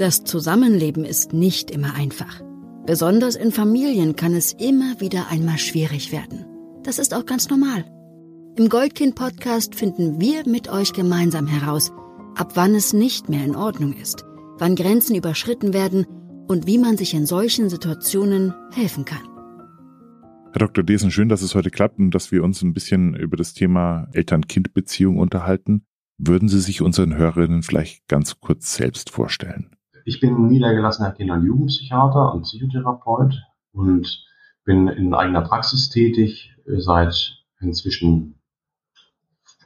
Das 0.00 0.24
Zusammenleben 0.24 1.04
ist 1.04 1.34
nicht 1.34 1.70
immer 1.70 1.94
einfach. 1.94 2.40
Besonders 2.86 3.36
in 3.36 3.52
Familien 3.52 4.16
kann 4.16 4.32
es 4.32 4.54
immer 4.54 4.98
wieder 4.98 5.26
einmal 5.28 5.58
schwierig 5.58 6.10
werden. 6.10 6.46
Das 6.82 6.98
ist 6.98 7.12
auch 7.12 7.26
ganz 7.26 7.50
normal. 7.50 7.84
Im 8.56 8.70
Goldkind-Podcast 8.70 9.74
finden 9.74 10.18
wir 10.18 10.48
mit 10.48 10.70
euch 10.70 10.94
gemeinsam 10.94 11.46
heraus, 11.46 11.92
ab 12.34 12.52
wann 12.54 12.74
es 12.74 12.94
nicht 12.94 13.28
mehr 13.28 13.44
in 13.44 13.54
Ordnung 13.54 13.92
ist, 13.92 14.24
wann 14.56 14.74
Grenzen 14.74 15.16
überschritten 15.16 15.74
werden 15.74 16.06
und 16.48 16.66
wie 16.66 16.78
man 16.78 16.96
sich 16.96 17.12
in 17.12 17.26
solchen 17.26 17.68
Situationen 17.68 18.54
helfen 18.72 19.04
kann. 19.04 19.28
Herr 20.52 20.60
Dr. 20.60 20.82
Desen, 20.82 21.10
schön, 21.10 21.28
dass 21.28 21.42
es 21.42 21.54
heute 21.54 21.70
klappt 21.70 21.98
und 21.98 22.14
dass 22.14 22.32
wir 22.32 22.42
uns 22.42 22.62
ein 22.62 22.72
bisschen 22.72 23.14
über 23.14 23.36
das 23.36 23.52
Thema 23.52 24.08
Eltern-Kind-Beziehung 24.14 25.18
unterhalten. 25.18 25.84
Würden 26.16 26.48
Sie 26.48 26.60
sich 26.60 26.80
unseren 26.80 27.18
Hörerinnen 27.18 27.62
vielleicht 27.62 28.08
ganz 28.08 28.40
kurz 28.40 28.74
selbst 28.74 29.10
vorstellen? 29.10 29.76
Ich 30.04 30.20
bin 30.20 30.48
niedergelassener 30.48 31.12
Kinder- 31.12 31.34
und 31.34 31.44
Jugendpsychiater 31.44 32.32
und 32.32 32.42
Psychotherapeut 32.42 33.42
und 33.72 34.26
bin 34.64 34.88
in 34.88 35.14
eigener 35.14 35.42
Praxis 35.42 35.88
tätig 35.88 36.54
seit 36.66 37.42
inzwischen 37.60 38.40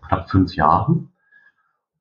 knapp 0.06 0.30
fünf 0.30 0.54
Jahren. 0.54 1.12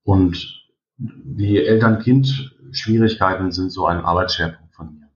Und 0.03 0.63
die 0.97 1.57
Eltern-Kind-Schwierigkeiten 1.57 3.51
sind 3.51 3.71
so 3.71 3.85
ein 3.87 4.03
Arbeitsschwerpunkt 4.03 4.75
von 4.75 4.93
mir. 4.93 5.09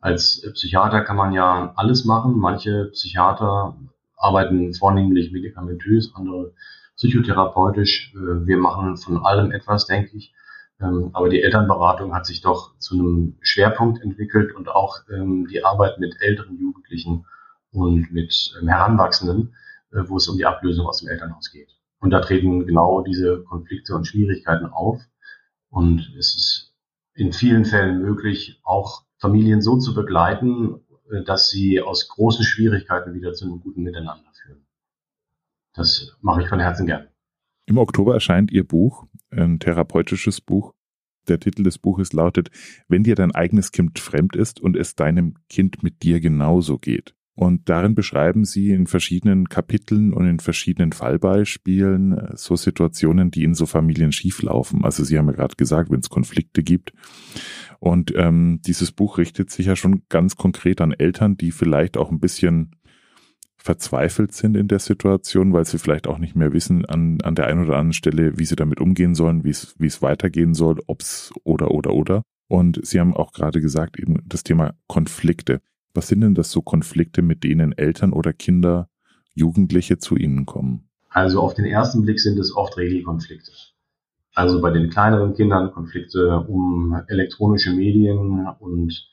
Als 0.00 0.42
Psychiater 0.54 1.02
kann 1.02 1.16
man 1.16 1.32
ja 1.32 1.72
alles 1.76 2.04
machen. 2.04 2.38
Manche 2.38 2.86
Psychiater 2.92 3.76
arbeiten 4.16 4.74
vornehmlich 4.74 5.32
medikamentös, 5.32 6.12
andere 6.14 6.54
psychotherapeutisch. 6.96 8.12
Äh, 8.14 8.46
wir 8.46 8.58
machen 8.58 8.96
von 8.96 9.24
allem 9.24 9.50
etwas, 9.50 9.86
denke 9.86 10.16
ich. 10.16 10.34
Ähm, 10.82 11.10
aber 11.12 11.28
die 11.28 11.42
Elternberatung 11.42 12.14
hat 12.14 12.26
sich 12.26 12.40
doch 12.40 12.76
zu 12.78 12.94
einem 12.94 13.36
Schwerpunkt 13.40 14.02
entwickelt 14.02 14.54
und 14.54 14.68
auch 14.68 15.00
ähm, 15.10 15.46
die 15.46 15.64
Arbeit 15.64 15.98
mit 15.98 16.16
älteren 16.20 16.58
Jugendlichen 16.58 17.24
und 17.70 18.12
mit 18.12 18.54
ähm, 18.60 18.68
Heranwachsenden, 18.68 19.54
äh, 19.92 20.02
wo 20.06 20.16
es 20.16 20.28
um 20.28 20.36
die 20.36 20.46
Ablösung 20.46 20.86
aus 20.86 20.98
dem 20.98 21.08
Elternhaus 21.08 21.50
geht. 21.50 21.68
Und 22.00 22.10
da 22.10 22.20
treten 22.20 22.66
genau 22.66 23.02
diese 23.02 23.44
Konflikte 23.44 23.94
und 23.94 24.06
Schwierigkeiten 24.06 24.66
auf. 24.66 25.00
Und 25.70 26.12
es 26.18 26.34
ist 26.34 26.74
in 27.14 27.32
vielen 27.32 27.64
Fällen 27.64 28.02
möglich, 28.02 28.60
auch 28.64 29.04
Familien 29.18 29.62
so 29.62 29.78
zu 29.78 29.94
begleiten, 29.94 30.80
äh, 31.10 31.22
dass 31.22 31.48
sie 31.48 31.80
aus 31.80 32.08
großen 32.08 32.44
Schwierigkeiten 32.44 33.14
wieder 33.14 33.34
zu 33.34 33.44
einem 33.44 33.60
guten 33.60 33.82
Miteinander 33.82 34.30
führen. 34.42 34.66
Das 35.74 36.16
mache 36.20 36.42
ich 36.42 36.48
von 36.48 36.60
Herzen 36.60 36.86
gern. 36.86 37.11
Im 37.66 37.78
Oktober 37.78 38.14
erscheint 38.14 38.50
Ihr 38.50 38.64
Buch, 38.64 39.06
ein 39.30 39.58
therapeutisches 39.58 40.40
Buch. 40.40 40.74
Der 41.28 41.38
Titel 41.38 41.62
des 41.62 41.78
Buches 41.78 42.12
lautet 42.12 42.50
Wenn 42.88 43.04
dir 43.04 43.14
dein 43.14 43.32
eigenes 43.32 43.70
Kind 43.70 43.98
fremd 43.98 44.34
ist 44.34 44.60
und 44.60 44.76
es 44.76 44.96
deinem 44.96 45.34
Kind 45.48 45.82
mit 45.82 46.02
dir 46.02 46.20
genauso 46.20 46.78
geht. 46.78 47.14
Und 47.34 47.68
darin 47.70 47.94
beschreiben 47.94 48.44
sie 48.44 48.72
in 48.72 48.86
verschiedenen 48.86 49.48
Kapiteln 49.48 50.12
und 50.12 50.26
in 50.28 50.38
verschiedenen 50.38 50.92
Fallbeispielen 50.92 52.12
äh, 52.12 52.36
so 52.36 52.56
Situationen, 52.56 53.30
die 53.30 53.44
in 53.44 53.54
so 53.54 53.64
Familien 53.64 54.12
schieflaufen. 54.12 54.84
Also 54.84 55.02
Sie 55.02 55.16
haben 55.16 55.28
ja 55.28 55.32
gerade 55.32 55.56
gesagt, 55.56 55.90
wenn 55.90 56.00
es 56.00 56.10
Konflikte 56.10 56.62
gibt. 56.62 56.92
Und 57.78 58.12
ähm, 58.16 58.60
dieses 58.66 58.92
Buch 58.92 59.16
richtet 59.16 59.50
sich 59.50 59.66
ja 59.66 59.76
schon 59.76 60.02
ganz 60.10 60.36
konkret 60.36 60.80
an 60.82 60.92
Eltern, 60.92 61.36
die 61.36 61.52
vielleicht 61.52 61.96
auch 61.96 62.10
ein 62.10 62.20
bisschen 62.20 62.76
verzweifelt 63.62 64.32
sind 64.32 64.56
in 64.56 64.66
der 64.66 64.80
Situation, 64.80 65.52
weil 65.52 65.64
sie 65.64 65.78
vielleicht 65.78 66.08
auch 66.08 66.18
nicht 66.18 66.34
mehr 66.34 66.52
wissen 66.52 66.84
an, 66.84 67.20
an 67.22 67.34
der 67.34 67.46
einen 67.46 67.64
oder 67.64 67.76
anderen 67.76 67.92
Stelle, 67.92 68.38
wie 68.38 68.44
sie 68.44 68.56
damit 68.56 68.80
umgehen 68.80 69.14
sollen, 69.14 69.44
wie 69.44 69.50
es, 69.50 69.76
es 69.78 70.02
weitergehen 70.02 70.54
soll, 70.54 70.80
ob's 70.86 71.32
oder 71.44 71.70
oder 71.70 71.92
oder. 71.92 72.22
Und 72.48 72.84
Sie 72.84 73.00
haben 73.00 73.14
auch 73.14 73.32
gerade 73.32 73.60
gesagt, 73.60 73.98
eben 73.98 74.18
das 74.26 74.42
Thema 74.42 74.74
Konflikte. 74.88 75.60
Was 75.94 76.08
sind 76.08 76.20
denn 76.20 76.34
das 76.34 76.50
so 76.50 76.60
Konflikte, 76.60 77.22
mit 77.22 77.44
denen 77.44 77.72
Eltern 77.72 78.12
oder 78.12 78.32
Kinder, 78.32 78.88
Jugendliche 79.34 79.98
zu 79.98 80.16
Ihnen 80.16 80.44
kommen? 80.44 80.88
Also 81.08 81.40
auf 81.40 81.54
den 81.54 81.64
ersten 81.64 82.02
Blick 82.02 82.20
sind 82.20 82.38
es 82.38 82.54
oft 82.54 82.76
Regelkonflikte. 82.76 83.52
Also 84.34 84.60
bei 84.60 84.70
den 84.70 84.90
kleineren 84.90 85.34
Kindern 85.34 85.72
Konflikte 85.72 86.40
um 86.48 87.00
elektronische 87.06 87.72
Medien 87.72 88.48
und 88.58 89.11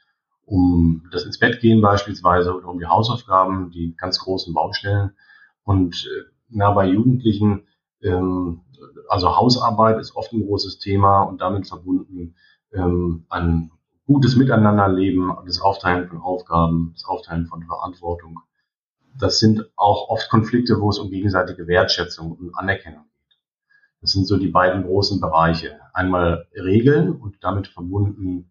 um 0.50 1.08
das 1.12 1.26
ins 1.26 1.38
Bett 1.38 1.62
gehen 1.62 1.80
beispielsweise 1.80 2.56
oder 2.56 2.68
um 2.68 2.80
die 2.80 2.88
Hausaufgaben, 2.88 3.70
die 3.70 3.96
ganz 3.96 4.20
großen 4.20 4.54
Baustellen. 4.54 5.12
Und 5.64 6.06
äh, 6.06 6.32
na, 6.50 6.72
bei 6.72 6.88
Jugendlichen, 6.88 7.68
ähm, 8.02 8.62
also 9.08 9.38
Hausarbeit 9.38 10.00
ist 10.00 10.16
oft 10.16 10.34
ein 10.34 10.46
großes 10.46 10.80
Thema 10.80 11.22
und 11.22 11.40
damit 11.40 11.68
verbunden 11.68 12.36
ähm, 12.74 13.26
ein 13.30 13.72
gutes 14.08 14.36
Miteinanderleben, 14.36 15.32
das 15.46 15.62
Aufteilen 15.62 16.08
von 16.08 16.20
Aufgaben, 16.20 16.94
das 16.96 17.06
Aufteilen 17.06 17.46
von 17.46 17.64
Verantwortung. 17.64 18.40
Das 19.20 19.38
sind 19.38 19.70
auch 19.76 20.10
oft 20.10 20.30
Konflikte, 20.30 20.81
wo 20.81 20.90
es 20.90 20.98
um 20.98 21.12
gegenseitige 21.12 21.68
Wertschätzung 21.68 22.31
und 22.31 22.58
Anerkennung 22.58 23.04
geht. 23.04 23.38
Das 24.02 24.14
sind 24.14 24.26
so 24.26 24.38
die 24.38 24.48
beiden 24.48 24.84
großen 24.84 25.22
Bereiche. 25.22 25.80
Einmal 25.94 26.48
Regeln 26.56 27.12
und 27.12 27.44
damit 27.44 27.68
verbunden 27.68 28.50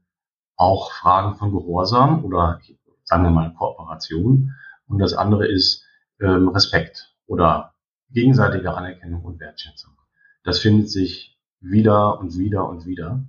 auch 0.59 0.93
Fragen 0.93 1.37
von 1.37 1.53
Gehorsam 1.53 2.25
oder 2.25 2.61
sagen 3.05 3.23
wir 3.23 3.31
mal 3.31 3.55
Kooperation. 3.55 4.55
Und 4.87 4.99
das 4.99 5.15
andere 5.15 5.47
ist 5.47 5.85
ähm, 6.21 6.49
Respekt 6.49 7.15
oder 7.27 7.75
gegenseitige 8.11 8.75
Anerkennung 8.75 9.25
und 9.25 9.41
Wertschätzung. 9.41 9.95
Das 10.43 10.59
findet 10.59 10.91
sich 10.91 11.39
wieder 11.61 12.19
und 12.19 12.37
wieder 12.37 12.69
und 12.69 12.87
wieder. 12.87 13.25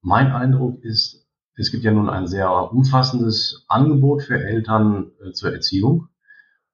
Mein 0.00 0.32
Eindruck 0.32 0.82
ist, 0.82 1.26
es 1.56 1.70
gibt 1.70 1.84
ja 1.84 1.92
nun 1.92 2.08
ein 2.08 2.26
sehr 2.26 2.72
umfassendes 2.72 3.64
Angebot 3.68 4.22
für 4.22 4.42
Eltern 4.42 5.12
äh, 5.22 5.32
zur 5.32 5.52
Erziehung 5.52 6.08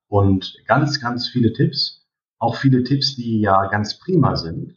und 0.06 0.56
ganz, 0.66 1.00
ganz 1.00 1.28
viele 1.28 1.52
Tipps, 1.52 2.06
auch 2.38 2.56
viele 2.56 2.84
Tipps, 2.84 3.16
die 3.16 3.40
ja 3.40 3.66
ganz 3.66 3.98
prima 3.98 4.36
sind. 4.36 4.76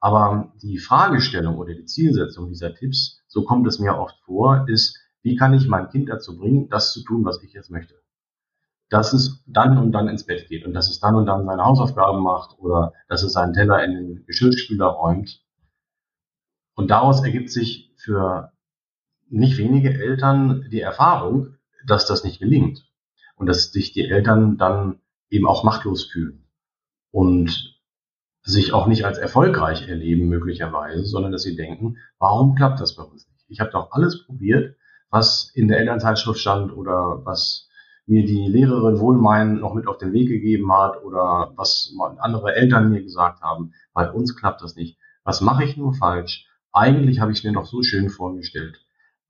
Aber 0.00 0.52
die 0.60 0.78
Fragestellung 0.78 1.56
oder 1.56 1.74
die 1.74 1.84
Zielsetzung 1.84 2.48
dieser 2.48 2.74
Tipps, 2.74 3.23
so 3.34 3.42
kommt 3.42 3.66
es 3.66 3.80
mir 3.80 3.98
oft 3.98 4.16
vor, 4.20 4.64
ist, 4.68 4.96
wie 5.22 5.34
kann 5.34 5.54
ich 5.54 5.66
mein 5.66 5.88
Kind 5.88 6.08
dazu 6.08 6.38
bringen, 6.38 6.68
das 6.68 6.92
zu 6.92 7.02
tun, 7.02 7.24
was 7.24 7.42
ich 7.42 7.52
jetzt 7.52 7.68
möchte? 7.68 7.94
Dass 8.90 9.12
es 9.12 9.42
dann 9.48 9.76
und 9.76 9.90
dann 9.90 10.06
ins 10.06 10.24
Bett 10.24 10.46
geht 10.48 10.64
und 10.64 10.72
dass 10.72 10.88
es 10.88 11.00
dann 11.00 11.16
und 11.16 11.26
dann 11.26 11.44
seine 11.44 11.64
Hausaufgaben 11.64 12.22
macht 12.22 12.56
oder 12.60 12.92
dass 13.08 13.24
es 13.24 13.32
seinen 13.32 13.52
Teller 13.52 13.82
in 13.82 13.92
den 13.92 14.26
Geschirrspüler 14.26 14.86
räumt. 14.86 15.42
Und 16.76 16.92
daraus 16.92 17.24
ergibt 17.24 17.50
sich 17.50 17.92
für 17.96 18.52
nicht 19.28 19.58
wenige 19.58 19.92
Eltern 19.92 20.68
die 20.70 20.80
Erfahrung, 20.80 21.56
dass 21.86 22.06
das 22.06 22.22
nicht 22.22 22.38
gelingt 22.38 22.88
und 23.34 23.46
dass 23.46 23.72
sich 23.72 23.92
die 23.92 24.08
Eltern 24.08 24.58
dann 24.58 25.00
eben 25.28 25.48
auch 25.48 25.64
machtlos 25.64 26.04
fühlen 26.04 26.46
und 27.10 27.73
sich 28.44 28.72
auch 28.72 28.86
nicht 28.86 29.04
als 29.04 29.18
erfolgreich 29.18 29.88
erleben 29.88 30.28
möglicherweise, 30.28 31.04
sondern 31.04 31.32
dass 31.32 31.42
sie 31.42 31.56
denken, 31.56 31.96
warum 32.18 32.54
klappt 32.54 32.80
das 32.80 32.94
bei 32.94 33.02
uns 33.02 33.26
nicht? 33.28 33.44
Ich 33.48 33.60
habe 33.60 33.70
doch 33.70 33.90
alles 33.92 34.24
probiert, 34.24 34.76
was 35.10 35.50
in 35.54 35.68
der 35.68 35.78
Elternzeitschrift 35.78 36.38
stand 36.38 36.72
oder 36.72 37.24
was 37.24 37.68
mir 38.06 38.24
die 38.24 38.46
Lehrerin 38.48 39.00
wohlmeinend 39.00 39.60
noch 39.60 39.74
mit 39.74 39.86
auf 39.86 39.96
den 39.96 40.12
Weg 40.12 40.28
gegeben 40.28 40.70
hat 40.72 41.02
oder 41.02 41.52
was 41.56 41.94
andere 42.18 42.54
Eltern 42.54 42.90
mir 42.90 43.02
gesagt 43.02 43.40
haben. 43.40 43.72
Bei 43.94 44.10
uns 44.10 44.36
klappt 44.36 44.62
das 44.62 44.76
nicht. 44.76 44.98
Was 45.24 45.40
mache 45.40 45.64
ich 45.64 45.76
nur 45.76 45.94
falsch? 45.94 46.46
Eigentlich 46.70 47.20
habe 47.20 47.32
ich 47.32 47.38
es 47.38 47.44
mir 47.44 47.52
noch 47.52 47.66
so 47.66 47.82
schön 47.82 48.10
vorgestellt 48.10 48.84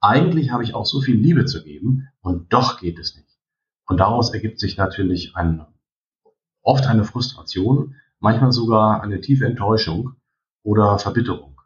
eigentlich 0.04 0.50
habe 0.50 0.62
ich 0.62 0.74
auch 0.74 0.84
so 0.84 1.00
viel 1.00 1.16
Liebe 1.16 1.46
zu 1.46 1.64
geben 1.64 2.08
und 2.20 2.52
doch 2.52 2.78
geht 2.78 2.98
es 2.98 3.16
nicht. 3.16 3.38
Und 3.86 3.98
daraus 3.98 4.32
ergibt 4.34 4.60
sich 4.60 4.76
natürlich 4.76 5.34
ein, 5.34 5.64
oft 6.62 6.86
eine 6.86 7.04
Frustration, 7.04 7.96
manchmal 8.24 8.52
sogar 8.52 9.02
eine 9.02 9.20
tiefe 9.20 9.44
Enttäuschung 9.44 10.14
oder 10.62 10.98
Verbitterung. 10.98 11.60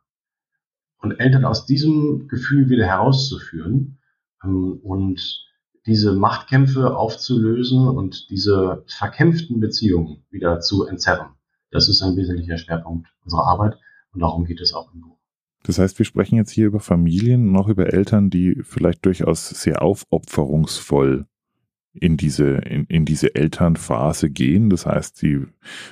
Und 1.01 1.13
Eltern 1.21 1.45
aus 1.45 1.67
diesem 1.67 2.27
Gefühl 2.27 2.69
wieder 2.69 2.85
herauszuführen 2.85 4.01
ähm, 4.43 4.81
und 4.83 5.47
diese 5.87 6.17
Machtkämpfe 6.17 6.97
aufzulösen 6.97 7.87
und 7.87 8.29
diese 8.31 8.83
verkämpften 8.89 9.61
Beziehungen 9.61 10.25
wieder 10.31 10.59
zu 10.59 10.85
entzerren. 10.85 11.29
Das 11.71 11.89
ist 11.89 12.03
ein 12.03 12.17
wesentlicher 12.17 12.59
Schwerpunkt 12.59 13.07
unserer 13.25 13.47
Arbeit 13.47 13.79
und 14.13 14.21
darum 14.21 14.45
geht 14.45 14.61
es 14.61 14.75
auch 14.75 14.93
im 14.93 15.03
Buch. 15.03 15.19
Das 15.63 15.79
heißt, 15.79 15.97
wir 15.99 16.07
sprechen 16.07 16.37
jetzt 16.37 16.51
hier 16.51 16.67
über 16.67 16.81
Familien 16.81 17.51
und 17.51 17.57
auch 17.57 17.69
über 17.69 17.93
Eltern, 17.93 18.31
die 18.31 18.61
vielleicht 18.65 19.07
durchaus 19.07 19.49
sehr 19.49 19.81
aufopferungsvoll 19.81 21.27
in 21.99 22.17
diese, 22.17 22.49
in, 22.49 22.85
in 22.85 23.05
diese 23.05 23.35
Elternphase 23.35 24.31
gehen. 24.31 24.71
Das 24.71 24.87
heißt, 24.87 25.21
die 25.23 25.47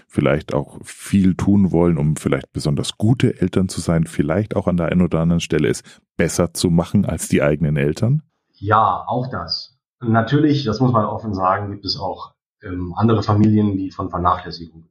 vielleicht 0.07 0.55
auch 0.55 0.79
viel 0.83 1.35
tun 1.35 1.73
wollen, 1.73 1.99
um 1.99 2.17
vielleicht 2.17 2.53
besonders 2.53 2.97
gute 2.97 3.41
Eltern 3.41 3.69
zu 3.69 3.81
sein, 3.81 4.07
vielleicht 4.07 4.57
auch 4.57 4.67
an 4.67 4.77
der 4.77 4.87
einen 4.87 5.03
oder 5.03 5.21
anderen 5.21 5.41
Stelle 5.41 5.69
es 5.69 5.83
besser 6.17 6.55
zu 6.55 6.71
machen 6.71 7.05
als 7.05 7.29
die 7.29 7.43
eigenen 7.43 7.77
Eltern? 7.77 8.23
Ja, 8.55 9.05
auch 9.07 9.29
das. 9.31 9.79
Natürlich, 10.01 10.65
das 10.65 10.81
muss 10.81 10.93
man 10.93 11.05
offen 11.05 11.35
sagen, 11.35 11.71
gibt 11.71 11.85
es 11.85 11.99
auch 11.99 12.35
ähm, 12.63 12.95
andere 12.97 13.23
Familien, 13.23 13.77
die 13.77 13.91
von 13.91 14.11
Vernachlässigung 14.11 14.87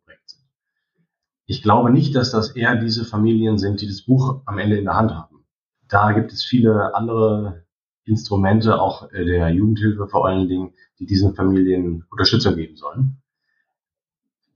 ich 1.48 1.62
glaube 1.62 1.92
nicht, 1.92 2.16
dass 2.16 2.32
das 2.32 2.56
eher 2.56 2.76
diese 2.76 3.06
Familien 3.06 3.58
sind, 3.60 3.82
die 3.82 3.88
das 3.88 4.02
Buch 4.02 4.42
am 4.46 4.58
Ende 4.58 4.78
in 4.78 4.86
der 4.86 4.96
Hand 4.96 5.12
haben. 5.12 5.46
da 5.88 6.12
gibt 6.14 6.32
es 6.34 6.44
viele 6.44 6.96
andere 6.96 7.65
Instrumente, 8.06 8.80
auch 8.80 9.12
äh, 9.12 9.26
der 9.26 9.50
Jugendhilfe 9.50 10.08
vor 10.08 10.28
allen 10.28 10.48
Dingen, 10.48 10.74
die 11.00 11.06
diesen 11.06 11.36
Familien 11.36 12.06
Unterstützung 12.10 12.56
geben 12.56 12.78
sollen. 12.78 13.18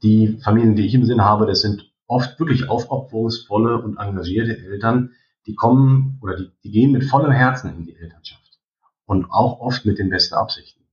Die 0.04 0.40
Familien, 0.44 0.76
die 0.76 0.86
ich 0.86 0.94
im 0.94 1.06
Sinn 1.06 1.22
habe, 1.22 1.46
das 1.46 1.62
sind 1.62 1.92
oft 2.08 2.40
wirklich 2.40 2.70
aufopferungsvolle 2.70 3.82
und 3.82 3.98
engagierte 3.98 4.58
Eltern, 4.58 5.12
die 5.46 5.56
kommen 5.56 6.20
oder 6.22 6.38
die, 6.38 6.52
die 6.64 6.72
gehen 6.72 6.92
mit 6.92 7.04
vollem 7.04 7.32
Herzen 7.32 7.76
in 7.76 7.86
die 7.86 7.96
Elternschaft 7.96 8.60
und 9.06 9.32
auch 9.32 9.60
oft 9.60 9.86
mit 9.86 9.98
den 9.98 10.10
besten 10.10 10.36
Absichten. 10.36 10.84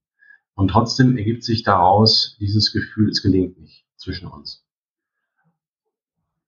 Und 0.55 0.69
trotzdem 0.69 1.19
ergibt 1.19 1.45
sich 1.45 1.63
daraus 1.63 2.37
dieses 2.41 2.73
Gefühl, 2.73 3.11
es 3.11 3.23
gelingt 3.23 3.59
nicht 3.61 3.85
zwischen 3.97 4.27
uns. 4.27 4.65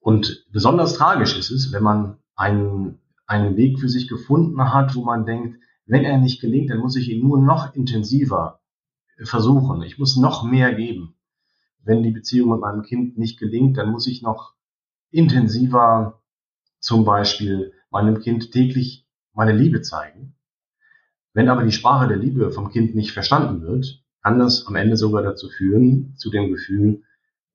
Und 0.01 0.47
besonders 0.51 0.95
tragisch 0.95 1.37
ist 1.37 1.51
es, 1.51 1.73
wenn 1.73 1.83
man 1.83 2.17
einen, 2.35 2.99
einen 3.27 3.57
Weg 3.57 3.79
für 3.79 3.91
sich 3.91 4.09
gefunden 4.09 4.73
hat, 4.73 4.95
wo 4.95 5.05
man 5.05 5.27
denkt, 5.27 5.59
wenn 5.89 6.05
er 6.05 6.19
nicht 6.19 6.41
gelingt, 6.41 6.71
dann 6.71 6.79
muss 6.79 6.97
ich 6.97 7.09
ihn 7.09 7.27
nur 7.27 7.41
noch 7.41 7.75
intensiver 7.75 8.61
versuchen. 9.25 9.83
Ich 9.83 9.99
muss 9.99 10.17
noch 10.17 10.45
mehr 10.45 10.75
geben. 10.75 11.17
Wenn 11.83 12.03
die 12.03 12.11
Beziehung 12.11 12.51
mit 12.51 12.61
meinem 12.61 12.83
Kind 12.83 13.17
nicht 13.17 13.39
gelingt, 13.39 13.79
dann 13.79 13.91
muss 13.91 14.07
ich 14.07 14.23
noch 14.23 14.55
intensiver 15.11 16.23
zum 16.79 17.07
Beispiel 17.07 17.73
meinem 17.91 18.21
Kind 18.21 18.53
täglich 18.53 19.07
meine 19.33 19.53
Liebe 19.53 19.81
zeigen. 19.81 20.37
Wenn 21.33 21.49
aber 21.49 21.65
die 21.65 21.73
Sprache 21.73 22.07
der 22.07 22.19
Liebe 22.19 22.51
vom 22.51 22.71
Kind 22.71 22.95
nicht 22.95 23.13
verstanden 23.13 23.63
wird, 23.63 24.05
kann 24.23 24.39
das 24.39 24.67
am 24.67 24.75
Ende 24.75 24.97
sogar 24.99 25.23
dazu 25.23 25.49
führen, 25.49 26.15
zu 26.17 26.31
dem 26.31 26.51
Gefühl, 26.51 27.03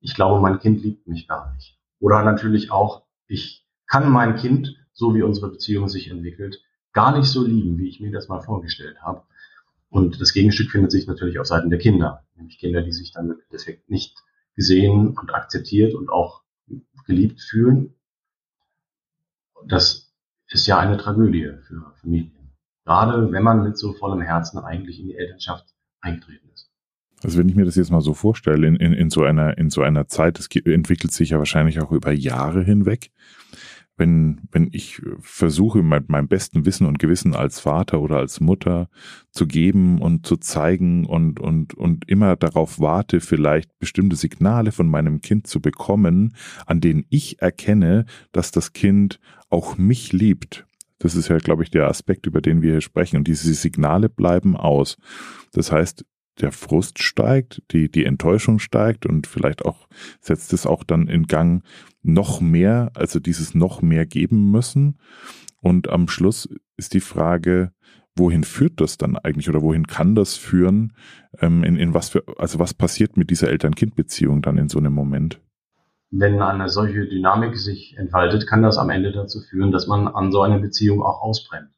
ich 0.00 0.14
glaube, 0.14 0.40
mein 0.40 0.58
Kind 0.58 0.82
liebt 0.82 1.06
mich 1.06 1.28
gar 1.28 1.52
nicht. 1.54 1.78
Oder 2.00 2.24
natürlich 2.24 2.72
auch, 2.72 3.04
ich 3.28 3.64
kann 3.86 4.10
mein 4.10 4.34
Kind, 4.36 4.76
so 4.92 5.14
wie 5.14 5.22
unsere 5.22 5.50
Beziehung 5.50 5.88
sich 5.88 6.10
entwickelt, 6.10 6.63
gar 6.94 7.16
nicht 7.16 7.26
so 7.26 7.44
lieben, 7.44 7.76
wie 7.76 7.88
ich 7.88 8.00
mir 8.00 8.10
das 8.10 8.28
mal 8.28 8.40
vorgestellt 8.40 9.02
habe. 9.02 9.22
Und 9.90 10.20
das 10.20 10.32
Gegenstück 10.32 10.70
findet 10.70 10.90
sich 10.90 11.06
natürlich 11.06 11.38
auf 11.38 11.46
Seiten 11.46 11.70
der 11.70 11.78
Kinder, 11.78 12.24
nämlich 12.36 12.58
Kinder, 12.58 12.82
die 12.82 12.92
sich 12.92 13.12
dann 13.12 13.36
Defekt 13.52 13.90
nicht 13.90 14.16
gesehen 14.56 15.16
und 15.16 15.34
akzeptiert 15.34 15.94
und 15.94 16.10
auch 16.10 16.42
geliebt 17.06 17.40
fühlen. 17.40 17.94
Das 19.66 20.12
ist 20.48 20.66
ja 20.66 20.78
eine 20.78 20.96
Tragödie 20.96 21.52
für 21.66 21.92
Familien. 22.00 22.52
Gerade 22.84 23.30
wenn 23.32 23.42
man 23.42 23.62
mit 23.62 23.78
so 23.78 23.92
vollem 23.92 24.20
Herzen 24.20 24.58
eigentlich 24.58 25.00
in 25.00 25.08
die 25.08 25.16
Elternschaft 25.16 25.66
eingetreten 26.00 26.48
ist. 26.52 26.70
Also 27.22 27.38
wenn 27.38 27.48
ich 27.48 27.54
mir 27.54 27.64
das 27.64 27.76
jetzt 27.76 27.90
mal 27.90 28.02
so 28.02 28.12
vorstelle, 28.12 28.66
in, 28.66 28.76
in, 28.76 28.92
in 28.92 29.10
so 29.10 29.22
einer, 29.22 29.56
in 29.56 29.70
so 29.70 29.80
einer 29.80 30.08
Zeit, 30.08 30.38
es 30.38 30.48
entwickelt 30.54 31.12
sich 31.12 31.30
ja 31.30 31.38
wahrscheinlich 31.38 31.80
auch 31.80 31.90
über 31.90 32.12
Jahre 32.12 32.62
hinweg, 32.62 33.10
wenn, 33.96 34.40
wenn 34.50 34.68
ich 34.72 35.00
versuche, 35.20 35.82
mein, 35.82 36.04
mein 36.08 36.28
besten 36.28 36.66
Wissen 36.66 36.86
und 36.86 36.98
Gewissen 36.98 37.34
als 37.34 37.60
Vater 37.60 38.00
oder 38.00 38.16
als 38.16 38.40
Mutter 38.40 38.88
zu 39.30 39.46
geben 39.46 40.00
und 40.00 40.26
zu 40.26 40.36
zeigen 40.36 41.06
und, 41.06 41.38
und, 41.38 41.74
und 41.74 42.08
immer 42.08 42.36
darauf 42.36 42.80
warte, 42.80 43.20
vielleicht 43.20 43.78
bestimmte 43.78 44.16
Signale 44.16 44.72
von 44.72 44.88
meinem 44.88 45.20
Kind 45.20 45.46
zu 45.46 45.60
bekommen, 45.60 46.34
an 46.66 46.80
denen 46.80 47.04
ich 47.08 47.40
erkenne, 47.40 48.06
dass 48.32 48.50
das 48.50 48.72
Kind 48.72 49.20
auch 49.48 49.78
mich 49.78 50.12
liebt. 50.12 50.66
Das 50.98 51.14
ist 51.14 51.28
ja, 51.28 51.38
glaube 51.38 51.62
ich, 51.62 51.70
der 51.70 51.88
Aspekt, 51.88 52.26
über 52.26 52.40
den 52.40 52.62
wir 52.62 52.72
hier 52.72 52.80
sprechen. 52.80 53.16
Und 53.16 53.28
diese 53.28 53.52
Signale 53.52 54.08
bleiben 54.08 54.56
aus. 54.56 54.96
Das 55.52 55.70
heißt, 55.70 56.04
der 56.40 56.52
Frust 56.52 57.02
steigt, 57.02 57.62
die, 57.70 57.90
die 57.90 58.04
Enttäuschung 58.04 58.58
steigt 58.58 59.06
und 59.06 59.26
vielleicht 59.26 59.64
auch 59.64 59.88
setzt 60.20 60.52
es 60.52 60.66
auch 60.66 60.84
dann 60.84 61.08
in 61.08 61.26
Gang 61.26 61.62
noch 62.02 62.40
mehr, 62.40 62.90
also 62.94 63.20
dieses 63.20 63.54
noch 63.54 63.82
mehr 63.82 64.06
geben 64.06 64.50
müssen. 64.50 64.98
Und 65.60 65.88
am 65.88 66.08
Schluss 66.08 66.48
ist 66.76 66.94
die 66.94 67.00
Frage, 67.00 67.72
wohin 68.16 68.44
führt 68.44 68.80
das 68.80 68.98
dann 68.98 69.16
eigentlich 69.16 69.48
oder 69.48 69.62
wohin 69.62 69.86
kann 69.86 70.14
das 70.14 70.36
führen? 70.36 70.92
Ähm, 71.40 71.64
in, 71.64 71.76
in 71.76 71.94
was 71.94 72.10
für, 72.10 72.24
also 72.38 72.58
was 72.58 72.74
passiert 72.74 73.16
mit 73.16 73.30
dieser 73.30 73.48
Eltern-Kind-Beziehung 73.48 74.42
dann 74.42 74.58
in 74.58 74.68
so 74.68 74.78
einem 74.78 74.92
Moment? 74.92 75.40
Wenn 76.10 76.40
eine 76.40 76.68
solche 76.68 77.06
Dynamik 77.08 77.56
sich 77.56 77.96
entfaltet, 77.96 78.46
kann 78.46 78.62
das 78.62 78.78
am 78.78 78.90
Ende 78.90 79.10
dazu 79.10 79.40
führen, 79.40 79.72
dass 79.72 79.86
man 79.86 80.06
an 80.06 80.30
so 80.30 80.42
einer 80.42 80.60
Beziehung 80.60 81.02
auch 81.02 81.22
ausbrennt 81.22 81.70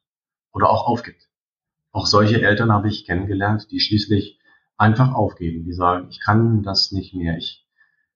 oder 0.53 0.69
auch 0.69 0.87
aufgibt. 0.87 1.27
Auch 1.91 2.05
solche 2.05 2.41
Eltern 2.41 2.71
habe 2.71 2.89
ich 2.89 3.05
kennengelernt, 3.05 3.71
die 3.71 3.79
schließlich 3.79 4.36
einfach 4.77 5.13
aufgeben, 5.13 5.63
die 5.63 5.73
sagen, 5.73 6.07
ich 6.09 6.19
kann 6.19 6.63
das 6.63 6.91
nicht 6.91 7.13
mehr, 7.13 7.37
ich 7.37 7.67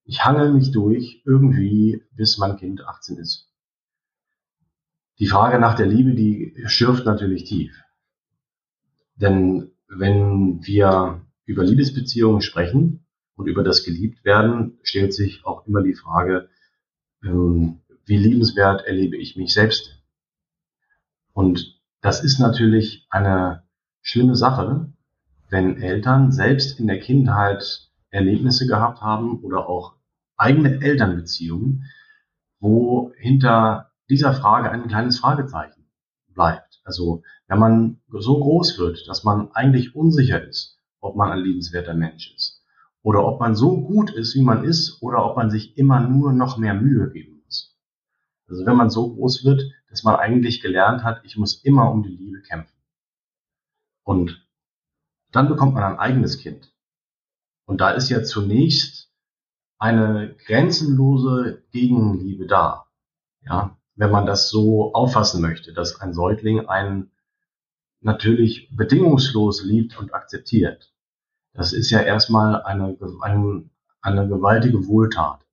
ich 0.03 0.25
hangel 0.25 0.51
mich 0.51 0.71
durch 0.71 1.21
irgendwie, 1.25 2.03
bis 2.11 2.37
mein 2.37 2.57
Kind 2.57 2.81
18 2.85 3.17
ist. 3.17 3.49
Die 5.19 5.27
Frage 5.27 5.59
nach 5.59 5.75
der 5.75 5.85
Liebe, 5.85 6.13
die 6.13 6.55
schürft 6.65 7.05
natürlich 7.05 7.43
tief. 7.43 7.81
Denn 9.15 9.71
wenn 9.87 10.65
wir 10.65 11.25
über 11.45 11.63
Liebesbeziehungen 11.63 12.41
sprechen 12.41 13.05
und 13.35 13.47
über 13.47 13.63
das 13.63 13.83
Geliebtwerden, 13.83 14.79
stellt 14.83 15.13
sich 15.13 15.45
auch 15.45 15.67
immer 15.67 15.83
die 15.83 15.93
Frage, 15.93 16.49
ähm, 17.23 17.81
wie 18.05 18.17
liebenswert 18.17 18.85
erlebe 18.85 19.15
ich 19.15 19.37
mich 19.37 19.53
selbst? 19.53 20.01
Und 21.33 21.79
das 22.01 22.23
ist 22.23 22.39
natürlich 22.39 23.05
eine 23.09 23.63
schlimme 24.01 24.35
Sache, 24.35 24.90
wenn 25.51 25.81
Eltern 25.81 26.31
selbst 26.31 26.79
in 26.79 26.87
der 26.87 26.99
Kindheit 26.99 27.91
Erlebnisse 28.09 28.67
gehabt 28.67 29.01
haben 29.01 29.41
oder 29.41 29.67
auch 29.67 29.95
eigene 30.37 30.81
Elternbeziehungen, 30.81 31.85
wo 32.59 33.11
hinter 33.17 33.91
dieser 34.09 34.33
Frage 34.33 34.71
ein 34.71 34.87
kleines 34.87 35.19
Fragezeichen 35.19 35.85
bleibt. 36.29 36.81
Also 36.83 37.23
wenn 37.47 37.59
man 37.59 38.01
so 38.09 38.39
groß 38.39 38.79
wird, 38.79 39.07
dass 39.07 39.23
man 39.23 39.51
eigentlich 39.51 39.95
unsicher 39.95 40.41
ist, 40.41 40.79
ob 41.01 41.15
man 41.15 41.31
ein 41.31 41.39
liebenswerter 41.39 41.93
Mensch 41.93 42.33
ist 42.33 42.63
oder 43.03 43.25
ob 43.25 43.39
man 43.39 43.55
so 43.55 43.81
gut 43.81 44.11
ist, 44.11 44.35
wie 44.35 44.43
man 44.43 44.63
ist 44.63 45.01
oder 45.01 45.25
ob 45.25 45.35
man 45.35 45.51
sich 45.51 45.77
immer 45.77 45.99
nur 45.99 46.31
noch 46.31 46.57
mehr 46.57 46.73
Mühe 46.73 47.11
geben 47.11 47.41
muss. 47.43 47.77
Also 48.47 48.65
wenn 48.65 48.77
man 48.77 48.89
so 48.89 49.13
groß 49.13 49.43
wird, 49.43 49.63
dass 49.89 50.03
man 50.03 50.15
eigentlich 50.15 50.61
gelernt 50.61 51.03
hat, 51.03 51.21
ich 51.25 51.35
muss 51.35 51.61
immer 51.63 51.91
um 51.91 52.03
die 52.03 52.15
Liebe 52.15 52.41
kämpfen. 52.41 52.77
Und 54.03 54.40
dann 55.31 55.47
bekommt 55.47 55.73
man 55.73 55.83
ein 55.83 55.99
eigenes 55.99 56.39
Kind. 56.39 56.73
Und 57.65 57.81
da 57.81 57.91
ist 57.91 58.09
ja 58.09 58.23
zunächst 58.23 59.09
eine 59.77 60.35
grenzenlose 60.45 61.63
Gegenliebe 61.71 62.45
da. 62.45 62.85
Ja, 63.43 63.77
wenn 63.95 64.11
man 64.11 64.25
das 64.25 64.49
so 64.49 64.93
auffassen 64.93 65.41
möchte, 65.41 65.73
dass 65.73 65.99
ein 65.99 66.13
Säugling 66.13 66.67
einen 66.67 67.11
natürlich 68.01 68.75
bedingungslos 68.75 69.63
liebt 69.63 69.97
und 69.97 70.13
akzeptiert. 70.13 70.91
Das 71.53 71.73
ist 71.73 71.89
ja 71.91 71.99
erstmal 71.99 72.61
eine, 72.63 72.97
eine, 73.21 73.69
eine 74.01 74.27
gewaltige 74.27 74.87
Wohltat, 74.87 75.45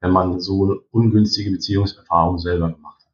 wenn 0.00 0.10
man 0.10 0.40
so 0.40 0.82
ungünstige 0.90 1.50
Beziehungserfahrungen 1.50 2.38
selber 2.38 2.72
gemacht 2.72 3.04
hat. 3.04 3.12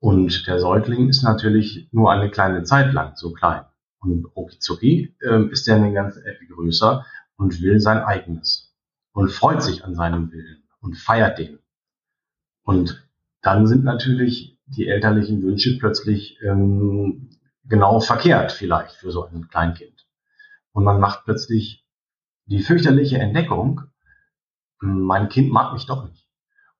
Und 0.00 0.46
der 0.46 0.58
Säugling 0.58 1.08
ist 1.08 1.22
natürlich 1.22 1.88
nur 1.92 2.10
eine 2.10 2.30
kleine 2.30 2.64
Zeit 2.64 2.92
lang 2.92 3.16
so 3.16 3.32
klein. 3.32 3.64
Und 4.02 4.26
Okizuki 4.34 5.14
äh, 5.20 5.44
ist 5.50 5.66
ja 5.68 5.76
eine 5.76 5.92
ganze 5.92 6.24
Ecke 6.24 6.46
größer 6.46 7.06
und 7.36 7.62
will 7.62 7.78
sein 7.78 7.98
eigenes 7.98 8.74
und 9.12 9.30
freut 9.30 9.62
sich 9.62 9.84
an 9.84 9.94
seinem 9.94 10.32
Willen 10.32 10.64
und 10.80 10.96
feiert 10.96 11.38
den. 11.38 11.60
Und 12.64 13.08
dann 13.42 13.66
sind 13.66 13.84
natürlich 13.84 14.58
die 14.66 14.88
elterlichen 14.88 15.42
Wünsche 15.42 15.78
plötzlich 15.78 16.38
ähm, 16.42 17.30
genau 17.64 18.00
verkehrt 18.00 18.50
vielleicht 18.50 18.96
für 18.96 19.12
so 19.12 19.24
ein 19.24 19.48
Kleinkind. 19.48 20.06
Und 20.72 20.84
man 20.84 20.98
macht 20.98 21.24
plötzlich 21.24 21.86
die 22.46 22.60
fürchterliche 22.60 23.18
Entdeckung, 23.18 23.82
hm, 24.80 25.02
mein 25.02 25.28
Kind 25.28 25.52
mag 25.52 25.72
mich 25.74 25.86
doch 25.86 26.08
nicht. 26.08 26.26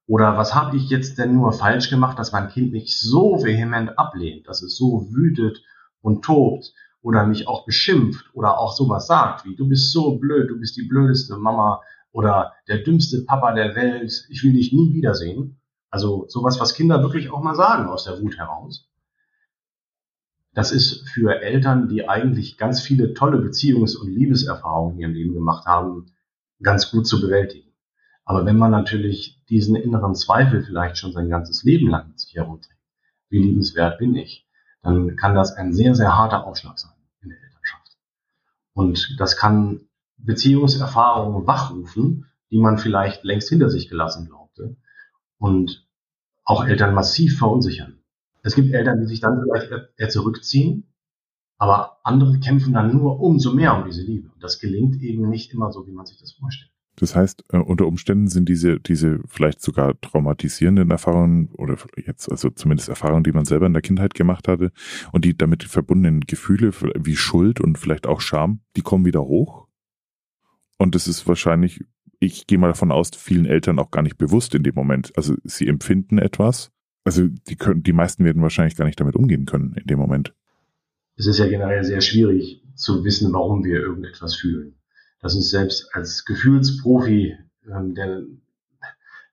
Oder 0.06 0.36
was 0.36 0.54
habe 0.54 0.76
ich 0.76 0.90
jetzt 0.90 1.18
denn 1.18 1.34
nur 1.34 1.52
falsch 1.52 1.88
gemacht, 1.88 2.18
dass 2.18 2.32
mein 2.32 2.48
Kind 2.48 2.72
mich 2.72 2.98
so 3.00 3.44
vehement 3.44 3.96
ablehnt, 3.96 4.48
dass 4.48 4.62
es 4.62 4.76
so 4.76 5.06
wütet 5.12 5.62
und 6.00 6.24
tobt 6.24 6.74
oder 7.02 7.26
mich 7.26 7.49
auch 7.49 7.66
beschimpft 7.66 8.25
oder 8.32 8.59
auch 8.59 8.73
sowas 8.73 9.06
sagt 9.06 9.44
wie, 9.44 9.56
du 9.56 9.68
bist 9.68 9.92
so 9.92 10.16
blöd, 10.18 10.49
du 10.49 10.59
bist 10.59 10.76
die 10.76 10.87
blödeste 10.87 11.37
Mama 11.37 11.82
oder 12.12 12.52
der 12.68 12.78
dümmste 12.78 13.25
Papa 13.25 13.52
der 13.54 13.75
Welt, 13.75 14.26
ich 14.28 14.42
will 14.44 14.52
dich 14.52 14.73
nie 14.73 14.94
wiedersehen. 14.94 15.61
Also 15.90 16.26
sowas, 16.28 16.61
was 16.61 16.75
Kinder 16.75 17.02
wirklich 17.02 17.30
auch 17.30 17.42
mal 17.42 17.54
sagen 17.54 17.88
aus 17.88 18.04
der 18.04 18.21
Wut 18.21 18.38
heraus. 18.38 18.88
Das 20.54 20.71
ist 20.71 21.09
für 21.09 21.40
Eltern, 21.40 21.88
die 21.88 22.09
eigentlich 22.09 22.59
ganz 22.59 22.80
viele 22.80 23.14
tolle 23.14 23.38
Beziehungs- 23.38 23.97
und 23.97 24.11
Liebeserfahrungen 24.11 24.94
in 24.94 25.00
ihrem 25.00 25.14
Leben 25.14 25.35
gemacht 25.35 25.66
haben, 25.66 26.12
ganz 26.62 26.90
gut 26.90 27.06
zu 27.06 27.21
bewältigen. 27.21 27.73
Aber 28.25 28.47
wenn 28.47 28.56
man 28.56 28.71
natürlich 28.71 29.42
diesen 29.49 29.76
inneren 29.76 30.14
Zweifel 30.14 30.62
vielleicht 30.62 30.99
schon 30.99 31.12
sein 31.12 31.28
ganzes 31.28 31.64
Leben 31.64 31.88
lang 31.88 32.09
mit 32.09 32.21
sich 32.21 32.35
herumträgt, 32.35 32.78
wie 33.30 33.42
liebenswert 33.42 33.99
bin 33.99 34.14
ich, 34.14 34.47
dann 34.82 35.16
kann 35.16 35.34
das 35.34 35.52
ein 35.52 35.72
sehr, 35.72 35.94
sehr 35.94 36.16
harter 36.16 36.46
Aufschlag 36.46 36.78
sein 36.78 36.92
in 37.22 37.30
der 37.30 37.38
Elternschaft. 37.42 37.96
Und 38.74 39.16
das 39.18 39.36
kann 39.36 39.88
Beziehungserfahrungen 40.16 41.46
wachrufen, 41.46 42.26
die 42.50 42.58
man 42.58 42.78
vielleicht 42.78 43.24
längst 43.24 43.48
hinter 43.48 43.70
sich 43.70 43.88
gelassen 43.88 44.26
glaubte 44.26 44.76
und 45.38 45.86
auch 46.44 46.64
Eltern 46.64 46.94
massiv 46.94 47.38
verunsichern. 47.38 47.98
Es 48.42 48.54
gibt 48.54 48.72
Eltern, 48.72 49.00
die 49.00 49.06
sich 49.06 49.20
dann 49.20 49.40
vielleicht 49.40 49.70
eher 49.96 50.08
zurückziehen, 50.08 50.92
aber 51.58 51.98
andere 52.02 52.40
kämpfen 52.40 52.72
dann 52.72 52.92
nur 52.92 53.20
umso 53.20 53.52
mehr 53.52 53.76
um 53.76 53.84
diese 53.84 54.02
Liebe. 54.02 54.30
Und 54.32 54.42
das 54.42 54.58
gelingt 54.58 55.00
eben 55.00 55.28
nicht 55.28 55.52
immer 55.52 55.70
so, 55.70 55.86
wie 55.86 55.92
man 55.92 56.06
sich 56.06 56.18
das 56.18 56.32
vorstellt. 56.32 56.71
Das 56.96 57.16
heißt, 57.16 57.44
äh, 57.52 57.56
unter 57.56 57.87
Umständen 57.87 58.28
sind 58.28 58.49
diese, 58.49 58.78
diese 58.78 59.20
vielleicht 59.26 59.62
sogar 59.62 59.99
traumatisierenden 60.00 60.90
Erfahrungen 60.90 61.49
oder 61.54 61.76
jetzt, 61.96 62.30
also 62.30 62.50
zumindest 62.50 62.88
Erfahrungen, 62.88 63.25
die 63.25 63.32
man 63.32 63.44
selber 63.44 63.66
in 63.66 63.72
der 63.72 63.82
Kindheit 63.82 64.14
gemacht 64.14 64.46
hatte 64.46 64.72
und 65.11 65.25
die 65.25 65.37
damit 65.37 65.64
verbundenen 65.64 66.20
Gefühle 66.20 66.72
wie 66.99 67.16
Schuld 67.16 67.61
und 67.61 67.78
vielleicht 67.78 68.06
auch 68.06 68.20
Scham, 68.20 68.61
die 68.76 68.82
kommen 68.82 69.06
wieder 69.06 69.22
hoch. 69.22 69.66
Und 70.78 70.94
das 70.94 71.08
ist 71.08 71.26
wahrscheinlich, 71.26 71.84
ich 72.18 72.46
gehe 72.46 72.58
mal 72.58 72.68
davon 72.68 72.92
aus, 72.92 73.11
vielen 73.16 73.46
Eltern 73.46 73.78
auch 73.78 73.90
gar 73.90 74.02
nicht 74.02 74.18
bewusst 74.18 74.54
in 74.54 74.62
dem 74.62 74.75
Moment. 74.75 75.16
Also 75.16 75.34
sie 75.44 75.68
empfinden 75.68 76.18
etwas. 76.18 76.70
Also 77.04 77.26
die 77.26 77.56
können, 77.56 77.82
die 77.82 77.92
meisten 77.92 78.25
werden 78.25 78.42
wahrscheinlich 78.42 78.76
gar 78.76 78.84
nicht 78.84 79.00
damit 79.00 79.16
umgehen 79.16 79.46
können 79.46 79.75
in 79.75 79.87
dem 79.87 79.99
Moment. 79.99 80.34
Es 81.16 81.26
ist 81.26 81.38
ja 81.38 81.49
generell 81.49 81.84
sehr 81.84 82.00
schwierig 82.00 82.62
zu 82.75 83.04
wissen, 83.04 83.32
warum 83.32 83.64
wir 83.64 83.80
irgendetwas 83.80 84.37
fühlen 84.37 84.75
dass 85.22 85.34
es 85.34 85.50
selbst 85.50 85.94
als 85.94 86.24
Gefühlsprofi, 86.24 87.38
ähm, 87.66 87.94
der 87.94 88.22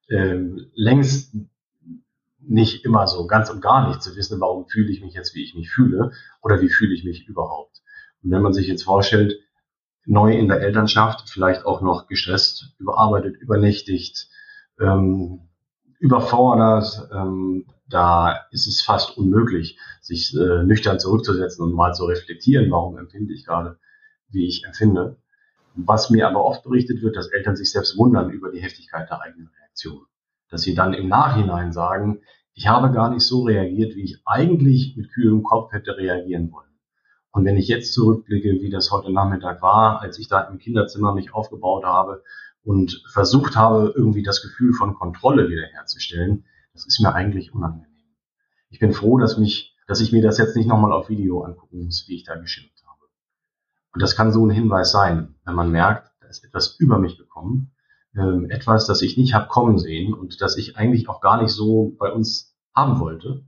ähm, 0.09 0.67
längst 0.73 1.35
nicht 2.39 2.85
immer 2.85 3.07
so 3.07 3.27
ganz 3.27 3.49
und 3.49 3.61
gar 3.61 3.87
nicht 3.87 4.01
zu 4.01 4.15
wissen, 4.15 4.39
warum 4.39 4.67
fühle 4.67 4.91
ich 4.91 5.01
mich 5.01 5.13
jetzt, 5.13 5.35
wie 5.35 5.43
ich 5.43 5.55
mich 5.55 5.69
fühle 5.69 6.11
oder 6.41 6.61
wie 6.61 6.69
fühle 6.69 6.93
ich 6.93 7.03
mich 7.03 7.27
überhaupt. 7.27 7.81
Und 8.23 8.31
wenn 8.31 8.41
man 8.41 8.53
sich 8.53 8.67
jetzt 8.67 8.83
vorstellt, 8.83 9.39
neu 10.05 10.35
in 10.35 10.47
der 10.47 10.61
Elternschaft, 10.61 11.29
vielleicht 11.29 11.65
auch 11.65 11.81
noch 11.81 12.07
gestresst, 12.07 12.73
überarbeitet, 12.79 13.37
übernächtigt, 13.37 14.29
ähm, 14.79 15.49
überfordert, 15.99 17.09
ähm, 17.11 17.65
da 17.87 18.45
ist 18.51 18.67
es 18.67 18.81
fast 18.81 19.17
unmöglich, 19.17 19.77
sich 20.01 20.35
äh, 20.35 20.63
nüchtern 20.63 20.99
zurückzusetzen 20.99 21.63
und 21.63 21.73
mal 21.73 21.93
zu 21.93 22.05
reflektieren, 22.05 22.71
warum 22.71 22.97
empfinde 22.97 23.33
ich 23.33 23.45
gerade, 23.45 23.79
wie 24.29 24.47
ich 24.47 24.65
empfinde. 24.65 25.17
Was 25.75 26.09
mir 26.09 26.27
aber 26.27 26.43
oft 26.43 26.63
berichtet 26.63 27.01
wird, 27.01 27.15
dass 27.15 27.27
Eltern 27.27 27.55
sich 27.55 27.71
selbst 27.71 27.97
wundern 27.97 28.29
über 28.31 28.51
die 28.51 28.61
Heftigkeit 28.61 29.09
der 29.09 29.21
eigenen 29.21 29.49
Reaktion. 29.59 30.05
Dass 30.49 30.61
sie 30.61 30.73
dann 30.75 30.93
im 30.93 31.07
Nachhinein 31.07 31.71
sagen, 31.71 32.21
ich 32.53 32.67
habe 32.67 32.91
gar 32.91 33.09
nicht 33.09 33.23
so 33.23 33.43
reagiert, 33.43 33.95
wie 33.95 34.03
ich 34.03 34.21
eigentlich 34.25 34.95
mit 34.97 35.11
kühlem 35.11 35.43
Kopf 35.43 35.71
hätte 35.71 35.95
reagieren 35.95 36.51
wollen. 36.51 36.69
Und 37.31 37.45
wenn 37.45 37.57
ich 37.57 37.67
jetzt 37.67 37.93
zurückblicke, 37.93 38.61
wie 38.61 38.69
das 38.69 38.91
heute 38.91 39.13
Nachmittag 39.13 39.61
war, 39.61 40.01
als 40.01 40.17
ich 40.19 40.27
da 40.27 40.41
im 40.41 40.57
Kinderzimmer 40.57 41.13
mich 41.13 41.33
aufgebaut 41.33 41.85
habe 41.85 42.23
und 42.63 43.03
versucht 43.11 43.55
habe, 43.55 43.93
irgendwie 43.95 44.23
das 44.23 44.41
Gefühl 44.41 44.73
von 44.73 44.95
Kontrolle 44.95 45.49
wiederherzustellen, 45.49 46.45
das 46.73 46.85
ist 46.85 46.99
mir 46.99 47.13
eigentlich 47.13 47.53
unangenehm. 47.53 47.87
Ich 48.69 48.79
bin 48.79 48.93
froh, 48.93 49.19
dass 49.19 49.37
mich, 49.37 49.77
dass 49.87 50.01
ich 50.01 50.11
mir 50.11 50.21
das 50.21 50.37
jetzt 50.37 50.55
nicht 50.55 50.67
nochmal 50.67 50.91
auf 50.91 51.09
Video 51.09 51.41
angucken 51.43 51.85
muss, 51.85 52.05
wie 52.07 52.15
ich 52.15 52.23
da 52.23 52.35
geschimpft 52.35 52.78
und 53.93 54.01
das 54.01 54.15
kann 54.15 54.31
so 54.31 54.45
ein 54.45 54.51
Hinweis 54.51 54.91
sein, 54.91 55.35
wenn 55.45 55.55
man 55.55 55.71
merkt, 55.71 56.11
da 56.21 56.27
ist 56.27 56.43
etwas 56.43 56.75
über 56.79 56.99
mich 56.99 57.17
gekommen, 57.17 57.71
ähm, 58.15 58.49
etwas, 58.49 58.85
das 58.87 59.01
ich 59.01 59.17
nicht 59.17 59.33
habe 59.33 59.47
kommen 59.47 59.77
sehen 59.77 60.13
und 60.13 60.41
das 60.41 60.57
ich 60.57 60.77
eigentlich 60.77 61.09
auch 61.09 61.21
gar 61.21 61.41
nicht 61.41 61.51
so 61.51 61.95
bei 61.99 62.11
uns 62.11 62.55
haben 62.75 62.99
wollte. 62.99 63.45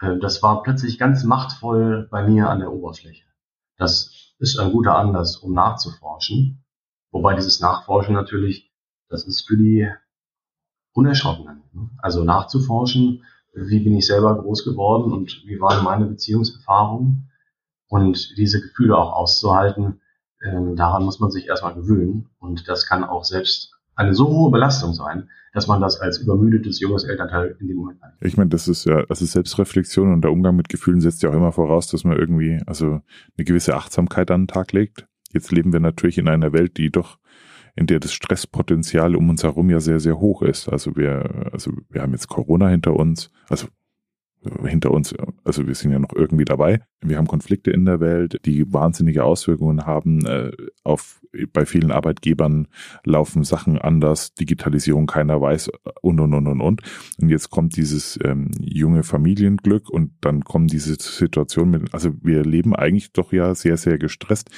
Äh, 0.00 0.18
das 0.18 0.42
war 0.42 0.62
plötzlich 0.62 0.98
ganz 0.98 1.24
machtvoll 1.24 2.08
bei 2.10 2.26
mir 2.26 2.48
an 2.48 2.58
der 2.58 2.72
Oberfläche. 2.72 3.24
Das 3.76 4.34
ist 4.38 4.58
ein 4.58 4.72
guter 4.72 4.96
Anlass, 4.96 5.36
um 5.36 5.52
nachzuforschen. 5.52 6.64
Wobei 7.10 7.34
dieses 7.34 7.60
Nachforschen 7.60 8.14
natürlich, 8.14 8.72
das 9.08 9.24
ist 9.24 9.46
für 9.46 9.56
die 9.56 9.88
Unerschrockenen. 10.92 11.62
Ne? 11.72 11.90
Also 11.98 12.24
nachzuforschen, 12.24 13.24
wie 13.54 13.80
bin 13.80 13.96
ich 13.96 14.06
selber 14.06 14.40
groß 14.40 14.64
geworden 14.64 15.12
und 15.12 15.42
wie 15.46 15.60
waren 15.60 15.84
meine 15.84 16.06
Beziehungserfahrungen 16.06 17.31
und 17.92 18.38
diese 18.38 18.62
Gefühle 18.62 18.96
auch 18.96 19.12
auszuhalten, 19.12 20.00
ähm, 20.42 20.76
daran 20.76 21.04
muss 21.04 21.20
man 21.20 21.30
sich 21.30 21.46
erstmal 21.46 21.74
gewöhnen. 21.74 22.30
Und 22.38 22.66
das 22.66 22.86
kann 22.86 23.04
auch 23.04 23.22
selbst 23.22 23.74
eine 23.94 24.14
so 24.14 24.28
hohe 24.28 24.50
Belastung 24.50 24.94
sein, 24.94 25.28
dass 25.52 25.66
man 25.66 25.82
das 25.82 26.00
als 26.00 26.16
übermüdetes 26.16 26.80
junges 26.80 27.04
Elternteil 27.04 27.54
in 27.60 27.68
dem 27.68 27.76
Moment 27.76 28.00
hat. 28.00 28.14
Ich 28.22 28.38
meine, 28.38 28.48
das 28.48 28.66
ist 28.66 28.86
ja, 28.86 29.04
also 29.10 29.26
Selbstreflexion 29.26 30.10
und 30.10 30.22
der 30.22 30.32
Umgang 30.32 30.56
mit 30.56 30.70
Gefühlen 30.70 31.02
setzt 31.02 31.22
ja 31.22 31.28
auch 31.28 31.34
immer 31.34 31.52
voraus, 31.52 31.86
dass 31.86 32.02
man 32.02 32.16
irgendwie, 32.16 32.62
also 32.64 33.02
eine 33.36 33.44
gewisse 33.44 33.76
Achtsamkeit 33.76 34.30
an 34.30 34.44
den 34.44 34.48
Tag 34.48 34.72
legt. 34.72 35.06
Jetzt 35.34 35.52
leben 35.52 35.74
wir 35.74 35.80
natürlich 35.80 36.16
in 36.16 36.28
einer 36.28 36.54
Welt, 36.54 36.78
die 36.78 36.90
doch 36.90 37.18
in 37.76 37.86
der 37.86 38.00
das 38.00 38.14
Stresspotenzial 38.14 39.16
um 39.16 39.28
uns 39.28 39.42
herum 39.42 39.68
ja 39.68 39.80
sehr, 39.80 40.00
sehr 40.00 40.18
hoch 40.18 40.40
ist. 40.40 40.66
Also 40.66 40.96
wir, 40.96 41.50
also 41.52 41.70
wir 41.90 42.00
haben 42.00 42.12
jetzt 42.12 42.28
Corona 42.28 42.68
hinter 42.68 42.96
uns, 42.96 43.30
also 43.50 43.66
hinter 44.64 44.90
uns, 44.90 45.14
also 45.44 45.66
wir 45.66 45.74
sind 45.74 45.92
ja 45.92 45.98
noch 45.98 46.12
irgendwie 46.14 46.44
dabei. 46.44 46.82
Wir 47.00 47.16
haben 47.16 47.26
Konflikte 47.26 47.70
in 47.70 47.84
der 47.84 48.00
Welt, 48.00 48.40
die 48.44 48.72
wahnsinnige 48.72 49.24
Auswirkungen 49.24 49.86
haben. 49.86 50.26
Äh, 50.26 50.52
auf, 50.84 51.20
bei 51.52 51.64
vielen 51.64 51.92
Arbeitgebern 51.92 52.68
laufen 53.04 53.44
Sachen 53.44 53.78
anders, 53.78 54.34
Digitalisierung, 54.34 55.06
keiner 55.06 55.40
weiß 55.40 55.70
und 56.00 56.20
und 56.20 56.34
und 56.34 56.46
und 56.46 56.60
und. 56.60 56.82
Und 57.20 57.28
jetzt 57.28 57.50
kommt 57.50 57.76
dieses 57.76 58.18
ähm, 58.24 58.50
junge 58.60 59.02
Familienglück 59.02 59.88
und 59.88 60.12
dann 60.20 60.44
kommen 60.44 60.66
diese 60.66 60.96
Situationen 60.98 61.82
mit, 61.82 61.94
also 61.94 62.10
wir 62.22 62.44
leben 62.44 62.74
eigentlich 62.74 63.12
doch 63.12 63.32
ja 63.32 63.54
sehr, 63.54 63.76
sehr 63.76 63.98
gestresst. 63.98 64.50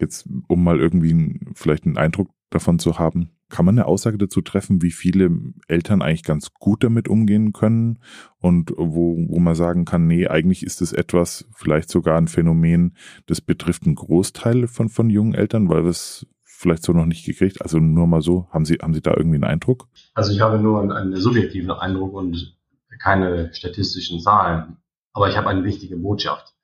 Jetzt, 0.00 0.28
um 0.46 0.62
mal 0.62 0.78
irgendwie 0.78 1.40
vielleicht 1.54 1.84
einen 1.84 1.98
Eindruck 1.98 2.30
davon 2.50 2.78
zu 2.78 2.98
haben, 2.98 3.30
kann 3.48 3.64
man 3.64 3.78
eine 3.78 3.86
Aussage 3.86 4.18
dazu 4.18 4.40
treffen, 4.40 4.82
wie 4.82 4.90
viele 4.90 5.30
Eltern 5.68 6.02
eigentlich 6.02 6.22
ganz 6.22 6.52
gut 6.54 6.84
damit 6.84 7.08
umgehen 7.08 7.52
können 7.52 7.98
und 8.38 8.72
wo, 8.76 9.16
wo 9.28 9.38
man 9.38 9.54
sagen 9.54 9.84
kann, 9.84 10.06
nee, 10.06 10.26
eigentlich 10.26 10.62
ist 10.62 10.82
es 10.82 10.92
etwas, 10.92 11.48
vielleicht 11.54 11.90
sogar 11.90 12.18
ein 12.18 12.28
Phänomen, 12.28 12.94
das 13.26 13.40
betrifft 13.40 13.86
einen 13.86 13.94
Großteil 13.94 14.66
von, 14.66 14.88
von 14.88 15.10
jungen 15.10 15.34
Eltern, 15.34 15.68
weil 15.68 15.84
wir 15.84 15.90
es 15.90 16.26
vielleicht 16.44 16.82
so 16.82 16.92
noch 16.92 17.06
nicht 17.06 17.24
gekriegt. 17.24 17.62
Also 17.62 17.78
nur 17.78 18.06
mal 18.06 18.20
so, 18.20 18.48
haben 18.50 18.64
Sie, 18.64 18.74
haben 18.82 18.92
Sie 18.92 19.00
da 19.00 19.14
irgendwie 19.16 19.36
einen 19.36 19.44
Eindruck? 19.44 19.88
Also 20.14 20.32
ich 20.32 20.40
habe 20.40 20.58
nur 20.58 20.80
einen, 20.82 20.92
einen 20.92 21.16
subjektiven 21.16 21.70
Eindruck 21.70 22.14
und 22.14 22.58
keine 23.00 23.54
statistischen 23.54 24.20
Zahlen. 24.20 24.76
Aber 25.12 25.28
ich 25.28 25.36
habe 25.36 25.48
eine 25.48 25.64
wichtige 25.64 25.96
Botschaft. 25.96 26.54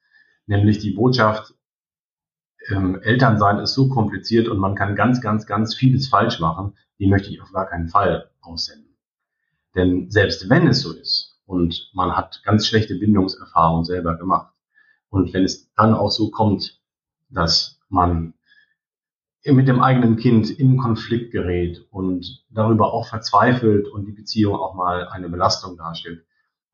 Nämlich 0.47 0.79
die 0.79 0.91
Botschaft, 0.91 1.55
ähm, 2.69 3.01
Elternsein 3.03 3.59
ist 3.59 3.75
so 3.75 3.89
kompliziert 3.89 4.49
und 4.49 4.59
man 4.59 4.75
kann 4.75 4.97
ganz, 4.97 5.21
ganz, 5.21 5.47
ganz 5.47 5.75
vieles 5.75 6.09
falsch 6.09 6.41
machen, 6.41 6.75
die 6.99 7.07
möchte 7.07 7.31
ich 7.31 7.41
auf 7.43 7.53
gar 7.53 7.67
keinen 7.67 7.89
Fall 7.89 8.31
aussenden. 8.41 8.97
Denn 9.75 10.11
selbst 10.11 10.49
wenn 10.49 10.69
es 10.69 10.81
so 10.81 10.93
ist 10.93 11.41
und 11.47 11.91
man 11.95 12.17
hat 12.17 12.43
ganz 12.45 12.67
schlechte 12.67 12.95
Bindungserfahrungen 12.95 13.85
selber 13.85 14.17
gemacht 14.17 14.53
und 15.09 15.33
wenn 15.33 15.45
es 15.45 15.73
dann 15.75 15.95
auch 15.95 16.11
so 16.11 16.31
kommt, 16.31 16.81
dass 17.29 17.81
man 17.89 18.35
mit 19.45 19.69
dem 19.69 19.83
eigenen 19.83 20.17
Kind 20.17 20.51
in 20.51 20.79
Konflikt 20.79 21.33
gerät 21.33 21.87
und 21.91 22.45
darüber 22.49 22.95
auch 22.95 23.07
verzweifelt 23.07 23.89
und 23.89 24.07
die 24.07 24.13
Beziehung 24.13 24.55
auch 24.55 24.75
mal 24.75 25.09
eine 25.09 25.29
Belastung 25.29 25.77
darstellt, 25.77 26.25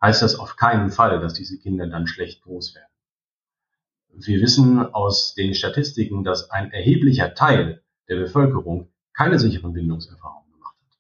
heißt 0.01 0.23
das 0.23 0.37
auf 0.37 0.57
keinen 0.57 0.91
Fall, 0.91 1.21
dass 1.21 1.35
diese 1.35 1.59
Kinder 1.59 1.87
dann 1.89 2.07
schlecht 2.07 2.43
groß 2.43 2.75
werden. 2.75 2.90
Wir 4.13 4.41
wissen 4.41 4.81
aus 4.95 5.35
den 5.35 5.55
Statistiken, 5.55 6.25
dass 6.25 6.51
ein 6.51 6.73
erheblicher 6.73 7.35
Teil 7.35 7.83
der 8.09 8.17
Bevölkerung 8.17 8.89
keine 9.15 9.39
sicheren 9.39 9.73
Bindungserfahrungen 9.73 10.53
gemacht 10.53 10.77
hat. 10.81 10.99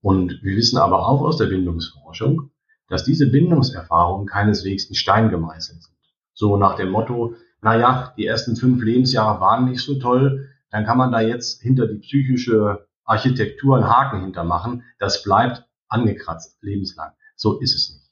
Und 0.00 0.42
wir 0.42 0.56
wissen 0.56 0.78
aber 0.78 1.06
auch 1.06 1.22
aus 1.22 1.36
der 1.36 1.46
Bindungsforschung, 1.46 2.50
dass 2.88 3.04
diese 3.04 3.30
Bindungserfahrungen 3.30 4.26
keineswegs 4.26 4.86
in 4.86 4.94
Stein 4.94 5.30
gemeißelt 5.30 5.82
sind. 5.82 5.96
So 6.34 6.56
nach 6.56 6.76
dem 6.76 6.90
Motto, 6.90 7.34
naja, 7.62 8.14
die 8.16 8.26
ersten 8.26 8.56
fünf 8.56 8.82
Lebensjahre 8.82 9.40
waren 9.40 9.64
nicht 9.64 9.80
so 9.80 9.98
toll, 9.98 10.48
dann 10.70 10.84
kann 10.84 10.98
man 10.98 11.12
da 11.12 11.20
jetzt 11.20 11.62
hinter 11.62 11.86
die 11.86 11.98
psychische 11.98 12.86
Architektur 13.04 13.76
einen 13.76 13.88
Haken 13.88 14.20
hintermachen. 14.20 14.84
Das 14.98 15.22
bleibt 15.22 15.64
angekratzt 15.88 16.58
lebenslang. 16.60 17.12
So 17.36 17.58
ist 17.60 17.74
es 17.74 17.94
nicht. 17.94 18.05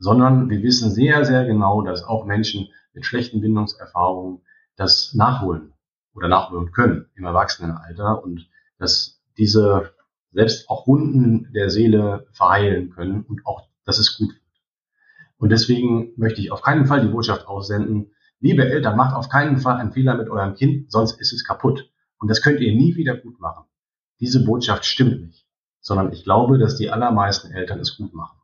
Sondern 0.00 0.50
wir 0.50 0.62
wissen 0.62 0.90
sehr, 0.90 1.24
sehr 1.24 1.44
genau, 1.44 1.82
dass 1.82 2.02
auch 2.02 2.24
Menschen 2.24 2.68
mit 2.92 3.06
schlechten 3.06 3.40
Bindungserfahrungen 3.40 4.40
das 4.76 5.14
nachholen 5.14 5.74
oder 6.14 6.26
nachholen 6.26 6.72
können 6.72 7.06
im 7.14 7.24
Erwachsenenalter 7.24 8.24
und 8.24 8.48
dass 8.78 9.22
diese 9.38 9.92
selbst 10.32 10.68
auch 10.68 10.86
Wunden 10.86 11.52
der 11.52 11.70
Seele 11.70 12.26
verheilen 12.32 12.90
können 12.90 13.22
und 13.22 13.46
auch, 13.46 13.68
dass 13.84 13.98
es 13.98 14.16
gut 14.16 14.30
wird. 14.30 14.40
Und 15.38 15.50
deswegen 15.50 16.12
möchte 16.16 16.40
ich 16.40 16.50
auf 16.50 16.62
keinen 16.62 16.86
Fall 16.86 17.02
die 17.02 17.12
Botschaft 17.12 17.46
aussenden, 17.46 18.12
liebe 18.40 18.64
Eltern, 18.64 18.96
macht 18.96 19.14
auf 19.14 19.28
keinen 19.28 19.58
Fall 19.58 19.76
einen 19.76 19.92
Fehler 19.92 20.14
mit 20.14 20.28
eurem 20.28 20.54
Kind, 20.54 20.90
sonst 20.90 21.20
ist 21.20 21.32
es 21.32 21.44
kaputt. 21.44 21.90
Und 22.18 22.28
das 22.28 22.42
könnt 22.42 22.60
ihr 22.60 22.74
nie 22.74 22.96
wieder 22.96 23.16
gut 23.16 23.40
machen. 23.40 23.64
Diese 24.20 24.44
Botschaft 24.44 24.84
stimmt 24.84 25.22
nicht, 25.22 25.46
sondern 25.80 26.12
ich 26.12 26.24
glaube, 26.24 26.58
dass 26.58 26.76
die 26.76 26.90
allermeisten 26.90 27.52
Eltern 27.52 27.80
es 27.80 27.96
gut 27.96 28.14
machen. 28.14 28.39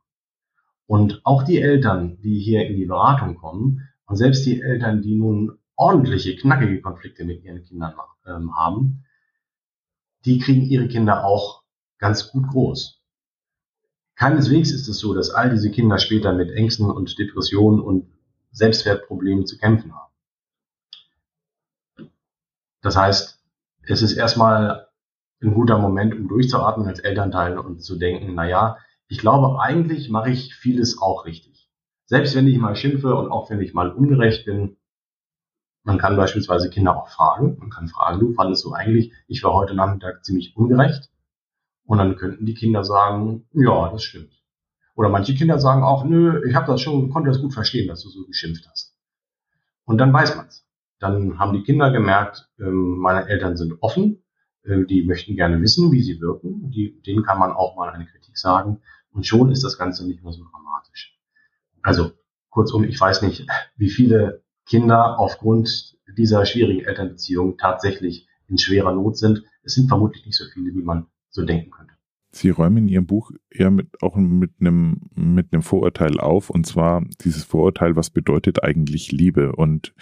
Und 0.87 1.21
auch 1.25 1.43
die 1.43 1.59
Eltern, 1.61 2.17
die 2.21 2.39
hier 2.39 2.65
in 2.65 2.77
die 2.77 2.85
Beratung 2.85 3.35
kommen, 3.35 3.87
und 4.05 4.15
selbst 4.15 4.45
die 4.45 4.61
Eltern, 4.61 5.01
die 5.01 5.15
nun 5.15 5.59
ordentliche, 5.75 6.35
knackige 6.35 6.81
Konflikte 6.81 7.25
mit 7.25 7.43
ihren 7.43 7.63
Kindern 7.63 7.93
ähm, 8.25 8.55
haben, 8.55 9.03
die 10.25 10.39
kriegen 10.39 10.63
ihre 10.63 10.87
Kinder 10.87 11.25
auch 11.25 11.63
ganz 11.99 12.31
gut 12.31 12.47
groß. 12.47 13.01
Keineswegs 14.15 14.71
ist 14.71 14.87
es 14.87 14.99
so, 14.99 15.13
dass 15.13 15.29
all 15.29 15.49
diese 15.51 15.69
Kinder 15.69 15.99
später 15.99 16.33
mit 16.33 16.49
Ängsten 16.51 16.89
und 16.89 17.19
Depressionen 17.19 17.79
und 17.79 18.07
Selbstwertproblemen 18.51 19.45
zu 19.45 19.57
kämpfen 19.57 19.93
haben. 19.93 20.11
Das 22.81 22.95
heißt, 22.95 23.39
es 23.83 24.01
ist 24.01 24.13
erstmal 24.13 24.87
ein 25.41 25.53
guter 25.53 25.77
Moment, 25.77 26.15
um 26.15 26.27
durchzuatmen 26.27 26.87
als 26.87 26.99
Elternteil 26.99 27.59
und 27.59 27.83
zu 27.83 27.97
denken, 27.97 28.33
na 28.33 28.47
ja, 28.47 28.77
ich 29.07 29.19
glaube, 29.19 29.59
eigentlich 29.61 30.09
mache 30.09 30.29
ich 30.29 30.53
vieles 30.55 31.01
auch 31.01 31.25
richtig. 31.25 31.69
Selbst 32.05 32.35
wenn 32.35 32.47
ich 32.47 32.57
mal 32.57 32.75
schimpfe 32.75 33.15
und 33.15 33.31
auch 33.31 33.49
wenn 33.49 33.61
ich 33.61 33.73
mal 33.73 33.91
ungerecht 33.91 34.45
bin, 34.45 34.77
man 35.83 35.97
kann 35.97 36.17
beispielsweise 36.17 36.69
Kinder 36.69 36.97
auch 36.97 37.09
fragen. 37.09 37.57
Man 37.59 37.69
kann 37.69 37.87
fragen, 37.87 38.19
du 38.19 38.33
fandest 38.33 38.65
du 38.65 38.73
eigentlich, 38.73 39.13
ich 39.27 39.43
war 39.43 39.53
heute 39.53 39.73
Nachmittag 39.73 40.25
ziemlich 40.25 40.55
ungerecht? 40.55 41.09
Und 41.85 41.99
dann 41.99 42.17
könnten 42.17 42.45
die 42.45 42.53
Kinder 42.53 42.83
sagen, 42.83 43.47
ja, 43.53 43.89
das 43.89 44.03
stimmt. 44.03 44.33
Oder 44.95 45.09
manche 45.09 45.35
Kinder 45.35 45.59
sagen 45.59 45.83
auch, 45.83 46.03
nö, 46.03 46.41
ich 46.45 46.55
habe 46.55 46.67
das 46.67 46.81
schon, 46.81 47.09
konnte 47.09 47.29
das 47.29 47.39
gut 47.39 47.53
verstehen, 47.53 47.87
dass 47.87 48.03
du 48.03 48.09
so 48.09 48.25
geschimpft 48.25 48.67
hast. 48.69 48.95
Und 49.85 49.99
dann 49.99 50.11
weiß 50.11 50.35
man's. 50.35 50.65
Dann 50.99 51.39
haben 51.39 51.53
die 51.53 51.63
Kinder 51.63 51.91
gemerkt, 51.91 52.49
ähm, 52.59 52.97
meine 52.97 53.27
Eltern 53.27 53.55
sind 53.55 53.75
offen, 53.81 54.23
äh, 54.63 54.83
die 54.85 55.03
möchten 55.03 55.35
gerne 55.35 55.61
wissen, 55.61 55.91
wie 55.91 56.01
sie 56.01 56.19
wirken. 56.19 56.71
Denen 57.05 57.23
kann 57.23 57.39
man 57.39 57.51
auch 57.51 57.77
mal 57.77 57.89
eine 57.91 58.05
Kritik 58.05 58.37
sagen. 58.37 58.81
Und 59.17 59.25
schon 59.25 59.51
ist 59.51 59.63
das 59.63 59.79
Ganze 59.79 60.05
nicht 60.07 60.23
mehr 60.23 60.31
so 60.31 60.43
dramatisch. 60.43 61.17
Also 61.81 62.11
kurzum, 62.51 62.83
ich 62.83 63.01
weiß 63.01 63.23
nicht, 63.23 63.47
wie 63.75 63.89
viele 63.89 64.43
Kinder 64.67 65.17
aufgrund 65.17 65.97
dieser 66.15 66.45
schwierigen 66.45 66.85
Elternbeziehung 66.85 67.57
tatsächlich 67.57 68.27
in 68.47 68.59
schwerer 68.59 68.93
Not 68.93 69.17
sind. 69.17 69.43
Es 69.63 69.73
sind 69.73 69.87
vermutlich 69.87 70.23
nicht 70.27 70.37
so 70.37 70.45
viele, 70.53 70.71
wie 70.75 70.83
man 70.83 71.07
so 71.29 71.43
denken 71.43 71.71
könnte. 71.71 71.95
Sie 72.29 72.51
räumen 72.51 72.77
in 72.77 72.89
Ihrem 72.89 73.07
Buch 73.07 73.31
eher 73.49 73.71
mit, 73.71 74.03
auch 74.03 74.15
mit 74.15 74.51
einem, 74.59 75.01
mit 75.15 75.51
einem 75.51 75.63
Vorurteil 75.63 76.19
auf, 76.19 76.51
und 76.51 76.67
zwar 76.67 77.03
dieses 77.21 77.43
Vorurteil, 77.43 77.95
was 77.95 78.11
bedeutet 78.11 78.63
eigentlich 78.63 79.11
Liebe? 79.11 79.55
Und 79.55 79.95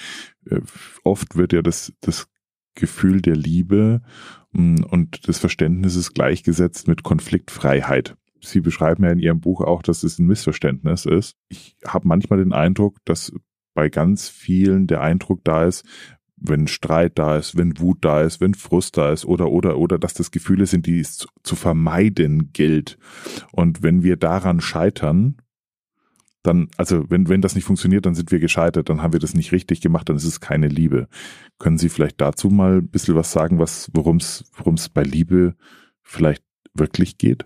äh, 0.50 0.60
oft 1.06 1.38
wird 1.38 1.54
ja 1.54 1.62
das, 1.62 1.94
das 2.02 2.28
Gefühl 2.74 3.22
der 3.22 3.38
Liebe 3.38 4.02
mh, 4.52 4.82
mm, 4.82 4.84
und 4.84 5.28
des 5.30 5.38
Verständnisses 5.38 6.14
gleichgesetzt 6.14 6.90
mit 6.90 7.04
Konfliktfreiheit. 7.04 8.18
Sie 8.42 8.62
beschreiben 8.62 9.04
ja 9.04 9.12
in 9.12 9.20
Ihrem 9.20 9.40
Buch 9.40 9.62
auch, 9.62 9.82
dass 9.82 10.04
es 10.04 10.20
ein 10.20 10.28
Missverständnis 10.28 11.06
ist. 11.06 11.36
Ich 11.50 11.76
habe 11.86 12.08
manchmal 12.08 12.40
den 12.40 12.54
Eindruck, 12.54 12.98
dass 13.06 13.34
bei 13.74 13.90
ganz 13.90 14.30
vielen 14.30 14.88
der 14.88 15.02
Eindruck 15.02 15.44
da 15.44 15.66
ist, 15.66 15.84
wenn 16.38 16.68
Streit 16.68 17.18
da 17.18 17.38
ist, 17.38 17.58
wenn 17.58 17.80
Wut 17.80 18.00
da 18.02 18.22
ist, 18.22 18.42
wenn 18.42 18.54
Frust 18.54 18.98
da 18.98 19.12
ist 19.12 19.26
oder 19.26 19.50
oder 19.50 19.78
oder 19.78 19.98
dass 19.98 20.14
das 20.14 20.32
Gefühle 20.32 20.66
sind, 20.66 20.86
die 20.86 21.00
es 21.00 21.28
zu 21.44 21.56
vermeiden 21.56 22.52
gilt. 22.52 22.98
Und 23.52 23.84
wenn 23.84 24.04
wir 24.04 24.18
daran 24.18 24.62
scheitern, 24.62 25.38
dann, 26.44 26.70
also 26.78 27.10
wenn, 27.10 27.28
wenn 27.28 27.42
das 27.42 27.56
nicht 27.56 27.64
funktioniert, 27.64 28.06
dann 28.06 28.16
sind 28.16 28.32
wir 28.32 28.40
gescheitert, 28.40 28.90
dann 28.90 29.02
haben 29.02 29.14
wir 29.14 29.20
das 29.20 29.34
nicht 29.34 29.52
richtig 29.52 29.82
gemacht, 29.82 30.10
dann 30.10 30.18
ist 30.18 30.26
es 30.26 30.40
keine 30.40 30.68
Liebe. 30.68 31.08
Können 31.58 31.78
Sie 31.78 31.90
vielleicht 31.90 32.22
dazu 32.22 32.50
mal 32.50 32.78
ein 32.78 32.88
bisschen 32.88 33.16
was 33.16 33.32
sagen, 33.32 33.58
was, 33.58 33.90
worum 33.94 34.18
es 34.18 34.46
worum 34.56 34.76
es 34.76 34.90
bei 34.90 35.04
Liebe 35.04 35.56
vielleicht 36.04 36.44
wirklich 36.74 37.18
geht? 37.18 37.46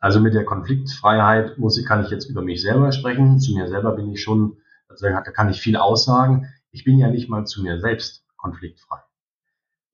Also 0.00 0.18
mit 0.20 0.34
der 0.34 0.44
Konfliktfreiheit 0.44 1.58
muss 1.58 1.78
ich, 1.78 1.86
kann 1.86 2.04
ich 2.04 2.10
jetzt 2.10 2.28
über 2.28 2.42
mich 2.42 2.62
selber 2.62 2.90
sprechen. 2.90 3.38
Zu 3.38 3.54
mir 3.54 3.68
selber 3.68 3.92
bin 3.92 4.10
ich 4.10 4.22
schon, 4.22 4.56
also 4.88 5.06
da 5.06 5.20
kann 5.20 5.50
ich 5.50 5.60
viel 5.60 5.76
aussagen 5.76 6.48
ich 6.72 6.84
bin 6.84 6.98
ja 6.98 7.08
nicht 7.08 7.28
mal 7.28 7.46
zu 7.46 7.62
mir 7.62 7.80
selbst 7.80 8.24
konfliktfrei. 8.36 8.98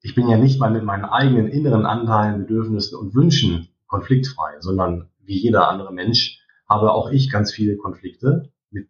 Ich 0.02 0.14
bin 0.14 0.28
ja 0.28 0.36
nicht 0.36 0.60
mal 0.60 0.70
mit 0.70 0.84
meinen 0.84 1.04
eigenen 1.04 1.48
inneren 1.48 1.86
Anteilen, 1.86 2.40
Bedürfnissen 2.40 2.98
und 2.98 3.14
Wünschen 3.14 3.68
konfliktfrei, 3.86 4.60
sondern 4.60 5.10
wie 5.20 5.38
jeder 5.38 5.68
andere 5.68 5.92
Mensch 5.92 6.40
habe 6.68 6.92
auch 6.92 7.10
ich 7.10 7.30
ganz 7.30 7.52
viele 7.52 7.76
Konflikte 7.76 8.52
mit 8.70 8.88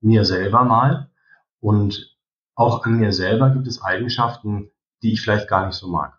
mir 0.00 0.24
selber 0.24 0.64
mal. 0.64 1.10
Und 1.60 2.16
auch 2.54 2.84
an 2.84 2.98
mir 2.98 3.12
selber 3.12 3.50
gibt 3.50 3.66
es 3.66 3.82
Eigenschaften, 3.82 4.70
die 5.02 5.12
ich 5.12 5.22
vielleicht 5.22 5.48
gar 5.48 5.66
nicht 5.66 5.76
so 5.76 5.88
mag. 5.88 6.18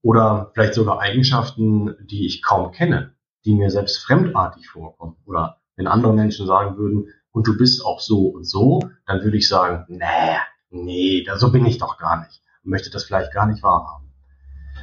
Oder 0.00 0.50
vielleicht 0.54 0.74
sogar 0.74 1.00
Eigenschaften, 1.00 1.94
die 2.00 2.26
ich 2.26 2.42
kaum 2.42 2.72
kenne, 2.72 3.14
die 3.44 3.54
mir 3.54 3.70
selbst 3.70 3.98
fremdartig 3.98 4.68
vorkommen. 4.68 5.16
Oder 5.24 5.58
wenn 5.76 5.86
andere 5.86 6.12
Menschen 6.12 6.46
sagen 6.46 6.76
würden, 6.76 7.08
und 7.32 7.46
du 7.46 7.56
bist 7.56 7.84
auch 7.84 8.00
so 8.00 8.26
und 8.28 8.44
so, 8.44 8.80
dann 9.06 9.22
würde 9.22 9.38
ich 9.38 9.48
sagen, 9.48 9.86
nee, 9.88 10.36
nee, 10.70 11.26
so 11.36 11.50
bin 11.50 11.64
ich 11.66 11.78
doch 11.78 11.98
gar 11.98 12.20
nicht 12.20 12.42
und 12.62 12.70
möchte 12.70 12.90
das 12.90 13.04
vielleicht 13.04 13.32
gar 13.32 13.46
nicht 13.46 13.62
wahrhaben. 13.62 14.12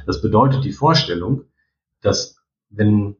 Das 0.06 0.20
bedeutet 0.20 0.64
die 0.64 0.72
Vorstellung, 0.72 1.44
dass 2.00 2.42
wenn 2.68 3.16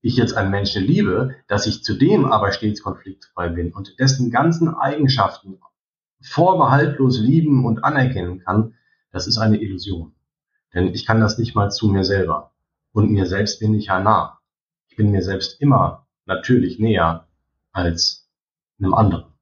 ich 0.00 0.16
jetzt 0.16 0.34
einen 0.34 0.50
Menschen 0.50 0.84
liebe, 0.84 1.34
dass 1.48 1.66
ich 1.66 1.82
zudem 1.82 2.26
aber 2.26 2.52
stets 2.52 2.82
konfliktfrei 2.82 3.48
bin 3.48 3.72
und 3.72 3.98
dessen 3.98 4.30
ganzen 4.30 4.74
Eigenschaften 4.74 5.60
vorbehaltlos 6.20 7.18
lieben 7.18 7.64
und 7.64 7.84
anerkennen 7.84 8.40
kann, 8.40 8.74
das 9.10 9.26
ist 9.26 9.38
eine 9.38 9.60
Illusion. 9.60 10.14
Denn 10.74 10.88
ich 10.94 11.06
kann 11.06 11.20
das 11.20 11.38
nicht 11.38 11.54
mal 11.54 11.70
zu 11.70 11.88
mir 11.88 12.04
selber. 12.04 12.52
Und 12.92 13.10
mir 13.10 13.26
selbst 13.26 13.60
bin 13.60 13.74
ich 13.74 13.86
ja 13.86 14.00
nah. 14.00 14.37
Bin 14.98 15.12
mir 15.12 15.22
selbst 15.22 15.60
immer 15.60 16.08
natürlich 16.26 16.80
näher 16.80 17.28
als 17.70 18.28
einem 18.80 18.94
anderen. 18.94 19.32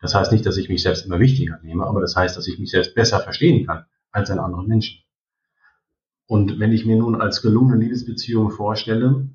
Das 0.00 0.14
heißt 0.14 0.32
nicht, 0.32 0.46
dass 0.46 0.56
ich 0.56 0.70
mich 0.70 0.82
selbst 0.82 1.04
immer 1.04 1.20
wichtiger 1.20 1.60
nehme, 1.62 1.86
aber 1.86 2.00
das 2.00 2.16
heißt, 2.16 2.34
dass 2.34 2.48
ich 2.48 2.58
mich 2.58 2.70
selbst 2.70 2.94
besser 2.94 3.20
verstehen 3.20 3.66
kann 3.66 3.84
als 4.10 4.30
einen 4.30 4.40
anderen 4.40 4.66
Menschen. 4.66 5.04
Und 6.26 6.58
wenn 6.58 6.72
ich 6.72 6.86
mir 6.86 6.96
nun 6.96 7.20
als 7.20 7.42
gelungene 7.42 7.76
Liebesbeziehung 7.76 8.52
vorstelle, 8.52 9.28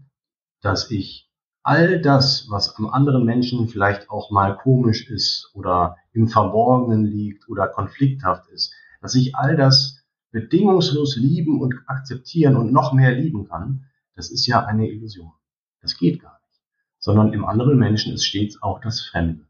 dass 0.61 0.89
ich 0.89 1.29
all 1.61 2.01
das, 2.01 2.47
was 2.49 2.75
am 2.77 2.89
anderen 2.89 3.23
Menschen 3.23 3.67
vielleicht 3.67 4.09
auch 4.09 4.31
mal 4.31 4.57
komisch 4.57 5.07
ist 5.11 5.51
oder 5.53 5.97
im 6.11 6.27
Verborgenen 6.27 7.05
liegt 7.05 7.47
oder 7.49 7.67
konflikthaft 7.67 8.49
ist, 8.49 8.73
dass 8.99 9.13
ich 9.13 9.35
all 9.35 9.55
das 9.55 10.03
bedingungslos 10.31 11.17
lieben 11.17 11.61
und 11.61 11.75
akzeptieren 11.85 12.55
und 12.55 12.73
noch 12.73 12.93
mehr 12.93 13.11
lieben 13.11 13.47
kann, 13.47 13.85
das 14.15 14.31
ist 14.31 14.47
ja 14.47 14.65
eine 14.65 14.89
Illusion. 14.89 15.36
Das 15.81 15.97
geht 15.97 16.21
gar 16.21 16.39
nicht. 16.39 16.61
Sondern 16.99 17.33
im 17.33 17.45
anderen 17.45 17.77
Menschen 17.77 18.13
ist 18.13 18.25
stets 18.25 18.61
auch 18.61 18.81
das 18.81 19.01
Fremde 19.01 19.47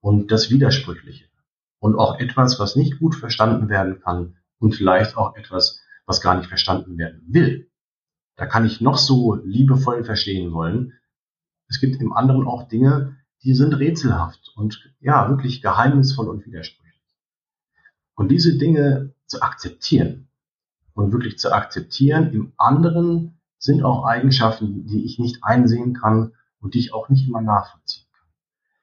und 0.00 0.30
das 0.30 0.50
Widersprüchliche 0.50 1.26
und 1.78 1.96
auch 1.96 2.18
etwas, 2.18 2.58
was 2.60 2.76
nicht 2.76 2.98
gut 2.98 3.14
verstanden 3.14 3.68
werden 3.68 4.00
kann 4.00 4.36
und 4.58 4.74
vielleicht 4.74 5.16
auch 5.16 5.36
etwas, 5.36 5.80
was 6.06 6.20
gar 6.20 6.36
nicht 6.36 6.48
verstanden 6.48 6.98
werden 6.98 7.22
will. 7.28 7.70
Da 8.36 8.46
kann 8.46 8.64
ich 8.64 8.80
noch 8.80 8.96
so 8.96 9.34
liebevoll 9.34 10.04
verstehen 10.04 10.52
wollen. 10.52 10.94
Es 11.68 11.80
gibt 11.80 12.00
im 12.00 12.12
anderen 12.12 12.46
auch 12.46 12.68
Dinge, 12.68 13.16
die 13.42 13.54
sind 13.54 13.74
rätselhaft 13.74 14.52
und 14.56 14.92
ja, 15.00 15.28
wirklich 15.28 15.62
geheimnisvoll 15.62 16.28
und 16.28 16.46
widersprüchlich. 16.46 17.02
Und 18.14 18.28
diese 18.28 18.58
Dinge 18.58 19.14
zu 19.26 19.42
akzeptieren 19.42 20.28
und 20.94 21.12
wirklich 21.12 21.38
zu 21.38 21.52
akzeptieren 21.52 22.32
im 22.32 22.52
anderen 22.56 23.40
sind 23.62 23.82
auch 23.84 24.04
Eigenschaften, 24.04 24.86
die 24.86 25.04
ich 25.04 25.18
nicht 25.18 25.42
einsehen 25.42 25.94
kann 25.94 26.32
und 26.60 26.74
die 26.74 26.80
ich 26.80 26.92
auch 26.92 27.08
nicht 27.08 27.26
immer 27.26 27.40
nachvollziehen 27.40 28.02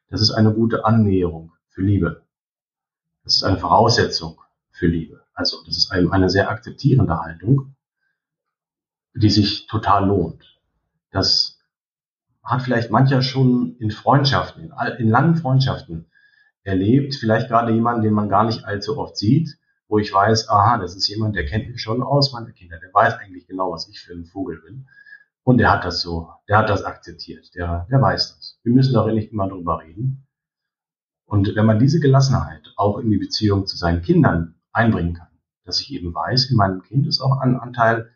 das 0.10 0.22
ist 0.22 0.32
eine 0.32 0.54
gute 0.54 0.86
Annäherung 0.86 1.52
für 1.70 1.82
Liebe. 1.82 2.24
Das 3.24 3.36
ist 3.36 3.44
eine 3.44 3.58
Voraussetzung 3.58 4.40
für 4.72 4.88
Liebe. 4.88 5.22
Also 5.34 5.58
das 5.66 5.78
ist 5.78 5.92
eine 5.92 6.30
sehr 6.30 6.50
akzeptierende 6.50 7.20
Haltung, 7.20 7.76
die 9.14 9.30
sich 9.30 9.68
total 9.68 10.08
lohnt. 10.08 10.60
Das 11.12 11.60
hat 12.44 12.64
vielleicht 12.64 12.90
mancher 12.90 13.22
schon 13.22 13.76
in 13.78 13.92
Freundschaften, 13.92 14.74
in, 14.98 15.10
langen 15.10 15.36
Freundschaften 15.36 16.08
erlebt. 16.64 17.16
Vielleicht 17.16 17.48
gerade 17.48 17.72
jemanden, 17.72 18.02
den 18.02 18.14
man 18.14 18.30
gar 18.30 18.46
nicht 18.46 18.66
allzu 18.66 18.98
oft 18.98 19.18
sieht, 19.18 19.59
wo 19.90 19.98
ich 19.98 20.14
weiß, 20.14 20.50
aha, 20.50 20.78
das 20.78 20.96
ist 20.96 21.08
jemand, 21.10 21.36
der 21.36 21.46
kennt 21.46 21.68
mich 21.68 21.82
schon 21.82 22.02
aus, 22.02 22.32
meine 22.32 22.54
Kinder, 22.54 22.80
der 22.80 22.94
weiß 22.94 23.16
eigentlich 23.16 23.48
genau, 23.48 23.72
was 23.72 23.90
ich 23.90 24.00
für 24.00 24.14
ein 24.14 24.26
Vogel 24.26 24.62
bin. 24.62 24.88
Und 25.44 25.58
der 25.58 25.72
hat 25.72 25.84
das 25.84 26.02
so, 26.02 26.30
der 26.48 26.60
hat 26.60 26.70
das 26.70 26.84
akzeptiert, 26.84 27.54
der, 27.56 27.88
der 27.90 28.00
weiß 28.00 28.36
das. 28.36 28.60
Wir 28.64 28.72
müssen 28.72 28.94
darüber 28.94 29.14
nicht 29.14 29.32
immer 29.32 29.50
drüber 29.50 29.82
reden. 29.82 30.28
Und 31.26 31.56
wenn 31.56 31.66
man 31.66 31.80
diese 31.80 32.00
Gelassenheit 32.00 32.72
auch 32.78 33.00
in 33.00 33.10
die 33.10 33.18
Beziehung 33.18 33.66
zu 33.66 33.78
seinen 33.78 34.04
Kindern 34.04 34.56
einbringen 34.72 35.16
kann, 35.16 35.28
dass 35.66 35.82
ich 35.82 35.92
eben 35.92 36.14
weiß, 36.14 36.52
in 36.52 36.58
meinem 36.58 36.84
Kind 36.84 37.08
ist 37.08 37.20
auch 37.20 37.40
ein 37.40 37.60
Anteil, 37.60 38.12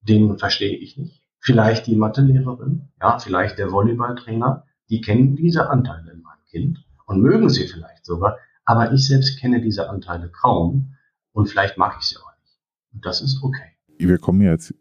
den 0.00 0.36
verstehe 0.36 0.76
ich 0.76 0.96
nicht. 0.96 1.22
Vielleicht 1.38 1.86
die 1.86 1.96
Mathelehrerin, 1.96 2.88
ja, 3.00 3.18
vielleicht 3.18 3.58
der 3.58 3.70
Volleyballtrainer, 3.70 4.64
die 4.90 5.00
kennen 5.00 5.36
diese 5.36 5.70
Anteile 5.70 6.10
in 6.12 6.22
meinem 6.22 6.44
Kind 6.50 6.84
und 7.06 7.20
mögen 7.20 7.50
sie 7.50 7.68
vielleicht 7.68 8.04
sogar, 8.04 8.38
aber 8.68 8.92
ich 8.92 9.06
selbst 9.06 9.40
kenne 9.40 9.62
diese 9.62 9.88
Anteile 9.88 10.28
kaum 10.28 10.94
und 11.32 11.48
vielleicht 11.48 11.78
mag 11.78 11.96
ich 11.98 12.04
sie 12.04 12.18
auch 12.18 12.30
nicht. 12.42 12.58
Und 12.92 13.06
das 13.06 13.22
ist 13.22 13.42
okay. 13.42 13.72
Wir 13.98 14.18
kommen 14.18 14.42
jetzt 14.42 14.74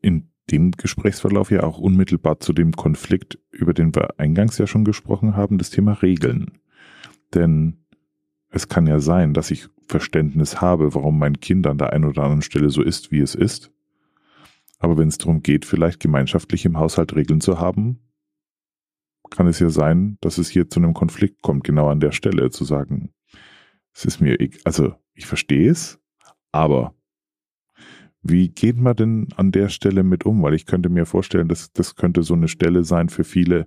in 0.00 0.30
dem 0.50 0.70
Gesprächsverlauf 0.70 1.50
ja 1.50 1.62
auch 1.62 1.76
unmittelbar 1.78 2.40
zu 2.40 2.54
dem 2.54 2.72
Konflikt, 2.72 3.38
über 3.50 3.74
den 3.74 3.94
wir 3.94 4.18
eingangs 4.18 4.56
ja 4.56 4.66
schon 4.66 4.86
gesprochen 4.86 5.36
haben, 5.36 5.58
das 5.58 5.68
Thema 5.68 5.92
Regeln. 5.92 6.58
Denn 7.34 7.84
es 8.48 8.68
kann 8.68 8.86
ja 8.86 8.98
sein, 8.98 9.34
dass 9.34 9.50
ich 9.50 9.68
Verständnis 9.88 10.62
habe, 10.62 10.94
warum 10.94 11.18
mein 11.18 11.38
Kind 11.38 11.66
an 11.66 11.76
der 11.76 11.92
einen 11.92 12.06
oder 12.06 12.22
anderen 12.22 12.40
Stelle 12.40 12.70
so 12.70 12.80
ist, 12.80 13.12
wie 13.12 13.20
es 13.20 13.34
ist. 13.34 13.70
Aber 14.78 14.96
wenn 14.96 15.08
es 15.08 15.18
darum 15.18 15.42
geht, 15.42 15.66
vielleicht 15.66 16.00
gemeinschaftlich 16.00 16.64
im 16.64 16.78
Haushalt 16.78 17.14
Regeln 17.14 17.42
zu 17.42 17.60
haben, 17.60 18.00
kann 19.28 19.46
es 19.48 19.58
ja 19.58 19.68
sein, 19.68 20.16
dass 20.22 20.38
es 20.38 20.48
hier 20.48 20.70
zu 20.70 20.80
einem 20.80 20.94
Konflikt 20.94 21.42
kommt, 21.42 21.64
genau 21.64 21.90
an 21.90 22.00
der 22.00 22.12
Stelle 22.12 22.48
zu 22.48 22.64
sagen, 22.64 23.10
es 23.94 24.04
ist 24.04 24.20
mir, 24.20 24.36
also 24.64 24.94
ich 25.14 25.26
verstehe 25.26 25.70
es, 25.70 25.98
aber 26.52 26.94
wie 28.22 28.48
geht 28.48 28.78
man 28.78 28.96
denn 28.96 29.28
an 29.36 29.52
der 29.52 29.68
Stelle 29.68 30.02
mit 30.02 30.24
um? 30.24 30.42
Weil 30.42 30.54
ich 30.54 30.66
könnte 30.66 30.88
mir 30.88 31.06
vorstellen, 31.06 31.48
dass 31.48 31.72
das 31.72 31.94
könnte 31.94 32.22
so 32.22 32.34
eine 32.34 32.48
Stelle 32.48 32.82
sein 32.82 33.10
für 33.10 33.22
viele, 33.22 33.66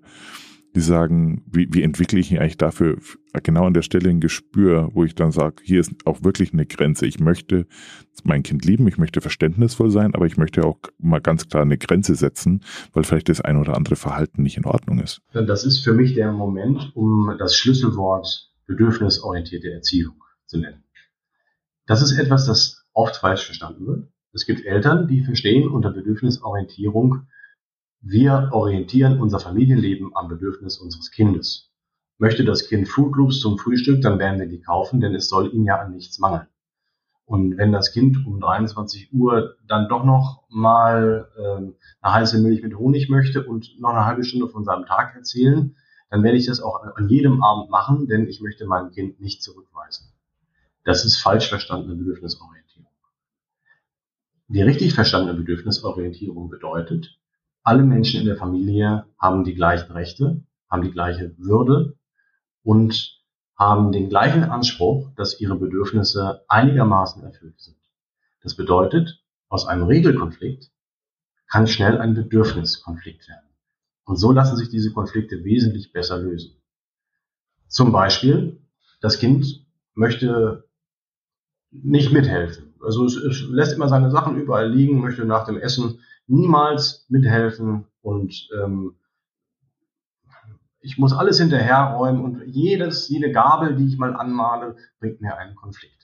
die 0.76 0.82
sagen, 0.82 1.44
wie, 1.46 1.68
wie 1.72 1.84
entwickle 1.84 2.20
ich 2.20 2.40
eigentlich 2.40 2.58
dafür 2.58 2.98
genau 3.44 3.66
an 3.66 3.74
der 3.74 3.84
Stelle 3.84 4.10
ein 4.10 4.20
Gespür, 4.20 4.90
wo 4.94 5.04
ich 5.04 5.16
dann 5.16 5.32
sage, 5.32 5.58
hier 5.64 5.80
ist 5.80 5.92
auch 6.06 6.24
wirklich 6.24 6.54
eine 6.54 6.66
Grenze. 6.66 7.06
Ich 7.06 7.20
möchte 7.20 7.68
mein 8.24 8.44
Kind 8.44 8.66
lieben, 8.66 8.88
ich 8.88 8.98
möchte 8.98 9.22
verständnisvoll 9.22 9.92
sein, 9.92 10.14
aber 10.16 10.26
ich 10.26 10.38
möchte 10.38 10.66
auch 10.66 10.80
mal 10.98 11.22
ganz 11.22 11.48
klar 11.48 11.62
eine 11.62 11.78
Grenze 11.78 12.16
setzen, 12.16 12.64
weil 12.94 13.04
vielleicht 13.04 13.30
das 13.30 13.42
ein 13.42 13.58
oder 13.58 13.76
andere 13.76 13.96
Verhalten 13.96 14.42
nicht 14.42 14.58
in 14.58 14.66
Ordnung 14.66 15.00
ist. 15.00 15.22
Das 15.34 15.66
ist 15.66 15.84
für 15.84 15.94
mich 15.94 16.16
der 16.16 16.32
Moment, 16.32 16.92
um 16.96 17.34
das 17.38 17.56
Schlüsselwort 17.56 18.52
bedürfnisorientierte 18.68 19.72
Erziehung 19.72 20.24
zu 20.46 20.60
nennen. 20.60 20.84
Das 21.86 22.02
ist 22.02 22.18
etwas, 22.18 22.46
das 22.46 22.86
oft 22.94 23.18
falsch 23.18 23.46
verstanden 23.46 23.88
wird. 23.88 24.08
Es 24.34 24.46
gibt 24.46 24.66
Eltern, 24.66 25.08
die 25.08 25.24
verstehen 25.24 25.70
unter 25.70 25.92
Bedürfnisorientierung, 25.92 27.28
wir 28.02 28.50
orientieren 28.52 29.20
unser 29.20 29.40
Familienleben 29.40 30.16
am 30.16 30.28
Bedürfnis 30.28 30.78
unseres 30.78 31.10
Kindes. 31.12 31.72
Möchte 32.20 32.46
das 32.46 32.68
Kind 32.68 32.88
Fruit 32.88 33.16
Loops 33.16 33.40
zum 33.40 33.58
Frühstück, 33.58 34.02
dann 34.02 34.20
werden 34.20 34.40
wir 34.40 34.48
die 34.48 34.62
kaufen, 34.62 35.02
denn 35.02 35.16
es 35.16 35.30
soll 35.30 35.54
ihm 35.54 35.66
ja 35.66 35.80
an 35.80 35.92
nichts 35.92 36.20
mangeln. 36.20 36.48
Und 37.26 37.58
wenn 37.58 37.72
das 37.72 37.92
Kind 37.92 38.26
um 38.26 38.40
23 38.40 39.12
Uhr 39.14 39.58
dann 39.68 39.90
doch 39.90 40.06
noch 40.06 40.46
mal 40.50 41.28
ähm, 41.38 41.76
eine 42.02 42.14
heiße 42.14 42.40
Milch 42.40 42.64
mit 42.64 42.78
Honig 42.78 43.10
möchte 43.10 43.44
und 43.46 43.80
noch 43.80 43.90
eine 43.90 44.06
halbe 44.06 44.24
Stunde 44.24 44.48
von 44.48 44.64
seinem 44.64 44.86
Tag 44.86 45.16
erzählen, 45.16 45.76
dann 46.10 46.24
werde 46.24 46.38
ich 46.38 46.46
das 46.46 46.62
auch 46.62 46.82
an 46.96 47.10
jedem 47.10 47.44
Abend 47.44 47.70
machen, 47.70 48.08
denn 48.08 48.28
ich 48.28 48.42
möchte 48.42 48.66
mein 48.66 48.92
Kind 48.92 49.20
nicht 49.20 49.44
zurückweisen. 49.44 50.08
Das 50.84 51.04
ist 51.04 51.18
falsch 51.18 51.50
verstandene 51.50 51.96
Bedürfnisorientierung. 51.96 52.92
Die 54.48 54.62
richtig 54.62 54.94
verstandene 54.94 55.38
Bedürfnisorientierung 55.38 56.50
bedeutet, 56.50 57.20
alle 57.64 57.84
Menschen 57.84 58.22
in 58.22 58.26
der 58.26 58.38
Familie 58.38 59.06
haben 59.20 59.44
die 59.44 59.54
gleichen 59.54 59.92
Rechte, 59.92 60.42
haben 60.70 60.84
die 60.84 60.92
gleiche 60.92 61.38
Würde 61.38 61.98
und 62.64 63.22
haben 63.58 63.92
den 63.92 64.08
gleichen 64.08 64.46
Anspruch, 64.46 65.10
dass 65.18 65.42
ihre 65.42 65.56
Bedürfnisse 65.56 66.46
einigermaßen 66.48 67.24
erfüllt 67.24 67.60
sind. 67.60 67.76
Das 68.42 68.56
bedeutet, 68.56 69.22
aus 69.50 69.66
einem 69.66 69.84
Regelkonflikt 69.84 70.72
kann 71.50 71.68
schnell 71.68 72.00
ein 72.00 72.14
Bedürfniskonflikt 72.14 73.28
werden. 73.28 73.47
Und 74.08 74.16
so 74.16 74.32
lassen 74.32 74.56
sich 74.56 74.70
diese 74.70 74.94
Konflikte 74.94 75.44
wesentlich 75.44 75.92
besser 75.92 76.18
lösen. 76.18 76.56
Zum 77.68 77.92
Beispiel, 77.92 78.62
das 79.02 79.20
Kind 79.20 79.68
möchte 79.96 80.64
nicht 81.72 82.14
mithelfen. 82.14 82.74
Also 82.82 83.04
es, 83.04 83.18
es 83.18 83.42
lässt 83.50 83.74
immer 83.76 83.90
seine 83.90 84.10
Sachen 84.10 84.38
überall 84.38 84.72
liegen, 84.72 85.02
möchte 85.02 85.26
nach 85.26 85.44
dem 85.44 85.58
Essen 85.58 86.00
niemals 86.26 87.06
mithelfen 87.10 87.86
und 88.02 88.48
ähm, 88.58 88.96
ich 90.80 90.98
muss 90.98 91.12
alles 91.12 91.38
hinterherräumen 91.40 92.24
und 92.24 92.44
jedes, 92.46 93.10
jede 93.10 93.34
Gabel, 93.34 93.76
die 93.76 93.88
ich 93.88 93.98
mal 93.98 94.16
anmale, 94.16 94.78
bringt 95.02 95.20
mir 95.20 95.36
einen 95.36 95.56
Konflikt. 95.56 95.97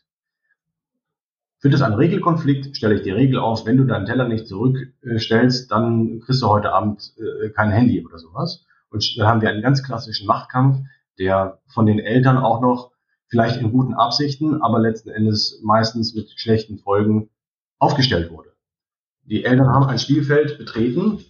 Wird 1.63 1.73
es 1.73 1.81
ein 1.81 1.93
Regelkonflikt, 1.93 2.75
stelle 2.75 2.95
ich 2.95 3.03
die 3.03 3.11
Regel 3.11 3.39
auf, 3.39 3.65
wenn 3.65 3.77
du 3.77 3.85
deinen 3.85 4.05
Teller 4.05 4.27
nicht 4.27 4.47
zurückstellst, 4.47 5.71
dann 5.71 6.19
kriegst 6.19 6.41
du 6.41 6.49
heute 6.49 6.73
Abend 6.73 7.13
äh, 7.17 7.49
kein 7.51 7.71
Handy 7.71 8.05
oder 8.05 8.19
sowas. 8.19 8.65
Und 8.89 9.17
dann 9.17 9.27
haben 9.27 9.41
wir 9.41 9.49
einen 9.49 9.61
ganz 9.61 9.81
klassischen 9.81 10.27
Machtkampf, 10.27 10.79
der 11.17 11.61
von 11.67 11.85
den 11.85 11.99
Eltern 11.99 12.37
auch 12.37 12.59
noch 12.59 12.91
vielleicht 13.27 13.61
in 13.61 13.71
guten 13.71 13.93
Absichten, 13.93 14.61
aber 14.61 14.79
letzten 14.79 15.09
Endes 15.09 15.61
meistens 15.63 16.13
mit 16.13 16.29
schlechten 16.35 16.79
Folgen 16.79 17.29
aufgestellt 17.79 18.29
wurde. 18.29 18.49
Die 19.23 19.45
Eltern 19.45 19.69
haben 19.69 19.85
ein 19.85 19.99
Spielfeld 19.99 20.57
betreten 20.57 21.23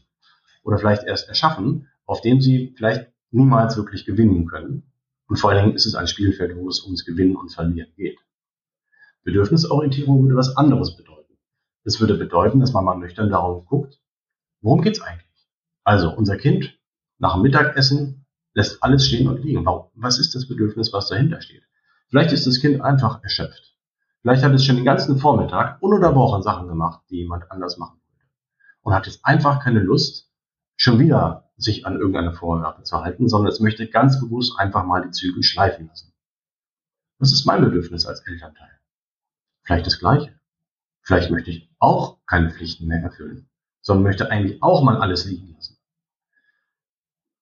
oder 0.63 0.79
vielleicht 0.79 1.03
erst 1.03 1.29
erschaffen, 1.29 1.89
auf 2.05 2.21
dem 2.21 2.41
sie 2.41 2.73
vielleicht 2.75 3.07
niemals 3.29 3.77
wirklich 3.77 4.03
gewinnen 4.03 4.47
können. 4.47 4.91
Und 5.27 5.37
vor 5.37 5.51
allen 5.51 5.63
Dingen 5.63 5.75
ist 5.75 5.85
es 5.85 5.93
ein 5.93 6.07
Spielfeld, 6.07 6.57
wo 6.57 6.67
es 6.69 6.83
ums 6.83 7.05
Gewinnen 7.05 7.35
und 7.35 7.53
Verlieren 7.53 7.91
geht. 7.95 8.17
Bedürfnisorientierung 9.23 10.23
würde 10.23 10.35
was 10.35 10.55
anderes 10.57 10.95
bedeuten. 10.95 11.37
Es 11.83 11.99
würde 11.99 12.15
bedeuten, 12.15 12.59
dass 12.59 12.73
man 12.73 12.85
mal 12.85 12.97
nüchtern 12.97 13.29
darauf 13.29 13.65
guckt, 13.65 13.99
worum 14.61 14.81
geht's 14.81 15.01
eigentlich? 15.01 15.47
Also 15.83 16.13
unser 16.15 16.37
Kind 16.37 16.77
nach 17.17 17.33
dem 17.33 17.41
Mittagessen 17.41 18.25
lässt 18.53 18.83
alles 18.83 19.07
stehen 19.07 19.27
und 19.27 19.43
liegen. 19.43 19.65
Was 19.95 20.19
ist 20.19 20.35
das 20.35 20.47
Bedürfnis, 20.47 20.93
was 20.93 21.07
dahinter 21.07 21.41
steht? 21.41 21.63
Vielleicht 22.09 22.31
ist 22.31 22.47
das 22.47 22.59
Kind 22.59 22.81
einfach 22.81 23.23
erschöpft. 23.23 23.75
Vielleicht 24.21 24.43
hat 24.43 24.53
es 24.53 24.63
schon 24.63 24.77
den 24.77 24.85
ganzen 24.85 25.17
Vormittag 25.17 25.81
ununterbrochen 25.81 26.43
Sachen 26.43 26.67
gemacht, 26.67 27.01
die 27.09 27.17
jemand 27.17 27.51
anders 27.51 27.77
machen 27.77 27.99
würde. 28.07 28.29
Und 28.81 28.93
hat 28.93 29.05
jetzt 29.05 29.25
einfach 29.25 29.61
keine 29.63 29.79
Lust, 29.79 30.31
schon 30.75 30.99
wieder 30.99 31.51
sich 31.57 31.85
an 31.85 31.95
irgendeine 31.95 32.33
Vorgabe 32.33 32.83
zu 32.83 33.01
halten, 33.01 33.27
sondern 33.27 33.51
es 33.51 33.59
möchte 33.59 33.87
ganz 33.87 34.19
bewusst 34.19 34.57
einfach 34.57 34.85
mal 34.85 35.01
die 35.01 35.11
Zügel 35.11 35.43
schleifen 35.43 35.87
lassen. 35.87 36.13
Das 37.19 37.31
ist 37.31 37.45
mein 37.45 37.61
Bedürfnis 37.61 38.05
als 38.05 38.21
Elternteil. 38.21 38.71
Vielleicht 39.63 39.85
das 39.85 39.99
Gleiche. 39.99 40.33
Vielleicht 41.01 41.31
möchte 41.31 41.51
ich 41.51 41.69
auch 41.79 42.17
keine 42.25 42.51
Pflichten 42.51 42.87
mehr 42.87 43.01
erfüllen, 43.01 43.49
sondern 43.81 44.03
möchte 44.03 44.31
eigentlich 44.31 44.61
auch 44.63 44.83
mal 44.83 44.97
alles 44.97 45.25
liegen 45.25 45.53
lassen. 45.53 45.77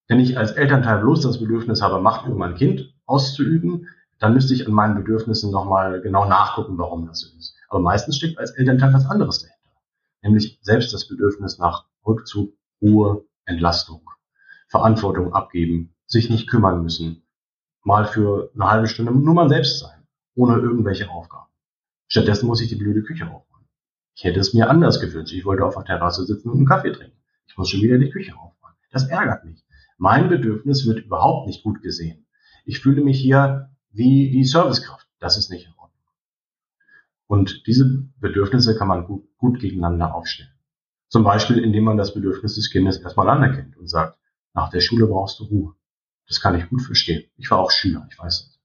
Wenn 0.08 0.20
ich 0.20 0.38
als 0.38 0.52
Elternteil 0.52 1.00
bloß 1.00 1.22
das 1.22 1.40
Bedürfnis 1.40 1.82
habe, 1.82 2.02
Macht 2.02 2.26
über 2.26 2.36
mein 2.36 2.56
Kind 2.56 2.94
auszuüben, 3.06 3.88
dann 4.20 4.34
müsste 4.34 4.54
ich 4.54 4.68
an 4.68 4.74
meinen 4.74 4.96
Bedürfnissen 4.96 5.52
nochmal 5.52 6.02
genau 6.02 6.26
nachgucken, 6.26 6.78
warum 6.78 7.08
das 7.08 7.22
so 7.22 7.38
ist. 7.38 7.56
Aber 7.70 7.80
meistens 7.80 8.18
steckt 8.18 8.38
als 8.38 8.52
Elternteil 8.52 8.94
was 8.94 9.06
anderes 9.06 9.40
dahinter. 9.40 9.80
Nämlich 10.22 10.60
selbst 10.62 10.94
das 10.94 11.08
Bedürfnis 11.08 11.58
nach 11.58 11.86
Rückzug, 12.06 12.54
Ruhe, 12.82 13.26
Entlastung, 13.46 14.08
Verantwortung 14.68 15.34
abgeben, 15.34 15.96
sich 16.06 16.30
nicht 16.30 16.50
kümmern 16.50 16.84
müssen, 16.84 17.24
mal 17.84 18.06
für 18.06 18.52
eine 18.54 18.70
halbe 18.70 18.88
Stunde 18.88 19.12
nur 19.12 19.34
mal 19.34 19.50
selbst 19.50 19.80
sein, 19.80 20.08
ohne 20.36 20.60
irgendwelche 20.60 21.10
Aufgaben. 21.10 21.51
Stattdessen 22.12 22.48
muss 22.48 22.60
ich 22.60 22.68
die 22.68 22.76
blöde 22.76 23.04
Küche 23.04 23.24
aufräumen. 23.26 23.70
Ich 24.16 24.26
hätte 24.26 24.42
es 24.42 24.54
mir 24.54 24.70
anders 24.70 25.00
gewünscht. 25.00 25.34
Ich 25.34 25.46
wollte 25.46 25.64
auf 25.64 25.76
der 25.76 25.86
Terrasse 25.86 26.26
sitzen 26.26 26.50
und 26.50 26.58
einen 26.58 26.68
Kaffee 26.68 26.92
trinken. 26.92 27.18
Ich 27.48 27.58
muss 27.58 27.70
schon 27.70 27.82
wieder 27.82 27.98
die 27.98 28.10
Küche 28.10 28.34
aufräumen. 28.36 28.76
Das 28.92 29.08
ärgert 29.08 29.46
mich. 29.46 29.64
Mein 29.98 30.28
Bedürfnis 30.28 30.86
wird 30.86 31.06
überhaupt 31.06 31.48
nicht 31.48 31.64
gut 31.64 31.82
gesehen. 31.82 32.28
Ich 32.66 32.82
fühle 32.82 33.02
mich 33.02 33.18
hier 33.18 33.70
wie 33.92 34.30
die 34.30 34.44
Servicekraft. 34.44 35.08
Das 35.20 35.38
ist 35.38 35.52
nicht 35.52 35.68
in 35.68 35.72
Ordnung. 35.78 36.04
Und 37.28 37.66
diese 37.66 37.86
Bedürfnisse 38.20 38.78
kann 38.78 38.90
man 38.90 39.06
gut, 39.06 39.26
gut 39.38 39.62
gegeneinander 39.62 40.14
aufstellen. 40.14 40.52
Zum 41.08 41.24
Beispiel, 41.24 41.60
indem 41.60 41.86
man 41.86 41.96
das 41.96 42.14
Bedürfnis 42.14 42.56
des 42.56 42.72
Kindes 42.72 42.98
erstmal 42.98 43.30
anerkennt 43.30 43.78
und 43.78 43.88
sagt, 43.88 44.20
nach 44.54 44.70
der 44.70 44.82
Schule 44.82 45.08
brauchst 45.08 45.40
du 45.40 45.46
Ruhe. 45.46 45.76
Das 46.28 46.42
kann 46.42 46.60
ich 46.60 46.68
gut 46.68 46.82
verstehen. 46.82 47.24
Ich 47.38 47.50
war 47.50 47.60
auch 47.60 47.72
Schüler, 47.72 48.06
ich 48.12 48.20
weiß 48.20 48.48
das. 48.48 48.60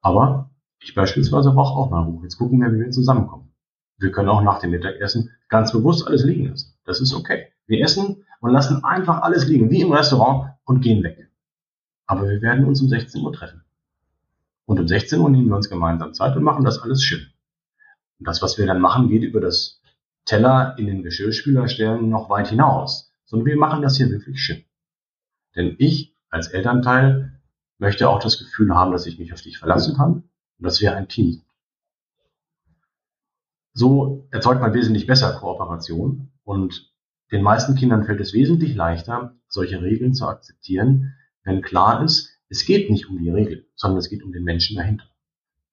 Aber 0.00 0.53
ich 0.84 0.94
beispielsweise 0.94 1.50
brauche 1.52 1.78
auch 1.78 1.90
mal 1.90 2.02
Ruhe. 2.02 2.24
Jetzt 2.24 2.36
gucken 2.36 2.60
wir, 2.60 2.70
wie 2.70 2.80
wir 2.80 2.90
zusammenkommen. 2.90 3.50
Wir 3.96 4.12
können 4.12 4.28
auch 4.28 4.42
nach 4.42 4.60
dem 4.60 4.70
Mittagessen 4.70 5.30
ganz 5.48 5.72
bewusst 5.72 6.06
alles 6.06 6.24
liegen 6.24 6.48
lassen. 6.48 6.74
Das 6.84 7.00
ist 7.00 7.14
okay. 7.14 7.48
Wir 7.66 7.82
essen 7.82 8.24
und 8.40 8.50
lassen 8.50 8.84
einfach 8.84 9.22
alles 9.22 9.46
liegen, 9.46 9.70
wie 9.70 9.80
im 9.80 9.92
Restaurant, 9.92 10.52
und 10.66 10.82
gehen 10.82 11.02
weg. 11.02 11.30
Aber 12.06 12.28
wir 12.28 12.42
werden 12.42 12.66
uns 12.66 12.82
um 12.82 12.88
16 12.88 13.22
Uhr 13.22 13.32
treffen. 13.32 13.64
Und 14.66 14.78
um 14.78 14.86
16 14.86 15.20
Uhr 15.20 15.30
nehmen 15.30 15.48
wir 15.48 15.56
uns 15.56 15.70
gemeinsam 15.70 16.12
Zeit 16.12 16.36
und 16.36 16.42
machen 16.42 16.64
das 16.64 16.78
alles 16.78 17.02
schön. 17.02 17.26
Und 18.18 18.28
das, 18.28 18.42
was 18.42 18.58
wir 18.58 18.66
dann 18.66 18.80
machen, 18.80 19.08
geht 19.08 19.22
über 19.22 19.40
das 19.40 19.80
Teller 20.26 20.74
in 20.78 20.86
den 20.86 21.02
Geschirrspüler 21.02 21.68
stellen 21.68 22.10
noch 22.10 22.28
weit 22.28 22.48
hinaus. 22.48 23.10
Sondern 23.24 23.46
wir 23.46 23.56
machen 23.56 23.80
das 23.80 23.96
hier 23.96 24.10
wirklich 24.10 24.42
schön. 24.42 24.64
Denn 25.56 25.76
ich 25.78 26.14
als 26.28 26.48
Elternteil 26.48 27.40
möchte 27.78 28.08
auch 28.08 28.18
das 28.18 28.38
Gefühl 28.38 28.74
haben, 28.74 28.92
dass 28.92 29.06
ich 29.06 29.18
mich 29.18 29.32
auf 29.32 29.40
dich 29.40 29.58
verlassen 29.58 29.96
kann 29.96 30.24
und 30.58 30.64
dass 30.64 30.80
wir 30.80 30.96
ein 30.96 31.08
Team 31.08 31.32
sind. 31.32 31.44
So 33.72 34.28
erzeugt 34.30 34.60
man 34.60 34.72
wesentlich 34.74 35.06
besser 35.06 35.32
Kooperation 35.32 36.30
und 36.44 36.92
den 37.32 37.42
meisten 37.42 37.74
Kindern 37.74 38.04
fällt 38.04 38.20
es 38.20 38.32
wesentlich 38.32 38.74
leichter, 38.74 39.34
solche 39.48 39.82
Regeln 39.82 40.14
zu 40.14 40.26
akzeptieren, 40.26 41.14
wenn 41.42 41.62
klar 41.62 42.04
ist, 42.04 42.30
es 42.48 42.64
geht 42.64 42.90
nicht 42.90 43.08
um 43.08 43.18
die 43.18 43.30
Regel, 43.30 43.66
sondern 43.74 43.98
es 43.98 44.08
geht 44.08 44.22
um 44.22 44.32
den 44.32 44.44
Menschen 44.44 44.76
dahinter. 44.76 45.06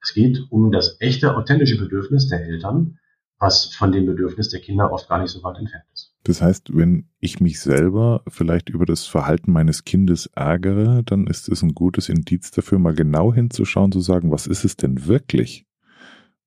Es 0.01 0.13
geht 0.13 0.39
um 0.49 0.71
das 0.71 0.99
echte, 0.99 1.35
authentische 1.35 1.77
Bedürfnis 1.77 2.27
der 2.27 2.43
Eltern, 2.43 2.99
was 3.37 3.73
von 3.75 3.91
dem 3.91 4.05
Bedürfnis 4.05 4.49
der 4.49 4.61
Kinder 4.61 4.91
oft 4.91 5.07
gar 5.07 5.21
nicht 5.21 5.31
so 5.31 5.43
weit 5.43 5.57
entfernt 5.57 5.85
ist. 5.93 6.10
Das 6.23 6.41
heißt, 6.41 6.75
wenn 6.75 7.07
ich 7.19 7.39
mich 7.39 7.59
selber 7.59 8.23
vielleicht 8.27 8.69
über 8.69 8.85
das 8.85 9.07
Verhalten 9.07 9.51
meines 9.51 9.85
Kindes 9.85 10.27
ärgere, 10.27 11.01
dann 11.03 11.25
ist 11.25 11.49
es 11.49 11.63
ein 11.63 11.73
gutes 11.73 12.09
Indiz 12.09 12.51
dafür, 12.51 12.77
mal 12.77 12.93
genau 12.93 13.33
hinzuschauen, 13.33 13.91
zu 13.91 14.01
sagen, 14.01 14.31
was 14.31 14.45
ist 14.45 14.63
es 14.63 14.77
denn 14.77 15.07
wirklich, 15.07 15.65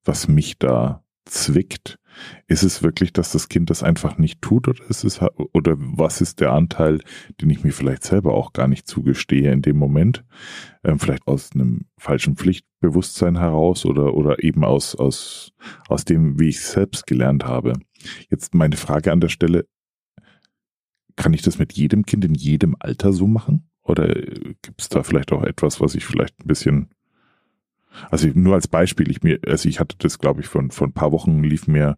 was 0.05 0.27
mich 0.27 0.57
da 0.59 1.03
zwickt, 1.25 1.99
Ist 2.47 2.63
es 2.63 2.83
wirklich, 2.83 3.13
dass 3.13 3.31
das 3.31 3.49
Kind 3.49 3.69
das 3.69 3.83
einfach 3.83 4.17
nicht 4.17 4.41
tut 4.41 4.67
oder 4.67 4.83
ist 4.89 5.03
es 5.03 5.19
oder 5.53 5.75
was 5.77 6.21
ist 6.21 6.39
der 6.39 6.51
Anteil, 6.51 6.99
den 7.41 7.49
ich 7.49 7.63
mir 7.63 7.71
vielleicht 7.71 8.03
selber 8.03 8.33
auch 8.33 8.53
gar 8.53 8.67
nicht 8.67 8.87
zugestehe 8.87 9.51
in 9.51 9.61
dem 9.61 9.77
Moment? 9.77 10.23
Ähm, 10.83 10.99
vielleicht 10.99 11.27
aus 11.27 11.51
einem 11.53 11.85
falschen 11.97 12.35
Pflichtbewusstsein 12.35 13.37
heraus 13.37 13.85
oder 13.85 14.13
oder 14.13 14.43
eben 14.43 14.63
aus 14.63 14.95
aus 14.95 15.53
aus 15.87 16.05
dem, 16.05 16.39
wie 16.39 16.49
ich 16.49 16.61
selbst 16.61 17.07
gelernt 17.07 17.45
habe. 17.45 17.73
Jetzt 18.29 18.53
meine 18.53 18.77
Frage 18.77 19.11
an 19.11 19.21
der 19.21 19.29
Stelle: 19.29 19.65
Kann 21.15 21.33
ich 21.33 21.41
das 21.41 21.57
mit 21.57 21.73
jedem 21.73 22.05
Kind 22.05 22.25
in 22.25 22.35
jedem 22.35 22.75
Alter 22.79 23.13
so 23.13 23.27
machen? 23.27 23.69
Oder 23.83 24.07
gibt 24.07 24.81
es 24.81 24.89
da 24.89 25.03
vielleicht 25.03 25.31
auch 25.31 25.43
etwas, 25.43 25.79
was 25.79 25.93
ich 25.95 26.05
vielleicht 26.05 26.39
ein 26.39 26.47
bisschen 26.47 26.89
also 28.11 28.27
nur 28.33 28.55
als 28.55 28.67
Beispiel, 28.67 29.09
ich 29.09 29.23
mir, 29.23 29.39
also 29.47 29.69
ich 29.69 29.79
hatte 29.79 29.95
das, 29.99 30.19
glaube 30.19 30.41
ich, 30.41 30.47
von 30.47 30.71
von 30.71 30.89
ein 30.89 30.93
paar 30.93 31.11
Wochen 31.11 31.43
lief 31.43 31.67
mir 31.67 31.97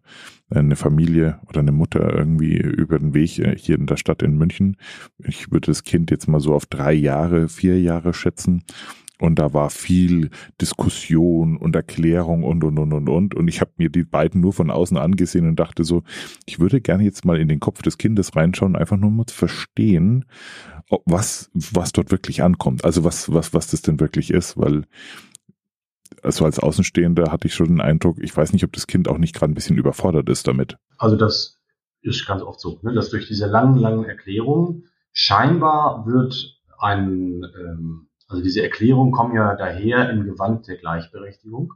eine 0.50 0.76
Familie 0.76 1.40
oder 1.46 1.60
eine 1.60 1.72
Mutter 1.72 2.12
irgendwie 2.14 2.56
über 2.56 2.98
den 2.98 3.14
Weg 3.14 3.38
äh, 3.38 3.56
hier 3.56 3.76
in 3.76 3.86
der 3.86 3.96
Stadt 3.96 4.22
in 4.22 4.36
München. 4.36 4.76
Ich 5.18 5.50
würde 5.50 5.66
das 5.66 5.84
Kind 5.84 6.10
jetzt 6.10 6.28
mal 6.28 6.40
so 6.40 6.54
auf 6.54 6.66
drei 6.66 6.92
Jahre, 6.92 7.48
vier 7.48 7.80
Jahre 7.80 8.14
schätzen. 8.14 8.64
Und 9.20 9.40
da 9.40 9.52
war 9.52 9.68
viel 9.70 10.30
Diskussion 10.60 11.56
und 11.56 11.74
Erklärung 11.74 12.44
und 12.44 12.62
und 12.62 12.78
und 12.78 12.92
und 12.92 13.08
und. 13.08 13.34
Und 13.34 13.48
ich 13.48 13.60
habe 13.60 13.72
mir 13.76 13.90
die 13.90 14.04
beiden 14.04 14.40
nur 14.40 14.52
von 14.52 14.70
außen 14.70 14.96
angesehen 14.96 15.48
und 15.48 15.58
dachte 15.58 15.82
so, 15.82 16.04
ich 16.46 16.60
würde 16.60 16.80
gerne 16.80 17.02
jetzt 17.02 17.24
mal 17.24 17.38
in 17.40 17.48
den 17.48 17.58
Kopf 17.58 17.82
des 17.82 17.98
Kindes 17.98 18.36
reinschauen, 18.36 18.76
einfach 18.76 18.96
nur 18.96 19.10
mal 19.10 19.26
zu 19.26 19.34
verstehen, 19.34 20.24
was, 21.04 21.50
was 21.52 21.90
dort 21.92 22.12
wirklich 22.12 22.42
ankommt. 22.42 22.84
Also 22.84 23.02
was, 23.02 23.32
was, 23.32 23.52
was 23.52 23.66
das 23.66 23.82
denn 23.82 23.98
wirklich 23.98 24.30
ist, 24.30 24.56
weil 24.56 24.84
also 26.28 26.44
als 26.44 26.58
Außenstehender 26.58 27.32
hatte 27.32 27.48
ich 27.48 27.54
schon 27.54 27.68
den 27.68 27.80
Eindruck, 27.80 28.18
ich 28.20 28.36
weiß 28.36 28.52
nicht, 28.52 28.62
ob 28.62 28.72
das 28.74 28.86
Kind 28.86 29.08
auch 29.08 29.16
nicht 29.16 29.34
gerade 29.34 29.50
ein 29.50 29.54
bisschen 29.54 29.78
überfordert 29.78 30.28
ist 30.28 30.46
damit. 30.46 30.76
Also 30.98 31.16
das 31.16 31.56
ist 32.02 32.26
ganz 32.26 32.42
oft 32.42 32.60
so, 32.60 32.78
ne, 32.82 32.92
dass 32.92 33.08
durch 33.08 33.26
diese 33.26 33.46
langen, 33.46 33.78
langen 33.78 34.04
Erklärungen 34.04 34.84
scheinbar 35.10 36.04
wird 36.06 36.60
ein, 36.78 37.46
ähm, 37.58 38.08
also 38.28 38.42
diese 38.42 38.62
Erklärungen 38.62 39.10
kommen 39.10 39.34
ja 39.34 39.56
daher 39.56 40.10
im 40.10 40.24
Gewand 40.24 40.68
der 40.68 40.76
Gleichberechtigung, 40.76 41.72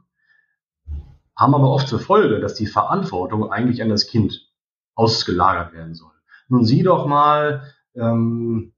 haben 1.35 1.55
aber 1.55 1.71
oft 1.71 1.87
zur 1.87 1.99
Folge, 1.99 2.39
dass 2.39 2.53
die 2.53 2.67
Verantwortung 2.67 3.51
eigentlich 3.51 3.81
an 3.81 3.89
das 3.89 4.05
Kind 4.05 4.51
ausgelagert 4.93 5.73
werden 5.73 5.95
soll. 5.95 6.11
Nun 6.47 6.63
sieh 6.63 6.83
doch 6.83 7.07
mal, 7.07 7.63
ähm, 7.95 8.73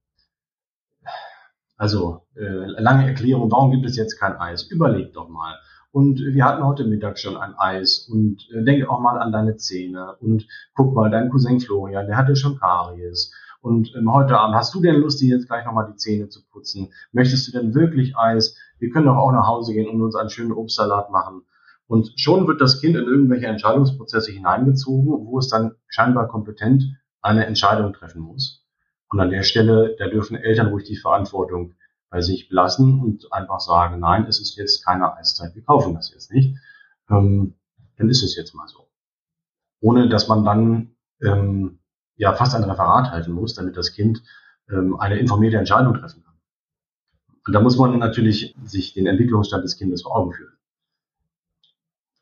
also 1.75 2.25
äh, 2.35 2.41
lange 2.81 3.07
Erklärung, 3.07 3.51
warum 3.51 3.71
gibt 3.71 3.85
es 3.85 3.97
jetzt 3.97 4.17
kein 4.17 4.38
Eis? 4.38 4.63
Überleg 4.63 5.11
doch 5.11 5.27
mal. 5.27 5.59
Und 5.95 6.19
wir 6.19 6.43
hatten 6.43 6.62
heute 6.62 6.84
Mittag 6.84 7.17
schon 7.17 7.38
ein 7.38 7.58
Eis 7.58 8.10
und 8.12 8.49
äh, 8.51 8.65
denke 8.65 8.89
auch 8.89 8.99
mal 8.99 9.17
an 9.17 9.31
deine 9.31 9.55
Zähne 9.55 10.17
und 10.19 10.45
guck 10.73 10.93
mal, 10.93 11.10
dein 11.10 11.29
Cousin 11.29 11.62
Florian, 11.62 12.08
der 12.08 12.17
hatte 12.17 12.36
schon 12.36 12.60
Karies. 12.60 13.34
Und 13.62 13.95
ähm, 13.95 14.12
heute 14.12 14.38
Abend, 14.38 14.58
hast 14.58 14.75
du 14.75 14.81
denn 14.81 14.95
Lust, 14.95 15.21
dir 15.21 15.34
jetzt 15.34 15.47
gleich 15.47 15.63
nochmal 15.63 15.89
die 15.89 15.95
Zähne 15.95 16.27
zu 16.27 16.41
putzen? 16.51 16.91
Möchtest 17.13 17.47
du 17.47 17.58
denn 17.58 17.73
wirklich 17.73 18.17
Eis? 18.17 18.58
Wir 18.77 18.89
können 18.89 19.05
doch 19.05 19.15
auch 19.15 19.31
nach 19.31 19.47
Hause 19.47 19.71
gehen 19.71 19.88
und 19.88 20.01
uns 20.01 20.17
einen 20.17 20.29
schönen 20.29 20.51
Obstsalat 20.51 21.12
machen. 21.12 21.43
Und 21.88 22.12
schon 22.17 22.45
wird 22.45 22.60
das 22.60 22.81
Kind 22.81 22.97
in 22.97 23.05
irgendwelche 23.05 23.47
Entscheidungsprozesse 23.47 24.34
hineingezogen, 24.34 25.25
wo 25.25 25.39
es 25.39 25.47
dann 25.47 25.75
scheinbar 25.88 26.27
kompetent 26.27 26.84
eine 27.21 27.45
Entscheidung 27.45 27.93
treffen 27.93 28.21
muss. 28.21 28.65
Und 29.10 29.21
an 29.21 29.29
der 29.29 29.43
Stelle, 29.43 29.95
da 29.97 30.10
dürfen 30.10 30.36
Eltern 30.36 30.67
ruhig 30.67 30.84
die 30.84 30.97
Verantwortung 30.97 31.75
bei 32.10 32.22
sich 32.22 32.50
belassen 32.50 33.00
und 33.02 33.32
einfach 33.34 33.60
sagen, 33.60 34.00
nein, 34.00 34.26
es 34.28 34.39
ist 34.39 34.56
jetzt 34.56 34.86
keine 34.86 35.15
Eiszeit, 35.15 35.56
wir 35.56 35.63
kaufen 35.63 35.96
das 35.96 36.12
jetzt 36.12 36.32
nicht. 36.32 36.58
Ähm, 37.10 37.56
dann 37.98 38.10
ist 38.10 38.24
es 38.24 38.36
jetzt 38.36 38.54
mal 38.54 38.68
so. 38.68 38.88
Ohne 39.82 40.10
dass 40.10 40.28
man 40.28 40.44
dann 40.44 40.96
ähm, 41.22 41.80
ja 42.15 42.34
fast 42.34 42.56
ein 42.56 42.63
Referat 42.63 43.12
halten 43.12 43.32
muss, 43.32 43.54
damit 43.54 43.78
das 43.78 43.94
Kind 43.94 44.24
ähm, 44.70 45.00
eine 45.00 45.20
informierte 45.20 45.58
Entscheidung 45.58 45.94
treffen 45.94 46.24
kann. 46.24 46.36
Und 47.46 47.54
da 47.54 47.60
muss 47.62 47.78
man 47.78 47.98
natürlich 48.00 48.56
sich 48.63 48.94
den 48.94 49.08
Entwicklungsstand 49.08 49.63
des 49.63 49.78
Kindes 49.78 50.02
vor 50.02 50.15
Augen 50.15 50.34
führen. 50.34 50.54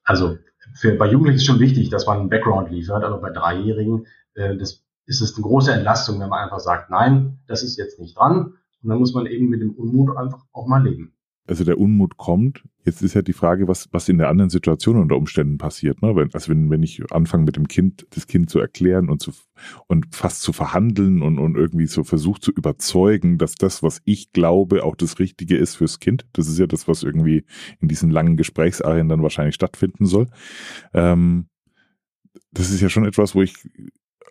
Also 0.04 0.38
für, 0.76 0.96
bei 0.96 1.08
Jugendlichen 1.08 1.38
ist 1.38 1.46
schon 1.46 1.60
wichtig, 1.60 1.90
dass 1.90 2.06
man 2.06 2.20
einen 2.20 2.30
Background 2.30 2.72
liefert, 2.72 3.04
aber 3.04 3.20
bei 3.20 3.30
Dreijährigen, 3.30 4.08
äh, 4.34 4.58
das 4.58 4.84
ist 5.06 5.22
es 5.22 5.36
eine 5.36 5.44
große 5.44 5.72
Entlastung, 5.72 6.20
wenn 6.20 6.30
man 6.30 6.44
einfach 6.44 6.60
sagt, 6.60 6.90
nein, 6.90 7.40
das 7.48 7.64
ist 7.64 7.78
jetzt 7.78 8.00
nicht 8.00 8.18
dran. 8.18 8.58
Und 8.84 8.90
dann 8.90 9.00
muss 9.00 9.14
man 9.14 9.26
eben 9.26 9.50
mit 9.50 9.62
dem 9.62 9.72
Unmut 9.72 10.16
einfach 10.18 10.46
auch 10.52 10.68
mal 10.68 10.84
leben. 10.84 11.14
Also 11.46 11.66
der 11.66 11.78
Unmut 11.78 12.16
kommt. 12.16 12.64
Jetzt 12.86 13.02
ist 13.02 13.16
ja 13.16 13.22
die 13.22 13.34
Frage, 13.34 13.68
was, 13.68 13.90
was 13.92 14.08
in 14.08 14.18
der 14.18 14.30
anderen 14.30 14.50
Situation 14.50 14.96
unter 14.96 15.18
Umständen 15.18 15.58
passiert. 15.58 16.02
Ne? 16.02 16.16
Wenn, 16.16 16.34
also 16.34 16.50
wenn, 16.50 16.70
wenn 16.70 16.84
ich 16.84 17.04
anfange 17.12 17.44
mit 17.44 17.58
dem 17.58 17.68
Kind, 17.68 18.08
das 18.12 18.28
Kind 18.28 18.50
zu 18.50 18.60
erklären 18.60 19.10
und 19.10 19.22
zu 19.22 19.32
und 19.88 20.16
fast 20.16 20.42
zu 20.42 20.54
verhandeln 20.54 21.22
und, 21.22 21.40
und 21.40 21.56
irgendwie 21.56 21.88
so 21.88 22.06
versucht 22.06 22.44
zu 22.44 22.52
überzeugen, 22.52 23.38
dass 23.38 23.56
das, 23.56 23.84
was 23.84 24.02
ich 24.06 24.32
glaube, 24.32 24.86
auch 24.86 24.96
das 24.96 25.20
Richtige 25.20 25.58
ist 25.58 25.76
fürs 25.76 26.00
Kind. 26.00 26.26
Das 26.32 26.48
ist 26.48 26.60
ja 26.60 26.68
das, 26.68 26.88
was 26.88 27.04
irgendwie 27.04 27.44
in 27.82 27.90
diesen 27.90 28.10
langen 28.10 28.38
Gesprächsarien 28.38 29.10
dann 29.10 29.22
wahrscheinlich 29.22 29.56
stattfinden 29.56 30.06
soll. 30.06 30.28
Ähm, 30.94 31.48
das 32.52 32.70
ist 32.70 32.80
ja 32.80 32.88
schon 32.88 33.06
etwas, 33.06 33.36
wo 33.36 33.42
ich, 33.42 33.56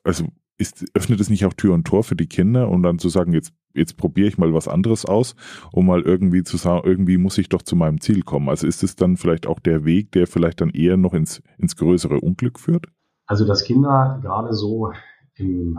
also 0.02 0.28
ist, 0.56 0.84
öffnet 0.94 1.20
es 1.20 1.28
nicht 1.28 1.44
auch 1.44 1.52
Tür 1.52 1.74
und 1.74 1.86
Tor 1.86 2.04
für 2.04 2.16
die 2.16 2.26
Kinder, 2.26 2.70
um 2.70 2.82
dann 2.82 2.98
zu 2.98 3.10
sagen, 3.10 3.32
jetzt, 3.32 3.52
jetzt 3.74 3.96
probiere 3.96 4.28
ich 4.28 4.38
mal 4.38 4.52
was 4.54 4.68
anderes 4.68 5.04
aus, 5.04 5.34
um 5.72 5.86
mal 5.86 6.02
irgendwie 6.02 6.42
zu 6.42 6.56
sagen, 6.56 6.82
irgendwie 6.84 7.18
muss 7.18 7.38
ich 7.38 7.48
doch 7.48 7.62
zu 7.62 7.76
meinem 7.76 8.00
Ziel 8.00 8.22
kommen. 8.22 8.48
Also 8.48 8.66
ist 8.66 8.82
es 8.82 8.96
dann 8.96 9.16
vielleicht 9.16 9.46
auch 9.46 9.60
der 9.60 9.84
Weg, 9.84 10.12
der 10.12 10.26
vielleicht 10.26 10.60
dann 10.60 10.70
eher 10.70 10.96
noch 10.96 11.14
ins, 11.14 11.42
ins 11.58 11.76
größere 11.76 12.20
Unglück 12.20 12.58
führt? 12.58 12.86
Also, 13.26 13.46
dass 13.46 13.64
Kinder 13.64 14.18
gerade 14.22 14.52
so 14.52 14.92
im 15.34 15.78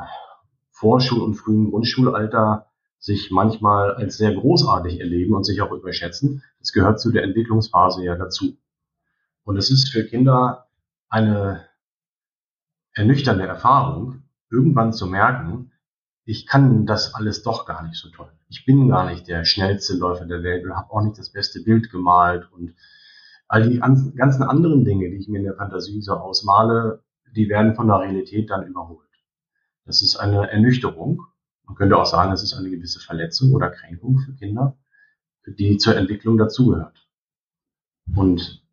Vorschul- 0.72 1.22
und 1.22 1.36
frühen 1.36 1.70
Grundschulalter 1.70 2.68
sich 3.00 3.32
manchmal 3.32 3.96
als 3.96 4.18
sehr 4.18 4.34
großartig 4.34 5.02
erleben 5.02 5.36
und 5.36 5.44
sich 5.44 5.62
auch 5.62 5.72
überschätzen, 5.72 6.42
das 6.60 6.72
gehört 6.72 7.02
zu 7.02 7.12
der 7.12 7.24
Entwicklungsphase 7.24 8.04
ja 8.04 8.16
dazu. 8.16 8.58
Und 9.44 9.58
es 9.58 9.70
ist 9.70 9.90
für 9.90 10.06
Kinder 10.06 10.68
eine 11.10 11.66
ernüchternde 12.94 13.46
Erfahrung, 13.46 14.24
irgendwann 14.50 14.94
zu 14.94 15.06
merken, 15.06 15.73
ich 16.26 16.48
kann 16.48 16.86
das 16.86 17.16
alles 17.16 17.44
doch 17.44 17.66
gar 17.66 17.84
nicht 17.84 17.98
so 17.98 18.10
toll. 18.10 18.32
Ich 18.50 18.66
bin 18.66 18.88
gar 18.90 19.10
nicht 19.10 19.28
der 19.28 19.46
schnellste 19.46 19.96
Läufer 19.96 20.26
der 20.26 20.44
Welt 20.44 20.64
und 20.66 20.76
habe 20.76 20.92
auch 20.92 21.02
nicht 21.02 21.18
das 21.18 21.32
beste 21.32 21.62
Bild 21.62 21.92
gemalt 21.92 22.50
und 22.52 22.76
all 23.48 23.70
die 23.70 23.80
ganzen 23.80 24.44
anderen 24.44 24.86
Dinge, 24.86 25.10
die 25.10 25.18
ich 25.18 25.28
mir 25.28 25.40
in 25.40 25.44
der 25.46 25.56
Fantasie 25.56 26.02
so 26.02 26.14
ausmale, 26.14 27.04
die 27.36 27.50
werden 27.50 27.76
von 27.76 27.88
der 27.88 28.00
Realität 28.00 28.50
dann 28.50 28.66
überholt. 28.66 29.00
Das 29.86 30.02
ist 30.02 30.16
eine 30.16 30.50
Ernüchterung. 30.50 31.24
Man 31.66 31.76
könnte 31.76 31.98
auch 31.98 32.06
sagen, 32.06 32.32
es 32.32 32.44
ist 32.44 32.54
eine 32.54 32.70
gewisse 32.70 33.00
Verletzung 33.00 33.52
oder 33.54 33.70
Kränkung 33.70 34.20
für 34.20 34.34
Kinder, 34.34 34.78
die 35.46 35.78
zur 35.78 35.98
Entwicklung 35.98 36.38
dazugehört. 36.38 37.06
Und 38.16 38.64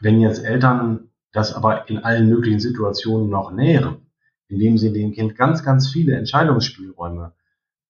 wenn 0.00 0.20
jetzt 0.20 0.44
Eltern 0.44 1.10
das 1.32 1.52
aber 1.52 1.88
in 1.88 1.98
allen 1.98 2.28
möglichen 2.28 2.60
Situationen 2.60 3.28
noch 3.28 3.52
nähren, 3.52 4.09
indem 4.50 4.76
sie 4.78 4.92
dem 4.92 5.12
Kind 5.12 5.36
ganz, 5.36 5.64
ganz 5.64 5.88
viele 5.88 6.16
Entscheidungsspielräume 6.16 7.32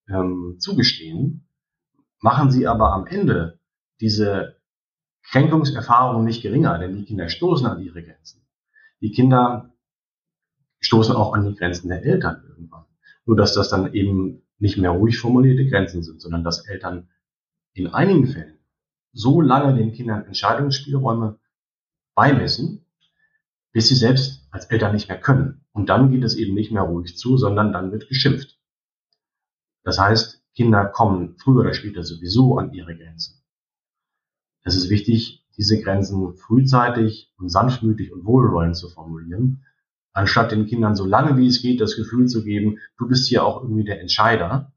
ähm, 0.09 0.57
zugestehen, 0.59 1.49
machen 2.20 2.51
sie 2.51 2.66
aber 2.66 2.92
am 2.92 3.07
Ende 3.07 3.59
diese 4.01 4.57
Kränkungserfahrung 5.31 6.25
nicht 6.25 6.42
geringer, 6.42 6.79
denn 6.79 6.96
die 6.96 7.05
Kinder 7.05 7.29
stoßen 7.29 7.66
an 7.66 7.83
ihre 7.83 8.03
Grenzen. 8.03 8.46
Die 9.01 9.11
Kinder 9.11 9.73
stoßen 10.81 11.14
auch 11.14 11.33
an 11.33 11.49
die 11.49 11.55
Grenzen 11.55 11.88
der 11.88 12.05
Eltern 12.05 12.42
irgendwann. 12.49 12.85
Nur 13.25 13.37
dass 13.37 13.55
das 13.55 13.70
dann 13.70 13.92
eben 13.94 14.42
nicht 14.59 14.77
mehr 14.77 14.90
ruhig 14.90 15.18
formulierte 15.18 15.66
Grenzen 15.66 16.03
sind, 16.03 16.20
sondern 16.20 16.44
dass 16.44 16.66
Eltern 16.66 17.09
in 17.73 17.87
einigen 17.87 18.27
Fällen 18.27 18.59
so 19.12 19.40
lange 19.40 19.75
den 19.75 19.92
Kindern 19.92 20.27
Entscheidungsspielräume 20.27 21.38
beimessen, 22.14 22.85
bis 23.72 23.88
sie 23.88 23.94
selbst 23.94 24.46
als 24.50 24.66
Eltern 24.66 24.94
nicht 24.94 25.09
mehr 25.09 25.20
können. 25.20 25.64
Und 25.72 25.88
dann 25.88 26.11
geht 26.11 26.24
es 26.24 26.35
eben 26.35 26.54
nicht 26.54 26.72
mehr 26.72 26.83
ruhig 26.83 27.16
zu, 27.16 27.37
sondern 27.37 27.72
dann 27.72 27.92
wird 27.92 28.09
geschimpft. 28.09 28.59
Das 29.85 29.98
heißt, 29.98 30.42
Kinder 30.54 30.85
kommen 30.87 31.37
früher 31.38 31.61
oder 31.61 31.74
später 31.74 32.02
sowieso 32.02 32.59
an 32.59 32.72
ihre 32.72 32.96
Grenzen. 32.96 33.42
Es 34.62 34.76
ist 34.76 34.90
wichtig, 34.90 35.46
diese 35.56 35.80
Grenzen 35.80 36.35
frühzeitig 36.35 37.33
und 37.38 37.48
sanftmütig 37.48 38.12
und 38.12 38.24
wohlwollend 38.24 38.76
zu 38.76 38.88
formulieren, 38.88 39.64
anstatt 40.12 40.52
den 40.52 40.66
Kindern 40.66 40.96
so 40.96 41.04
lange 41.06 41.37
wie 41.37 41.46
es 41.46 41.62
geht 41.62 41.80
das 41.80 41.96
Gefühl 41.96 42.26
zu 42.26 42.44
geben, 42.44 42.78
du 42.98 43.09
bist 43.09 43.28
hier 43.28 43.44
auch 43.44 43.62
irgendwie 43.62 43.85
der 43.85 44.00
Entscheider. 44.00 44.72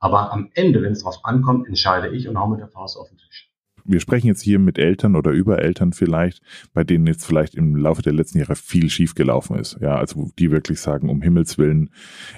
Aber 0.00 0.32
am 0.32 0.50
Ende, 0.54 0.82
wenn 0.82 0.92
es 0.92 1.00
darauf 1.00 1.24
ankommt, 1.24 1.66
entscheide 1.66 2.08
ich 2.14 2.28
und 2.28 2.38
hau 2.38 2.48
mit 2.48 2.60
der 2.60 2.68
Faust 2.68 2.96
auf 2.96 3.08
den 3.08 3.18
Tisch 3.18 3.47
wir 3.84 4.00
sprechen 4.00 4.26
jetzt 4.26 4.42
hier 4.42 4.58
mit 4.58 4.78
Eltern 4.78 5.16
oder 5.16 5.30
über 5.30 5.60
Eltern 5.60 5.92
vielleicht, 5.92 6.42
bei 6.72 6.84
denen 6.84 7.06
jetzt 7.06 7.24
vielleicht 7.24 7.54
im 7.54 7.76
Laufe 7.76 8.02
der 8.02 8.12
letzten 8.12 8.38
Jahre 8.38 8.56
viel 8.56 8.90
schiefgelaufen 8.90 9.58
ist. 9.58 9.78
Ja, 9.80 9.96
also 9.96 10.30
die 10.38 10.50
wirklich 10.50 10.80
sagen, 10.80 11.08
um 11.08 11.22
Himmels 11.22 11.58
Willen, 11.58 11.90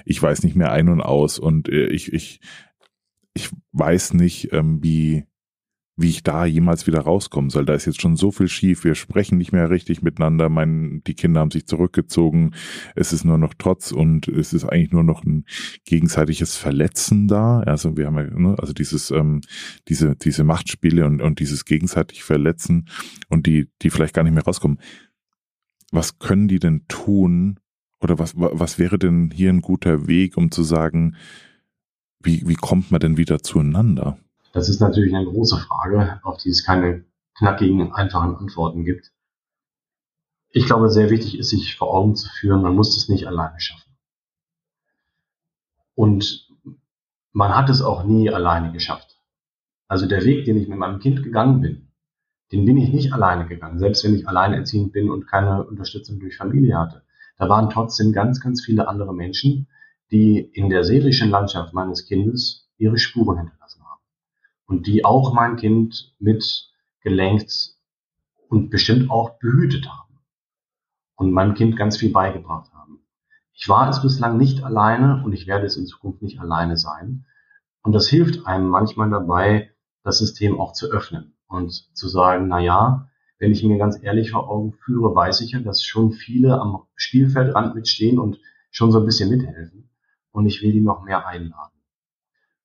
ich 0.05 0.21
weiß 0.21 0.43
nicht 0.43 0.55
mehr 0.55 0.71
ein 0.71 0.89
und 0.89 1.01
aus 1.01 1.39
und 1.39 1.69
äh, 1.69 1.87
ich, 1.87 2.13
ich, 2.13 2.39
ich 3.33 3.49
weiß 3.71 4.13
nicht, 4.13 4.51
ähm, 4.53 4.83
wie, 4.83 5.25
wie 5.97 6.09
ich 6.09 6.23
da 6.23 6.45
jemals 6.45 6.87
wieder 6.87 7.01
rauskommen 7.01 7.49
soll. 7.49 7.65
Da 7.65 7.73
ist 7.73 7.85
jetzt 7.85 8.01
schon 8.01 8.15
so 8.15 8.31
viel 8.31 8.47
schief. 8.47 8.83
Wir 8.83 8.95
sprechen 8.95 9.37
nicht 9.37 9.51
mehr 9.51 9.69
richtig 9.69 10.01
miteinander. 10.01 10.49
Mein, 10.49 11.01
die 11.05 11.13
Kinder 11.13 11.41
haben 11.41 11.51
sich 11.51 11.67
zurückgezogen. 11.67 12.53
Es 12.95 13.13
ist 13.13 13.25
nur 13.25 13.37
noch 13.37 13.53
Trotz 13.57 13.91
und 13.91 14.27
es 14.27 14.53
ist 14.53 14.65
eigentlich 14.65 14.91
nur 14.91 15.03
noch 15.03 15.23
ein 15.23 15.45
gegenseitiges 15.85 16.55
Verletzen 16.55 17.27
da. 17.27 17.59
Also 17.59 17.97
wir 17.97 18.07
haben 18.07 18.17
ja, 18.17 18.23
ne, 18.23 18.55
also 18.57 18.73
dieses, 18.73 19.11
ähm, 19.11 19.41
diese, 19.89 20.15
diese 20.15 20.43
Machtspiele 20.43 21.05
und, 21.05 21.21
und 21.21 21.39
dieses 21.39 21.65
gegenseitig 21.65 22.23
Verletzen 22.23 22.87
und 23.29 23.45
die, 23.45 23.69
die 23.81 23.89
vielleicht 23.89 24.15
gar 24.15 24.23
nicht 24.23 24.33
mehr 24.33 24.43
rauskommen. 24.43 24.79
Was 25.91 26.19
können 26.19 26.47
die 26.47 26.59
denn 26.59 26.85
tun? 26.87 27.59
Oder 27.99 28.17
was, 28.17 28.33
was 28.35 28.79
wäre 28.79 28.97
denn 28.97 29.29
hier 29.31 29.49
ein 29.49 29.61
guter 29.61 30.07
Weg, 30.07 30.37
um 30.37 30.49
zu 30.49 30.63
sagen, 30.63 31.15
wie, 32.23 32.47
wie 32.47 32.55
kommt 32.55 32.91
man 32.91 32.99
denn 32.99 33.17
wieder 33.17 33.43
zueinander? 33.43 34.17
Das 34.53 34.69
ist 34.69 34.81
natürlich 34.81 35.15
eine 35.15 35.25
große 35.25 35.57
Frage, 35.57 36.19
auf 36.23 36.37
die 36.37 36.49
es 36.49 36.65
keine 36.65 37.05
knackigen, 37.37 37.93
einfachen 37.93 38.35
Antworten 38.35 38.83
gibt. 38.83 39.11
Ich 40.49 40.65
glaube, 40.65 40.89
sehr 40.89 41.09
wichtig 41.09 41.37
ist, 41.39 41.49
sich 41.49 41.75
vor 41.75 41.93
Augen 41.93 42.15
zu 42.15 42.29
führen, 42.29 42.61
man 42.61 42.75
muss 42.75 42.97
es 42.97 43.07
nicht 43.07 43.25
alleine 43.27 43.59
schaffen. 43.59 43.95
Und 45.95 46.49
man 47.31 47.55
hat 47.55 47.69
es 47.69 47.81
auch 47.81 48.03
nie 48.03 48.29
alleine 48.29 48.73
geschafft. 48.73 49.17
Also 49.87 50.05
der 50.07 50.25
Weg, 50.25 50.45
den 50.45 50.57
ich 50.57 50.67
mit 50.67 50.77
meinem 50.77 50.99
Kind 50.99 51.23
gegangen 51.23 51.61
bin, 51.61 51.87
den 52.51 52.65
bin 52.65 52.77
ich 52.77 52.91
nicht 52.91 53.13
alleine 53.13 53.47
gegangen, 53.47 53.79
selbst 53.79 54.03
wenn 54.03 54.15
ich 54.15 54.27
alleinerziehend 54.27 54.91
bin 54.91 55.09
und 55.09 55.27
keine 55.27 55.65
Unterstützung 55.65 56.19
durch 56.19 56.35
Familie 56.35 56.77
hatte. 56.77 57.03
Da 57.37 57.47
waren 57.47 57.69
trotzdem 57.69 58.11
ganz, 58.11 58.41
ganz 58.41 58.63
viele 58.63 58.89
andere 58.89 59.13
Menschen, 59.13 59.67
die 60.11 60.39
in 60.39 60.69
der 60.69 60.83
seelischen 60.83 61.29
Landschaft 61.29 61.73
meines 61.73 62.05
Kindes 62.05 62.69
ihre 62.77 62.97
Spuren 62.97 63.37
hinterlassen. 63.37 63.60
Und 64.71 64.87
die 64.87 65.03
auch 65.03 65.33
mein 65.33 65.57
Kind 65.57 66.15
mit 66.17 66.71
gelenkt 67.01 67.75
und 68.47 68.69
bestimmt 68.69 69.11
auch 69.11 69.37
behütet 69.37 69.89
haben. 69.89 70.21
Und 71.15 71.33
meinem 71.33 71.55
Kind 71.55 71.75
ganz 71.75 71.97
viel 71.97 72.13
beigebracht 72.13 72.71
haben. 72.73 73.03
Ich 73.51 73.67
war 73.67 73.89
es 73.89 74.01
bislang 74.01 74.37
nicht 74.37 74.63
alleine 74.63 75.23
und 75.25 75.33
ich 75.33 75.45
werde 75.45 75.65
es 75.65 75.75
in 75.75 75.87
Zukunft 75.87 76.21
nicht 76.21 76.39
alleine 76.39 76.77
sein. 76.77 77.25
Und 77.83 77.91
das 77.91 78.07
hilft 78.07 78.47
einem 78.47 78.69
manchmal 78.69 79.09
dabei, 79.09 79.71
das 80.03 80.19
System 80.19 80.57
auch 80.57 80.71
zu 80.71 80.89
öffnen 80.89 81.33
und 81.47 81.73
zu 81.93 82.07
sagen, 82.07 82.47
na 82.47 82.61
ja, 82.61 83.09
wenn 83.39 83.51
ich 83.51 83.65
mir 83.65 83.77
ganz 83.77 84.01
ehrlich 84.01 84.31
vor 84.31 84.49
Augen 84.49 84.71
führe, 84.71 85.13
weiß 85.13 85.41
ich 85.41 85.51
ja, 85.51 85.59
dass 85.59 85.83
schon 85.83 86.13
viele 86.13 86.61
am 86.61 86.83
Spielfeldrand 86.95 87.75
mitstehen 87.75 88.19
und 88.19 88.39
schon 88.69 88.93
so 88.93 88.99
ein 88.99 89.05
bisschen 89.05 89.29
mithelfen 89.29 89.89
und 90.31 90.45
ich 90.45 90.61
will 90.61 90.71
die 90.71 90.79
noch 90.79 91.03
mehr 91.03 91.27
einladen. 91.27 91.80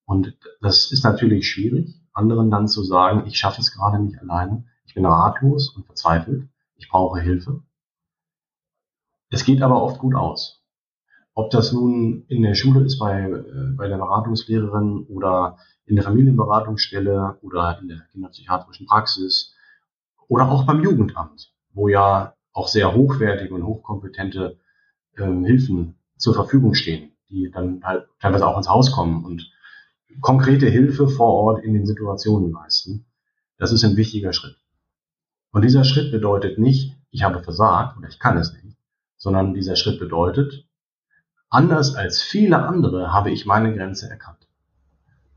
Und 0.07 0.39
das 0.61 0.93
ist 0.93 1.05
natürlich 1.05 1.49
schwierig, 1.49 2.01
anderen 2.13 2.51
dann 2.51 2.69
zu 2.69 2.83
sagen, 2.83 3.27
ich 3.27 3.39
schaffe 3.39 3.61
es 3.61 3.73
gerade 3.73 3.99
nicht 3.99 4.19
alleine, 4.21 4.65
ich 4.87 4.95
bin 4.95 5.05
ratlos 5.05 5.71
und 5.71 5.85
verzweifelt, 5.85 6.49
ich 6.77 6.89
brauche 6.89 7.21
Hilfe. 7.21 7.63
Es 9.31 9.45
geht 9.45 9.63
aber 9.63 9.83
oft 9.83 9.99
gut 9.99 10.15
aus. 10.15 10.63
Ob 11.35 11.51
das 11.51 11.73
nun 11.73 12.25
in 12.29 12.43
der 12.43 12.55
Schule 12.55 12.85
ist 12.85 12.99
bei, 12.99 13.29
äh, 13.29 13.73
bei 13.77 13.89
der 13.89 13.99
Beratungslehrerin 13.99 15.05
oder 15.09 15.59
in 15.85 15.97
der 15.97 16.05
Familienberatungsstelle 16.05 17.39
oder 17.43 17.79
in 17.83 17.89
der 17.89 18.01
kinderpsychiatrischen 18.13 18.87
Praxis 18.87 19.55
oder 20.29 20.49
auch 20.49 20.65
beim 20.65 20.83
Jugendamt, 20.83 21.53
wo 21.73 21.89
ja 21.89 22.35
auch 22.53 22.69
sehr 22.69 22.95
hochwertige 22.95 23.55
und 23.55 23.65
hochkompetente 23.65 24.59
ähm, 25.19 25.45
Hilfen 25.45 25.99
zur 26.17 26.35
Verfügung 26.35 26.75
stehen 26.75 27.17
die 27.29 27.51
dann 27.51 27.81
halt 27.83 28.07
teilweise 28.21 28.47
auch 28.47 28.57
ins 28.57 28.69
Haus 28.69 28.93
kommen 28.93 29.25
und 29.25 29.51
konkrete 30.21 30.67
Hilfe 30.67 31.09
vor 31.09 31.35
Ort 31.35 31.65
in 31.65 31.75
den 31.75 31.87
Situationen 31.87 32.53
leisten. 32.53 33.07
Das 33.59 33.73
ist 33.73 33.85
ein 33.85 33.97
wichtiger 33.97 34.33
Schritt. 34.33 34.57
Und 35.51 35.63
dieser 35.63 35.85
Schritt 35.85 36.13
bedeutet 36.13 36.59
nicht, 36.59 36.97
ich 37.11 37.23
habe 37.23 37.43
versagt 37.43 37.97
oder 37.97 38.09
ich 38.09 38.19
kann 38.19 38.37
es 38.37 38.53
nicht, 38.53 38.77
sondern 39.17 39.55
dieser 39.55 39.77
Schritt 39.77 39.99
bedeutet, 39.99 40.67
anders 41.49 41.95
als 41.95 42.21
viele 42.23 42.59
andere 42.59 43.13
habe 43.13 43.31
ich 43.31 43.47
meine 43.47 43.75
Grenze 43.75 44.09
erkannt. 44.11 44.47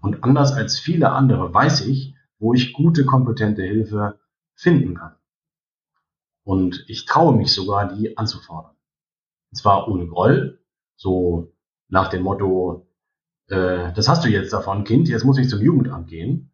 Und 0.02 0.24
anders 0.24 0.52
als 0.52 0.80
viele 0.80 1.12
andere 1.12 1.54
weiß 1.54 1.86
ich, 1.86 2.16
wo 2.38 2.54
ich 2.54 2.74
gute, 2.74 3.06
kompetente 3.06 3.64
Hilfe 3.64 4.20
finden 4.56 4.96
kann. 4.96 5.16
Und 6.44 6.84
ich 6.88 7.06
traue 7.06 7.36
mich 7.36 7.54
sogar, 7.54 7.94
die 7.94 8.18
anzufordern. 8.18 8.76
Und 9.52 9.58
zwar 9.58 9.88
ohne 9.88 10.08
Groll, 10.08 10.60
so 10.96 11.54
nach 11.90 12.10
dem 12.10 12.24
Motto, 12.24 12.89
äh, 13.50 13.94
das 13.94 14.08
hast 14.08 14.24
du 14.24 14.30
jetzt 14.30 14.54
davon, 14.54 14.84
Kind, 14.84 15.10
jetzt 15.10 15.26
muss 15.26 15.38
ich 15.38 15.50
zum 15.50 15.62
Jugendamt 15.62 16.08
gehen, 16.08 16.52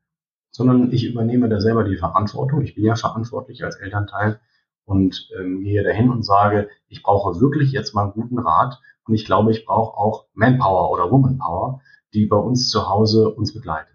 sondern 0.52 0.92
ich 0.92 1.06
übernehme 1.06 1.50
da 1.50 1.60
selber 1.60 1.84
die 1.84 1.98
Verantwortung. 1.98 2.62
Ich 2.62 2.76
bin 2.76 2.86
ja 2.86 2.96
verantwortlich 2.96 3.64
als 3.64 3.76
Elternteil 3.76 4.40
und 4.86 5.30
ähm, 5.38 5.62
gehe 5.62 5.84
dahin 5.84 6.10
und 6.10 6.24
sage, 6.24 6.70
ich 6.88 7.04
brauche 7.04 7.42
wirklich 7.42 7.72
jetzt 7.72 7.94
mal 7.94 8.04
einen 8.04 8.14
guten 8.14 8.40
Rat 8.40 8.82
und 9.06 9.14
ich 9.14 9.26
glaube, 9.26 9.52
ich 9.52 9.66
brauche 9.66 9.98
auch 9.98 10.28
Manpower 10.34 10.92
oder 10.92 11.12
Womanpower, 11.12 11.82
die 12.14 12.26
bei 12.26 12.38
uns 12.38 12.70
zu 12.70 12.88
Hause 12.88 13.30
uns 13.30 13.54
begleitet. 13.54 13.94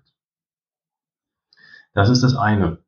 Das 1.95 2.09
ist 2.09 2.23
das 2.23 2.37
eine. 2.37 2.85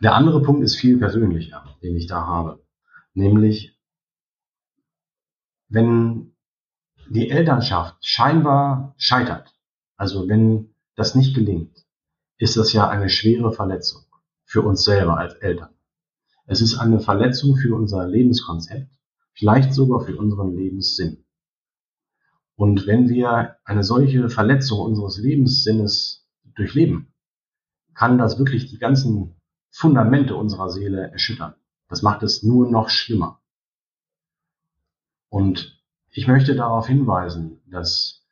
Der 0.00 0.14
andere 0.14 0.42
Punkt 0.42 0.62
ist 0.62 0.76
viel 0.76 0.98
persönlicher, 0.98 1.64
den 1.82 1.96
ich 1.96 2.06
da 2.06 2.26
habe. 2.26 2.64
Nämlich, 3.14 3.76
wenn 5.68 6.36
die 7.10 7.30
Elternschaft 7.30 7.96
scheinbar 8.04 8.94
scheitert, 8.98 9.54
also 9.96 10.28
wenn 10.28 10.74
das 10.94 11.14
nicht 11.14 11.34
gelingt, 11.34 11.86
ist 12.38 12.56
das 12.56 12.72
ja 12.72 12.88
eine 12.88 13.08
schwere 13.08 13.52
Verletzung 13.52 14.02
für 14.44 14.62
uns 14.62 14.84
selber 14.84 15.18
als 15.18 15.34
Eltern. 15.34 15.70
Es 16.46 16.60
ist 16.60 16.78
eine 16.78 17.00
Verletzung 17.00 17.56
für 17.56 17.74
unser 17.74 18.06
Lebenskonzept, 18.06 18.90
vielleicht 19.32 19.72
sogar 19.74 20.00
für 20.00 20.16
unseren 20.16 20.54
Lebenssinn. 20.54 21.24
Und 22.56 22.86
wenn 22.86 23.08
wir 23.08 23.56
eine 23.64 23.84
solche 23.84 24.28
Verletzung 24.28 24.80
unseres 24.80 25.18
Lebenssinnes 25.18 26.26
durchleben, 26.56 27.12
kann 27.94 28.18
das 28.18 28.38
wirklich 28.38 28.66
die 28.66 28.78
ganzen 28.78 29.36
Fundamente 29.70 30.34
unserer 30.34 30.70
Seele 30.70 31.10
erschüttern. 31.10 31.54
Das 31.88 32.02
macht 32.02 32.22
es 32.22 32.42
nur 32.42 32.70
noch 32.70 32.88
schlimmer. 32.88 33.40
Und 35.28 35.77
ich 36.10 36.26
möchte 36.26 36.54
darauf 36.54 36.86
hinweisen, 36.86 37.60
dass 37.66 38.24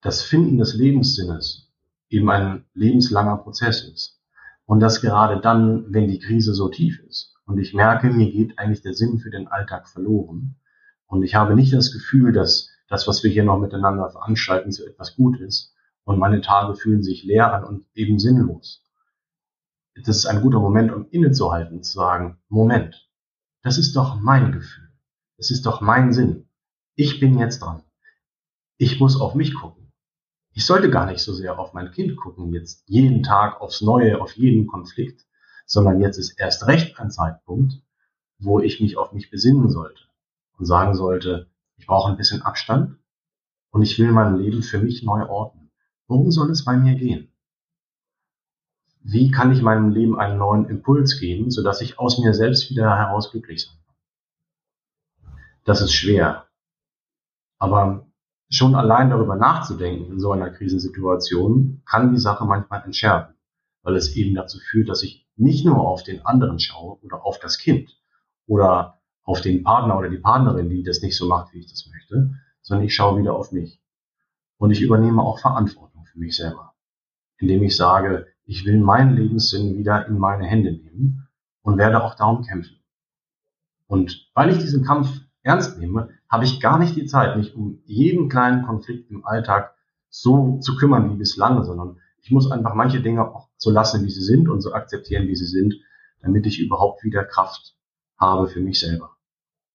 das 0.00 0.22
Finden 0.22 0.58
des 0.58 0.74
Lebenssinnes 0.74 1.70
eben 2.08 2.30
ein 2.30 2.64
lebenslanger 2.74 3.38
Prozess 3.38 3.84
ist. 3.84 4.20
Und 4.64 4.80
dass 4.80 5.00
gerade 5.00 5.40
dann, 5.40 5.92
wenn 5.92 6.08
die 6.08 6.18
Krise 6.18 6.54
so 6.54 6.68
tief 6.68 7.00
ist 7.00 7.34
und 7.46 7.58
ich 7.58 7.74
merke, 7.74 8.08
mir 8.10 8.30
geht 8.30 8.58
eigentlich 8.58 8.82
der 8.82 8.94
Sinn 8.94 9.18
für 9.18 9.30
den 9.30 9.48
Alltag 9.48 9.88
verloren 9.88 10.56
und 11.06 11.22
ich 11.22 11.34
habe 11.34 11.54
nicht 11.54 11.72
das 11.72 11.92
Gefühl, 11.92 12.32
dass 12.32 12.70
das, 12.88 13.06
was 13.06 13.22
wir 13.22 13.30
hier 13.30 13.44
noch 13.44 13.58
miteinander 13.58 14.08
veranstalten, 14.10 14.72
so 14.72 14.84
etwas 14.86 15.16
gut 15.16 15.40
ist 15.40 15.74
und 16.04 16.18
meine 16.18 16.40
Tage 16.40 16.74
fühlen 16.74 17.02
sich 17.02 17.24
leer 17.24 17.52
an 17.52 17.64
und 17.64 17.86
eben 17.94 18.18
sinnlos. 18.18 18.82
Das 19.94 20.16
ist 20.16 20.26
ein 20.26 20.40
guter 20.40 20.60
Moment, 20.60 20.92
um 20.92 21.06
innezuhalten, 21.10 21.82
zu 21.82 21.92
sagen, 21.92 22.38
Moment, 22.48 23.08
das 23.62 23.78
ist 23.78 23.94
doch 23.94 24.20
mein 24.20 24.52
Gefühl. 24.52 24.88
Das 25.36 25.50
ist 25.50 25.66
doch 25.66 25.80
mein 25.80 26.12
Sinn 26.12 26.46
ich 26.94 27.20
bin 27.20 27.38
jetzt 27.38 27.60
dran. 27.60 27.82
Ich 28.76 29.00
muss 29.00 29.20
auf 29.20 29.34
mich 29.34 29.54
gucken. 29.54 29.92
Ich 30.54 30.66
sollte 30.66 30.90
gar 30.90 31.06
nicht 31.06 31.20
so 31.20 31.32
sehr 31.32 31.58
auf 31.58 31.72
mein 31.72 31.90
Kind 31.92 32.16
gucken, 32.16 32.52
jetzt 32.52 32.82
jeden 32.86 33.22
Tag 33.22 33.60
aufs 33.60 33.80
Neue, 33.80 34.20
auf 34.20 34.32
jeden 34.36 34.66
Konflikt, 34.66 35.26
sondern 35.64 36.00
jetzt 36.00 36.18
ist 36.18 36.38
erst 36.38 36.66
recht 36.66 36.98
ein 36.98 37.10
Zeitpunkt, 37.10 37.80
wo 38.38 38.60
ich 38.60 38.80
mich 38.80 38.98
auf 38.98 39.12
mich 39.12 39.30
besinnen 39.30 39.70
sollte 39.70 40.02
und 40.58 40.66
sagen 40.66 40.94
sollte, 40.94 41.48
ich 41.78 41.86
brauche 41.86 42.10
ein 42.10 42.18
bisschen 42.18 42.42
Abstand 42.42 42.98
und 43.70 43.82
ich 43.82 43.98
will 43.98 44.12
mein 44.12 44.36
Leben 44.36 44.62
für 44.62 44.78
mich 44.78 45.02
neu 45.02 45.26
ordnen. 45.26 45.70
Worum 46.06 46.30
soll 46.30 46.50
es 46.50 46.64
bei 46.64 46.76
mir 46.76 46.94
gehen? 46.94 47.32
Wie 49.00 49.30
kann 49.30 49.52
ich 49.52 49.62
meinem 49.62 49.90
Leben 49.90 50.18
einen 50.18 50.38
neuen 50.38 50.66
Impuls 50.68 51.18
geben, 51.18 51.50
sodass 51.50 51.80
ich 51.80 51.98
aus 51.98 52.18
mir 52.18 52.34
selbst 52.34 52.68
wieder 52.70 52.96
heraus 52.96 53.30
glücklich 53.30 53.64
sein 53.64 53.76
kann? 53.86 55.36
Das 55.64 55.80
ist 55.80 55.92
schwer, 55.92 56.46
aber 57.62 58.08
schon 58.50 58.74
allein 58.74 59.08
darüber 59.08 59.36
nachzudenken 59.36 60.10
in 60.10 60.18
so 60.18 60.32
einer 60.32 60.50
Krisensituation 60.50 61.80
kann 61.86 62.12
die 62.12 62.18
Sache 62.18 62.44
manchmal 62.44 62.82
entschärfen, 62.82 63.36
weil 63.84 63.94
es 63.94 64.16
eben 64.16 64.34
dazu 64.34 64.58
führt, 64.58 64.88
dass 64.88 65.04
ich 65.04 65.28
nicht 65.36 65.64
nur 65.64 65.78
auf 65.78 66.02
den 66.02 66.26
anderen 66.26 66.58
schaue 66.58 66.98
oder 67.02 67.24
auf 67.24 67.38
das 67.38 67.58
Kind 67.58 67.96
oder 68.48 68.98
auf 69.22 69.42
den 69.42 69.62
Partner 69.62 69.96
oder 69.96 70.10
die 70.10 70.18
Partnerin, 70.18 70.70
die 70.70 70.82
das 70.82 71.02
nicht 71.02 71.16
so 71.16 71.28
macht, 71.28 71.54
wie 71.54 71.60
ich 71.60 71.70
das 71.70 71.88
möchte, 71.88 72.34
sondern 72.62 72.84
ich 72.84 72.96
schaue 72.96 73.20
wieder 73.20 73.36
auf 73.36 73.52
mich. 73.52 73.80
Und 74.56 74.72
ich 74.72 74.82
übernehme 74.82 75.22
auch 75.22 75.38
Verantwortung 75.38 76.04
für 76.06 76.18
mich 76.18 76.36
selber, 76.36 76.74
indem 77.38 77.62
ich 77.62 77.76
sage, 77.76 78.26
ich 78.44 78.64
will 78.64 78.80
meinen 78.80 79.14
Lebenssinn 79.14 79.78
wieder 79.78 80.08
in 80.08 80.18
meine 80.18 80.46
Hände 80.46 80.72
nehmen 80.72 81.28
und 81.62 81.78
werde 81.78 82.02
auch 82.02 82.16
darum 82.16 82.42
kämpfen. 82.42 82.80
Und 83.86 84.32
weil 84.34 84.50
ich 84.50 84.58
diesen 84.58 84.84
Kampf 84.84 85.20
ernst 85.44 85.78
nehme, 85.78 86.08
habe 86.32 86.46
ich 86.46 86.60
gar 86.60 86.78
nicht 86.78 86.96
die 86.96 87.04
Zeit, 87.04 87.36
mich 87.36 87.54
um 87.54 87.82
jeden 87.84 88.30
kleinen 88.30 88.64
Konflikt 88.64 89.10
im 89.10 89.26
Alltag 89.26 89.74
so 90.08 90.58
zu 90.60 90.76
kümmern 90.76 91.12
wie 91.12 91.16
bislang, 91.16 91.62
sondern 91.62 92.00
ich 92.22 92.30
muss 92.30 92.50
einfach 92.50 92.74
manche 92.74 93.02
Dinge 93.02 93.28
auch 93.28 93.50
so 93.58 93.70
lassen, 93.70 94.02
wie 94.06 94.10
sie 94.10 94.22
sind 94.22 94.48
und 94.48 94.62
so 94.62 94.72
akzeptieren, 94.72 95.28
wie 95.28 95.36
sie 95.36 95.44
sind, 95.44 95.74
damit 96.22 96.46
ich 96.46 96.58
überhaupt 96.58 97.04
wieder 97.04 97.22
Kraft 97.24 97.76
habe 98.16 98.48
für 98.48 98.60
mich 98.60 98.80
selber. 98.80 99.10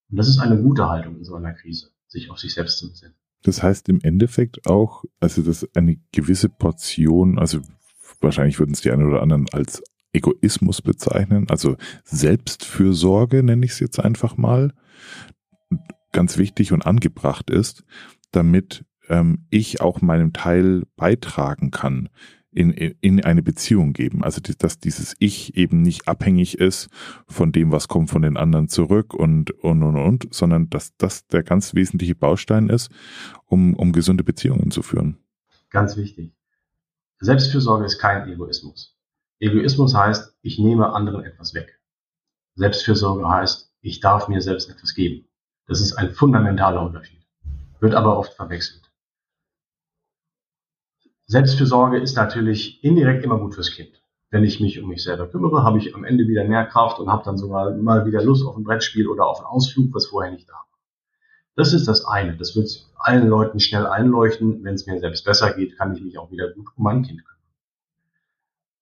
Und 0.09 0.17
das 0.17 0.27
ist 0.27 0.39
eine 0.39 0.59
gute 0.59 0.89
Haltung 0.89 1.17
in 1.17 1.23
so 1.23 1.35
einer 1.35 1.53
Krise, 1.53 1.91
sich 2.07 2.31
auf 2.31 2.39
sich 2.39 2.55
selbst 2.55 2.79
zu 2.79 2.89
besinnen. 2.89 3.15
Das 3.43 3.61
heißt 3.61 3.87
im 3.89 4.01
Endeffekt 4.01 4.65
auch, 4.67 5.05
also 5.19 5.43
dass 5.43 5.67
eine 5.75 5.97
gewisse 6.11 6.49
Portion, 6.49 7.37
also 7.37 7.59
wahrscheinlich 8.19 8.57
würden 8.57 8.71
es 8.71 8.81
die 8.81 8.89
einen 8.89 9.07
oder 9.07 9.21
anderen 9.21 9.45
als 9.51 9.83
Egoismus 10.11 10.81
bezeichnen, 10.81 11.47
also 11.49 11.75
Selbstfürsorge 12.03 13.43
nenne 13.43 13.63
ich 13.63 13.73
es 13.73 13.79
jetzt 13.79 13.99
einfach 13.99 14.37
mal, 14.37 14.73
ganz 16.17 16.39
wichtig 16.39 16.73
und 16.73 16.83
angebracht 16.83 17.51
ist, 17.51 17.83
damit 18.31 18.83
ähm, 19.07 19.45
ich 19.51 19.81
auch 19.81 20.01
meinen 20.01 20.33
Teil 20.33 20.81
beitragen 20.95 21.69
kann 21.69 22.09
in, 22.49 22.71
in 22.71 23.23
eine 23.23 23.43
Beziehung 23.43 23.93
geben. 23.93 24.23
Also 24.23 24.41
dass 24.41 24.79
dieses 24.79 25.15
Ich 25.19 25.55
eben 25.55 25.83
nicht 25.83 26.07
abhängig 26.07 26.57
ist 26.57 26.89
von 27.27 27.51
dem, 27.51 27.71
was 27.71 27.87
kommt 27.87 28.09
von 28.09 28.23
den 28.23 28.35
anderen 28.35 28.67
zurück 28.67 29.13
und 29.13 29.51
und 29.51 29.83
und 29.83 29.95
und, 29.95 30.33
sondern 30.33 30.71
dass 30.71 30.97
das 30.97 31.27
der 31.27 31.43
ganz 31.43 31.75
wesentliche 31.75 32.15
Baustein 32.15 32.69
ist, 32.69 32.89
um, 33.45 33.75
um 33.75 33.91
gesunde 33.91 34.23
Beziehungen 34.23 34.71
zu 34.71 34.81
führen. 34.81 35.19
Ganz 35.69 35.97
wichtig. 35.97 36.33
Selbstfürsorge 37.19 37.85
ist 37.85 37.99
kein 37.99 38.27
Egoismus. 38.27 38.97
Egoismus 39.39 39.93
heißt, 39.93 40.35
ich 40.41 40.57
nehme 40.57 40.91
anderen 40.93 41.23
etwas 41.23 41.53
weg. 41.53 41.79
Selbstfürsorge 42.55 43.29
heißt, 43.29 43.71
ich 43.81 43.99
darf 43.99 44.29
mir 44.29 44.41
selbst 44.41 44.67
etwas 44.71 44.95
geben. 44.95 45.26
Das 45.67 45.81
ist 45.81 45.93
ein 45.93 46.11
fundamentaler 46.11 46.81
Unterschied. 46.81 47.19
Wird 47.79 47.93
aber 47.93 48.17
oft 48.17 48.33
verwechselt. 48.33 48.89
Selbstfürsorge 51.25 51.99
ist 51.99 52.15
natürlich 52.15 52.83
indirekt 52.83 53.23
immer 53.23 53.37
gut 53.37 53.55
fürs 53.55 53.71
Kind. 53.71 54.01
Wenn 54.29 54.43
ich 54.43 54.59
mich 54.59 54.81
um 54.81 54.89
mich 54.89 55.03
selber 55.03 55.27
kümmere, 55.27 55.63
habe 55.63 55.77
ich 55.77 55.93
am 55.93 56.05
Ende 56.05 56.27
wieder 56.27 56.45
mehr 56.45 56.65
Kraft 56.65 56.99
und 56.99 57.09
habe 57.09 57.23
dann 57.23 57.37
sogar 57.37 57.75
mal 57.75 58.05
wieder 58.05 58.23
Lust 58.23 58.45
auf 58.45 58.55
ein 58.55 58.63
Brettspiel 58.63 59.07
oder 59.07 59.25
auf 59.27 59.39
einen 59.39 59.47
Ausflug, 59.47 59.93
was 59.93 60.07
vorher 60.07 60.31
nicht 60.31 60.47
da 60.47 60.53
war. 60.53 60.65
Das 61.55 61.73
ist 61.73 61.87
das 61.87 62.05
eine. 62.05 62.37
Das 62.37 62.55
wird 62.55 62.69
allen 62.97 63.27
Leuten 63.27 63.59
schnell 63.59 63.85
einleuchten. 63.85 64.63
Wenn 64.63 64.75
es 64.75 64.85
mir 64.85 64.99
selbst 64.99 65.25
besser 65.25 65.53
geht, 65.53 65.77
kann 65.77 65.93
ich 65.95 66.01
mich 66.01 66.17
auch 66.17 66.31
wieder 66.31 66.51
gut 66.51 66.67
um 66.75 66.83
mein 66.83 67.03
Kind 67.03 67.25
kümmern. 67.25 67.37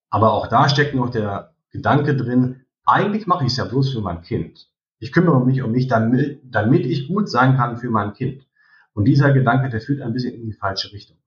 Aber 0.09 0.33
auch 0.33 0.47
da 0.47 0.69
steckt 0.69 0.93
noch 0.93 1.09
der 1.09 1.53
Gedanke 1.71 2.15
drin, 2.15 2.65
eigentlich 2.85 3.27
mache 3.27 3.45
ich 3.45 3.51
es 3.51 3.57
ja 3.57 3.65
bloß 3.65 3.91
für 3.91 4.01
mein 4.01 4.21
Kind. 4.21 4.69
Ich 5.05 5.11
kümmere 5.11 5.45
mich 5.45 5.61
um 5.61 5.71
mich, 5.71 5.87
damit, 5.87 6.41
damit 6.43 6.83
ich 6.87 7.07
gut 7.07 7.29
sein 7.29 7.57
kann 7.57 7.77
für 7.77 7.91
mein 7.91 8.13
Kind. 8.13 8.47
Und 8.93 9.05
dieser 9.05 9.31
Gedanke, 9.33 9.69
der 9.69 9.79
führt 9.79 10.01
ein 10.01 10.13
bisschen 10.13 10.33
in 10.33 10.47
die 10.47 10.53
falsche 10.53 10.91
Richtung. 10.93 11.17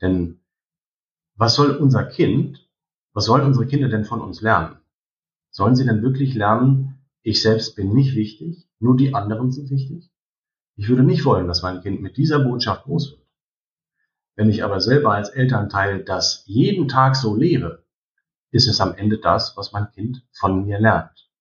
Denn 0.00 0.40
was 1.36 1.54
soll 1.54 1.76
unser 1.76 2.02
Kind, 2.02 2.68
was 3.12 3.26
sollen 3.26 3.46
unsere 3.46 3.66
Kinder 3.66 3.88
denn 3.88 4.04
von 4.04 4.20
uns 4.20 4.40
lernen? 4.40 4.78
Sollen 5.50 5.76
sie 5.76 5.84
denn 5.84 6.02
wirklich 6.02 6.34
lernen, 6.34 6.98
ich 7.22 7.40
selbst 7.40 7.76
bin 7.76 7.94
nicht 7.94 8.16
wichtig, 8.16 8.68
nur 8.80 8.96
die 8.96 9.14
anderen 9.14 9.52
sind 9.52 9.70
wichtig? 9.70 10.10
Ich 10.74 10.88
würde 10.88 11.04
nicht 11.04 11.24
wollen, 11.24 11.46
dass 11.46 11.62
mein 11.62 11.82
Kind 11.82 12.02
mit 12.02 12.16
dieser 12.16 12.40
Botschaft 12.40 12.82
groß 12.82 13.12
wird. 13.12 13.28
Wenn 14.34 14.50
ich 14.50 14.64
aber 14.64 14.80
selber 14.80 15.12
als 15.12 15.28
Elternteil 15.28 16.02
das 16.02 16.42
jeden 16.46 16.88
Tag 16.88 17.14
so 17.14 17.36
lebe, 17.36 17.84
ist 18.50 18.66
es 18.66 18.80
am 18.80 18.92
Ende 18.96 19.18
das, 19.18 19.56
was 19.56 19.70
mein 19.70 19.88
Kind 19.92 20.26
von 20.32 20.64
mir 20.64 20.80
lernt. 20.80 21.31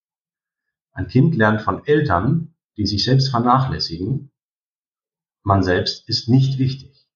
Ein 0.93 1.07
Kind 1.07 1.35
lernt 1.35 1.61
von 1.61 1.85
Eltern, 1.85 2.53
die 2.77 2.85
sich 2.85 3.03
selbst 3.03 3.29
vernachlässigen, 3.29 4.31
man 5.43 5.63
selbst 5.63 6.07
ist 6.07 6.29
nicht 6.29 6.59
wichtig. 6.59 7.07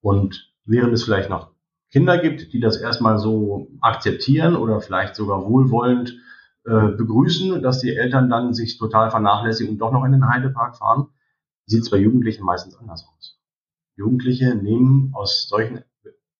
Und 0.00 0.52
während 0.64 0.94
es 0.94 1.04
vielleicht 1.04 1.30
noch 1.30 1.52
Kinder 1.90 2.18
gibt, 2.18 2.52
die 2.52 2.60
das 2.60 2.76
erstmal 2.76 3.18
so 3.18 3.68
akzeptieren 3.80 4.56
oder 4.56 4.80
vielleicht 4.80 5.14
sogar 5.14 5.44
wohlwollend 5.44 6.18
äh, 6.64 6.88
begrüßen, 6.88 7.62
dass 7.62 7.80
die 7.80 7.94
Eltern 7.94 8.28
dann 8.28 8.54
sich 8.54 8.78
total 8.78 9.10
vernachlässigen 9.10 9.74
und 9.74 9.78
doch 9.78 9.92
noch 9.92 10.04
in 10.04 10.12
den 10.12 10.28
Heidepark 10.28 10.76
fahren, 10.76 11.08
sieht 11.66 11.82
es 11.82 11.90
bei 11.90 11.98
Jugendlichen 11.98 12.44
meistens 12.44 12.76
anders 12.76 13.06
aus. 13.06 13.38
Jugendliche 13.96 14.54
nehmen 14.54 15.12
aus 15.14 15.48
solchen 15.48 15.84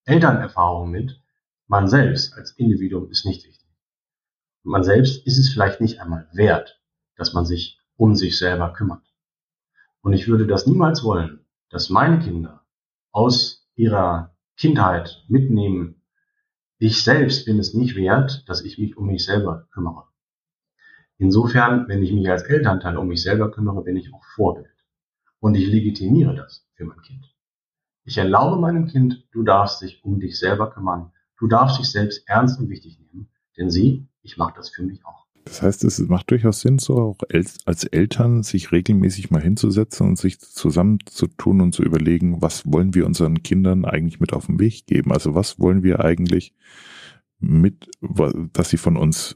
Elternerfahrungen 0.05 0.91
mit, 0.91 1.21
man 1.67 1.89
selbst 1.89 2.35
als 2.35 2.53
Individuum 2.53 3.11
ist 3.11 3.25
nicht 3.25 3.47
wichtig. 3.47 3.64
Man 4.67 4.83
selbst 4.83 5.27
ist 5.27 5.39
es 5.39 5.51
vielleicht 5.51 5.83
nicht 5.83 6.01
einmal 6.01 6.27
wert, 6.33 6.81
dass 7.17 7.35
man 7.35 7.45
sich 7.45 7.79
um 7.97 8.17
sich 8.17 8.39
selber 8.39 8.73
kümmert. 8.73 9.05
Und 10.01 10.15
ich 10.15 10.27
würde 10.27 10.47
das 10.47 10.67
niemals 10.67 11.05
wollen, 11.05 11.45
dass 11.69 11.91
meine 11.91 12.19
Kinder 12.19 12.65
aus 13.13 13.69
ihrer 13.75 14.35
Kindheit 14.57 15.25
mitnehmen, 15.29 16.03
ich 16.79 17.03
selbst 17.03 17.45
bin 17.45 17.59
es 17.59 17.75
nicht 17.75 17.95
wert, 17.95 18.49
dass 18.49 18.63
ich 18.63 18.79
mich 18.79 18.97
um 18.97 19.07
mich 19.07 19.25
selber 19.25 19.69
kümmere. 19.71 20.05
Insofern, 21.19 21.87
wenn 21.89 22.03
ich 22.03 22.13
mich 22.13 22.29
als 22.31 22.43
Elternteil 22.43 22.97
um 22.97 23.09
mich 23.09 23.23
selber 23.23 23.51
kümmere, 23.51 23.85
bin 23.85 23.97
ich 23.97 24.13
auch 24.15 24.25
Vorbild. 24.35 24.75
Und 25.41 25.57
ich 25.57 25.67
legitimiere 25.67 26.35
das 26.35 26.67
für 26.75 26.87
mein 26.87 27.03
Kind. 27.03 27.35
Ich 28.05 28.17
erlaube 28.17 28.61
meinem 28.61 28.87
Kind, 28.87 29.27
du 29.31 29.43
darfst 29.43 29.83
dich 29.83 30.03
um 30.05 30.21
dich 30.21 30.39
selber 30.39 30.71
kümmern. 30.71 31.13
Du 31.39 31.49
darfst 31.49 31.79
dich 31.79 31.91
selbst 31.91 32.27
ernst 32.29 32.59
und 32.59 32.71
wichtig 32.71 32.99
nehmen. 32.99 33.31
Denn 33.57 33.71
sie, 33.71 34.09
ich 34.25 34.37
mache 34.37 34.55
das 34.57 34.71
für 34.71 34.83
mich 34.83 35.05
auch. 35.05 35.25
Das 35.45 35.61
heißt, 35.61 35.85
es 35.85 35.99
macht 35.99 36.31
durchaus 36.31 36.61
Sinn, 36.63 36.79
so 36.79 36.97
auch 36.97 37.19
als 37.67 37.85
Eltern 37.85 38.43
sich 38.43 38.73
regelmäßig 38.73 39.31
mal 39.31 39.43
hinzusetzen 39.43 40.09
und 40.09 40.19
sich 40.19 40.41
zusammenzutun 40.41 41.61
und 41.61 41.75
zu 41.75 41.83
überlegen, 41.83 42.41
was 42.41 42.65
wollen 42.65 42.95
wir 42.95 43.05
unseren 43.05 43.43
Kindern 43.43 43.85
eigentlich 43.85 44.21
mit 44.21 44.33
auf 44.33 44.47
den 44.47 44.59
Weg 44.59 44.87
geben? 44.87 45.13
Also 45.13 45.35
was 45.35 45.61
wollen 45.61 45.83
wir 45.83 46.03
eigentlich 46.03 46.55
mit, 47.41 47.91
dass 48.55 48.71
sie 48.71 48.79
von 48.79 48.97
uns 48.97 49.35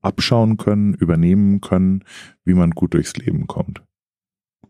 abschauen 0.00 0.56
können, 0.56 0.94
übernehmen 0.94 1.60
können, 1.60 2.04
wie 2.44 2.54
man 2.54 2.70
gut 2.70 2.94
durchs 2.94 3.16
Leben 3.16 3.46
kommt. 3.46 3.82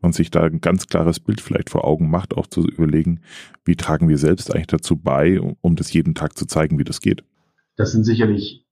Und 0.03 0.15
sich 0.15 0.31
da 0.31 0.43
ein 0.43 0.61
ganz 0.61 0.89
klares 0.89 1.21
Bild 1.21 1.41
vielleicht 1.41 1.71
vor 1.71 1.85
Augen 1.85 2.11
macht, 2.11 2.35
auch 2.35 2.47
zu 2.47 2.67
überlegen, 2.67 3.21
wie 3.65 3.77
tragen 3.77 4.09
wir 4.09 4.19
selbst 4.19 4.55
eigentlich 4.55 4.67
dazu 4.67 4.97
bei, 4.97 5.41
um 5.41 5.77
das 5.77 5.93
jeden 5.93 6.15
Tag 6.15 6.37
zu 6.37 6.47
zeigen, 6.47 6.79
wie 6.79 6.85
das 6.85 7.01
geht. 7.01 7.25
Das 7.77 7.93
sind 7.93 8.05
sicherlich 8.05 8.67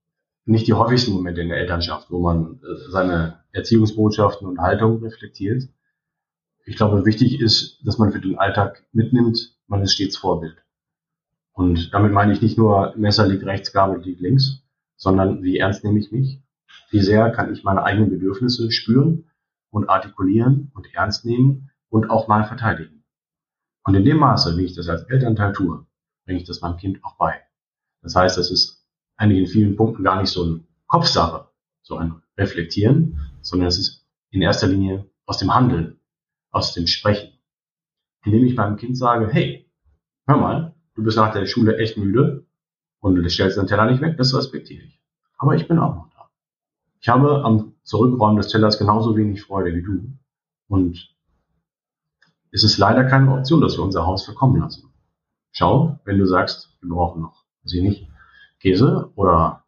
nicht 0.49 0.66
die 0.66 0.74
häufigsten 0.74 1.12
Momente 1.12 1.42
in 1.42 1.49
der 1.49 1.59
Elternschaft, 1.59 2.11
wo 2.11 2.20
man 2.20 2.61
äh, 2.62 2.90
seine 2.90 3.44
Erziehungsbotschaften 3.53 4.49
und 4.49 4.59
Haltung 4.59 5.03
reflektiert. 5.03 5.68
Ich 6.64 6.76
glaube, 6.76 7.05
wichtig 7.05 7.40
ist, 7.40 7.86
dass 7.86 7.99
man 7.99 8.12
für 8.12 8.20
den 8.20 8.38
Alltag 8.38 8.84
mitnimmt, 8.92 9.57
man 9.66 9.82
ist 9.82 9.92
stets 9.92 10.16
Vorbild. 10.16 10.57
Und 11.53 11.92
damit 11.92 12.12
meine 12.12 12.32
ich 12.32 12.40
nicht 12.40 12.57
nur 12.57 12.94
Messer 12.96 13.26
liegt 13.26 13.44
rechts, 13.44 13.72
Gabel 13.72 14.01
liegt 14.03 14.20
links, 14.20 14.62
sondern 14.96 15.42
wie 15.42 15.59
ernst 15.59 15.84
nehme 15.84 15.99
ich 15.99 16.12
mich? 16.12 16.42
Wie 16.90 17.01
sehr 17.01 17.30
kann 17.30 17.53
ich 17.53 17.64
meine 17.64 17.82
eigenen 17.82 18.11
Bedürfnisse 18.11 18.70
spüren 18.70 19.30
und 19.70 19.90
artikulieren 19.90 20.70
und 20.74 20.94
ernst 20.94 21.24
nehmen 21.26 21.70
und 21.90 22.11
auch 22.11 22.28
mal 22.28 22.44
verteidigen? 22.44 23.05
Und 23.84 23.94
in 23.94 24.05
dem 24.05 24.18
Maße, 24.18 24.57
wie 24.57 24.64
ich 24.64 24.74
das 24.74 24.88
als 24.88 25.03
Elternteil 25.03 25.53
tue, 25.53 25.86
bringe 26.24 26.40
ich 26.40 26.46
das 26.46 26.61
meinem 26.61 26.76
Kind 26.76 27.05
auch 27.05 27.16
bei. 27.16 27.40
Das 28.03 28.14
heißt, 28.14 28.38
es 28.38 28.51
ist 28.51 28.78
eigentlich 29.19 29.41
in 29.41 29.47
vielen 29.47 29.77
Punkten 29.77 30.05
gar 30.05 30.21
nicht 30.21 30.31
so 30.31 30.45
eine 30.45 30.61
Kopfsache, 30.87 31.49
so 31.83 31.97
ein 31.97 32.23
Reflektieren, 32.39 33.21
sondern 33.43 33.69
es 33.69 33.79
ist 33.79 34.07
in 34.31 34.41
erster 34.41 34.69
Linie 34.69 35.11
aus 35.27 35.39
dem 35.39 35.55
Handeln, 35.55 36.01
aus 36.51 36.73
dem 36.73 36.87
Sprechen. 36.87 37.33
Indem 38.25 38.45
ich 38.45 38.57
meinem 38.57 38.77
Kind 38.77 38.97
sage, 38.97 39.29
hey, 39.31 39.71
hör 40.27 40.37
mal, 40.37 40.75
du 40.95 41.03
bist 41.03 41.16
nach 41.16 41.33
der 41.33 41.47
Schule 41.47 41.77
echt 41.79 41.97
müde 41.97 42.47
und 43.01 43.16
du 43.16 43.29
stellst 43.29 43.59
deinen 43.59 43.66
Teller 43.66 43.91
nicht 43.91 44.01
weg, 44.01 44.16
das 44.16 44.35
respektiere 44.35 44.85
ich. 44.85 45.01
Aber 45.37 45.55
ich 45.55 45.69
bin 45.69 45.79
auch 45.79 45.95
noch 45.95 46.11
da. 46.11 46.31
Ich 47.01 47.09
habe 47.09 47.45
am 47.45 47.75
Zurückräumen 47.83 48.37
des 48.37 48.49
Tellers 48.49 48.79
genauso 48.79 49.16
wenig 49.16 49.43
Freude 49.43 49.75
wie 49.75 49.83
du. 49.83 50.12
Und 50.69 51.14
es 52.51 52.64
ist 52.64 52.79
leider 52.79 53.05
keine 53.05 53.33
Option, 53.33 53.61
dass 53.61 53.77
wir 53.77 53.85
unser 53.85 54.07
Haus 54.07 54.25
verkommen 54.25 54.61
lassen. 54.61 54.93
Schau, 55.53 55.99
wenn 56.05 56.19
du 56.19 56.27
sagst, 56.27 56.77
wir 56.81 56.91
brauchen 56.91 57.23
noch, 57.23 57.45
sie 57.64 57.83
nicht, 57.83 58.09
Käse 58.61 59.11
oder 59.15 59.65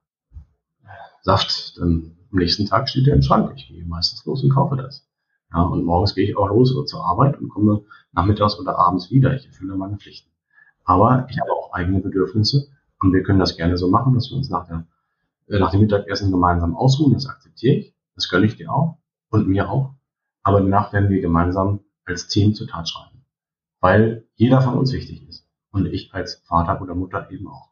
Saft, 1.22 1.78
dann 1.78 2.16
am 2.32 2.38
nächsten 2.38 2.66
Tag 2.66 2.88
steht 2.88 3.06
der 3.06 3.14
im 3.14 3.22
Schrank. 3.22 3.52
Ich 3.56 3.68
gehe 3.68 3.84
meistens 3.84 4.24
los 4.24 4.42
und 4.42 4.50
kaufe 4.50 4.76
das. 4.76 5.06
Ja, 5.52 5.62
und 5.62 5.84
morgens 5.84 6.14
gehe 6.14 6.28
ich 6.28 6.36
auch 6.36 6.48
los 6.48 6.74
zur 6.86 7.04
Arbeit 7.04 7.38
und 7.38 7.48
komme 7.48 7.82
nachmittags 8.12 8.58
oder 8.58 8.78
abends 8.78 9.10
wieder. 9.10 9.34
Ich 9.34 9.46
erfülle 9.46 9.76
meine 9.76 9.96
Pflichten. 9.96 10.30
Aber 10.84 11.26
ich 11.28 11.40
habe 11.40 11.52
auch 11.52 11.72
eigene 11.72 12.00
Bedürfnisse 12.00 12.68
und 13.00 13.12
wir 13.12 13.22
können 13.22 13.38
das 13.38 13.56
gerne 13.56 13.76
so 13.76 13.88
machen, 13.88 14.14
dass 14.14 14.30
wir 14.30 14.36
uns 14.36 14.48
nach, 14.48 14.66
der, 14.66 14.86
äh, 15.48 15.58
nach 15.58 15.70
dem 15.70 15.80
Mittagessen 15.80 16.30
gemeinsam 16.30 16.76
ausruhen. 16.76 17.12
Das 17.14 17.26
akzeptiere 17.26 17.76
ich. 17.76 17.94
Das 18.14 18.28
gönne 18.28 18.46
ich 18.46 18.56
dir 18.56 18.72
auch 18.72 18.98
und 19.30 19.48
mir 19.48 19.68
auch. 19.70 19.94
Aber 20.42 20.60
danach 20.60 20.92
werden 20.92 21.10
wir 21.10 21.20
gemeinsam 21.20 21.80
als 22.04 22.28
Team 22.28 22.54
zur 22.54 22.66
Tat 22.66 22.88
schreiten. 22.88 23.24
Weil 23.80 24.26
jeder 24.34 24.60
von 24.62 24.78
uns 24.78 24.92
wichtig 24.92 25.28
ist. 25.28 25.46
Und 25.70 25.86
ich 25.86 26.12
als 26.12 26.42
Vater 26.46 26.80
oder 26.82 26.94
Mutter 26.94 27.30
eben 27.30 27.48
auch. 27.48 27.69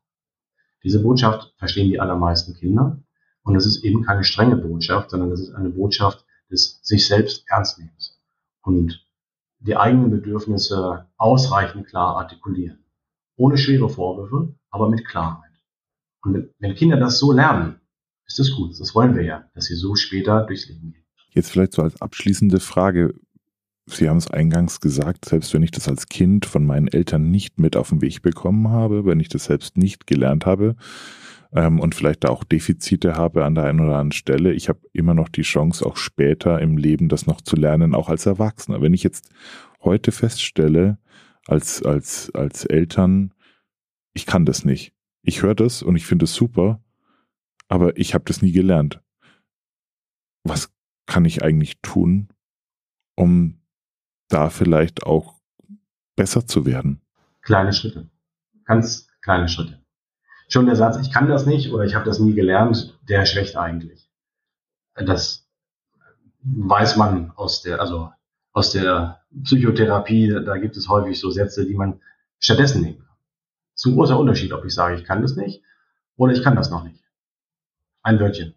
Diese 0.84 1.02
Botschaft 1.02 1.54
verstehen 1.58 1.88
die 1.88 2.00
allermeisten 2.00 2.54
Kinder. 2.54 3.02
Und 3.42 3.56
es 3.56 3.66
ist 3.66 3.82
eben 3.84 4.04
keine 4.04 4.24
strenge 4.24 4.56
Botschaft, 4.56 5.10
sondern 5.10 5.32
es 5.32 5.40
ist 5.40 5.54
eine 5.54 5.70
Botschaft 5.70 6.24
des 6.50 6.80
sich 6.82 7.06
selbst 7.06 7.44
Ernstnehmens 7.48 8.20
und 8.62 9.04
die 9.60 9.76
eigenen 9.76 10.10
Bedürfnisse 10.10 11.06
ausreichend 11.16 11.86
klar 11.86 12.16
artikulieren. 12.16 12.84
Ohne 13.36 13.58
schwere 13.58 13.88
Vorwürfe, 13.88 14.54
aber 14.70 14.88
mit 14.88 15.06
Klarheit. 15.06 15.50
Und 16.22 16.50
wenn 16.58 16.74
Kinder 16.74 16.96
das 16.96 17.18
so 17.18 17.32
lernen, 17.32 17.80
ist 18.26 18.38
das 18.38 18.50
gut. 18.50 18.78
Das 18.78 18.94
wollen 18.94 19.16
wir 19.16 19.24
ja, 19.24 19.44
dass 19.54 19.66
sie 19.66 19.74
so 19.74 19.94
später 19.94 20.44
durchs 20.44 20.68
Leben 20.68 20.92
gehen. 20.92 21.04
Jetzt 21.30 21.50
vielleicht 21.50 21.72
so 21.72 21.82
als 21.82 22.00
abschließende 22.00 22.60
Frage. 22.60 23.14
Sie 23.90 24.08
haben 24.08 24.18
es 24.18 24.30
eingangs 24.30 24.80
gesagt, 24.80 25.24
selbst 25.24 25.52
wenn 25.54 25.62
ich 25.62 25.70
das 25.70 25.88
als 25.88 26.06
Kind 26.08 26.46
von 26.46 26.64
meinen 26.64 26.88
Eltern 26.88 27.30
nicht 27.30 27.58
mit 27.58 27.76
auf 27.76 27.88
den 27.88 28.00
Weg 28.02 28.22
bekommen 28.22 28.68
habe, 28.68 29.04
wenn 29.04 29.20
ich 29.20 29.28
das 29.28 29.44
selbst 29.44 29.76
nicht 29.76 30.06
gelernt 30.06 30.46
habe 30.46 30.76
ähm, 31.52 31.80
und 31.80 31.94
vielleicht 31.94 32.24
da 32.24 32.28
auch 32.28 32.44
Defizite 32.44 33.14
habe 33.14 33.44
an 33.44 33.54
der 33.54 33.64
einen 33.64 33.80
oder 33.80 33.94
anderen 33.94 34.12
Stelle, 34.12 34.52
ich 34.52 34.68
habe 34.68 34.80
immer 34.92 35.14
noch 35.14 35.28
die 35.28 35.42
Chance, 35.42 35.84
auch 35.86 35.96
später 35.96 36.60
im 36.60 36.76
Leben 36.76 37.08
das 37.08 37.26
noch 37.26 37.40
zu 37.40 37.56
lernen, 37.56 37.94
auch 37.94 38.08
als 38.08 38.26
Erwachsener. 38.26 38.82
Wenn 38.82 38.94
ich 38.94 39.02
jetzt 39.02 39.30
heute 39.82 40.12
feststelle, 40.12 40.98
als, 41.46 41.82
als, 41.82 42.30
als 42.34 42.64
Eltern, 42.66 43.32
ich 44.12 44.26
kann 44.26 44.44
das 44.44 44.64
nicht. 44.64 44.92
Ich 45.22 45.42
höre 45.42 45.54
das 45.54 45.82
und 45.82 45.96
ich 45.96 46.04
finde 46.04 46.24
es 46.24 46.34
super, 46.34 46.82
aber 47.68 47.96
ich 47.96 48.14
habe 48.14 48.24
das 48.26 48.42
nie 48.42 48.52
gelernt. 48.52 49.00
Was 50.44 50.70
kann 51.06 51.24
ich 51.24 51.42
eigentlich 51.42 51.80
tun, 51.80 52.28
um 53.14 53.58
da 54.28 54.50
vielleicht 54.50 55.04
auch 55.04 55.34
besser 56.16 56.46
zu 56.46 56.66
werden? 56.66 57.00
Kleine 57.42 57.72
Schritte. 57.72 58.08
Ganz 58.64 59.08
kleine 59.22 59.48
Schritte. 59.48 59.80
Schon 60.48 60.66
der 60.66 60.76
Satz, 60.76 60.98
ich 60.98 61.12
kann 61.12 61.28
das 61.28 61.46
nicht 61.46 61.72
oder 61.72 61.84
ich 61.84 61.94
habe 61.94 62.04
das 62.04 62.18
nie 62.18 62.34
gelernt, 62.34 62.98
der 63.08 63.26
schwächt 63.26 63.56
eigentlich. 63.56 64.10
Das 64.94 65.46
weiß 66.42 66.96
man 66.96 67.32
aus 67.32 67.62
der, 67.62 67.80
also 67.80 68.10
aus 68.52 68.72
der 68.72 69.22
Psychotherapie, 69.42 70.28
da 70.28 70.56
gibt 70.56 70.76
es 70.76 70.88
häufig 70.88 71.20
so 71.20 71.30
Sätze, 71.30 71.66
die 71.66 71.74
man 71.74 72.00
stattdessen 72.40 72.82
nehmen 72.82 72.98
kann. 72.98 73.16
Es 73.74 73.84
ist 73.84 73.92
ein 73.92 73.94
großer 73.94 74.18
Unterschied, 74.18 74.52
ob 74.52 74.64
ich 74.64 74.74
sage, 74.74 74.96
ich 74.96 75.04
kann 75.04 75.22
das 75.22 75.36
nicht 75.36 75.62
oder 76.16 76.32
ich 76.32 76.42
kann 76.42 76.56
das 76.56 76.70
noch 76.70 76.84
nicht. 76.84 77.04
Ein 78.02 78.18
Wörtchen. 78.18 78.54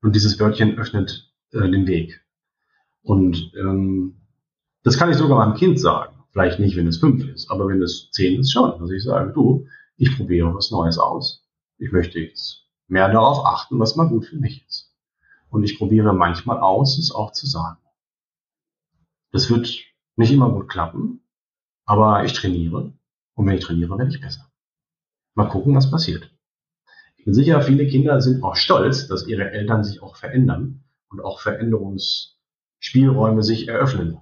Und 0.00 0.14
dieses 0.14 0.38
Wörtchen 0.38 0.78
öffnet 0.78 1.32
äh, 1.52 1.68
den 1.68 1.86
Weg. 1.86 2.24
Und 3.06 3.52
ähm, 3.56 4.16
das 4.82 4.98
kann 4.98 5.10
ich 5.10 5.16
sogar 5.16 5.38
meinem 5.38 5.56
Kind 5.56 5.78
sagen. 5.78 6.24
Vielleicht 6.32 6.58
nicht, 6.58 6.76
wenn 6.76 6.88
es 6.88 6.98
fünf 6.98 7.24
ist, 7.24 7.48
aber 7.50 7.68
wenn 7.68 7.80
es 7.80 8.10
zehn 8.10 8.40
ist, 8.40 8.52
schon. 8.52 8.72
Also 8.72 8.92
ich 8.92 9.04
sage, 9.04 9.32
du, 9.32 9.66
ich 9.96 10.16
probiere 10.16 10.52
was 10.52 10.72
Neues 10.72 10.98
aus. 10.98 11.46
Ich 11.78 11.92
möchte 11.92 12.18
jetzt 12.18 12.66
mehr 12.88 13.08
darauf 13.08 13.46
achten, 13.46 13.78
was 13.78 13.94
mal 13.94 14.08
gut 14.08 14.26
für 14.26 14.36
mich 14.36 14.66
ist. 14.66 14.92
Und 15.50 15.62
ich 15.62 15.78
probiere 15.78 16.12
manchmal 16.12 16.58
aus, 16.58 16.98
es 16.98 17.12
auch 17.12 17.30
zu 17.30 17.46
sagen. 17.46 17.78
Das 19.30 19.48
wird 19.50 19.84
nicht 20.16 20.32
immer 20.32 20.50
gut 20.50 20.68
klappen, 20.68 21.20
aber 21.84 22.24
ich 22.24 22.32
trainiere. 22.32 22.92
Und 23.34 23.46
wenn 23.46 23.54
ich 23.56 23.64
trainiere, 23.64 23.96
werde 23.96 24.10
ich 24.10 24.20
besser. 24.20 24.50
Mal 25.34 25.48
gucken, 25.48 25.76
was 25.76 25.90
passiert. 25.90 26.28
Ich 27.18 27.24
bin 27.24 27.34
sicher, 27.34 27.62
viele 27.62 27.86
Kinder 27.86 28.20
sind 28.20 28.42
auch 28.42 28.56
stolz, 28.56 29.06
dass 29.06 29.28
ihre 29.28 29.52
Eltern 29.52 29.84
sich 29.84 30.02
auch 30.02 30.16
verändern 30.16 30.82
und 31.08 31.20
auch 31.20 31.40
Veränderungsspielräume 32.86 33.42
sich 33.42 33.68
eröffnen. 33.68 34.18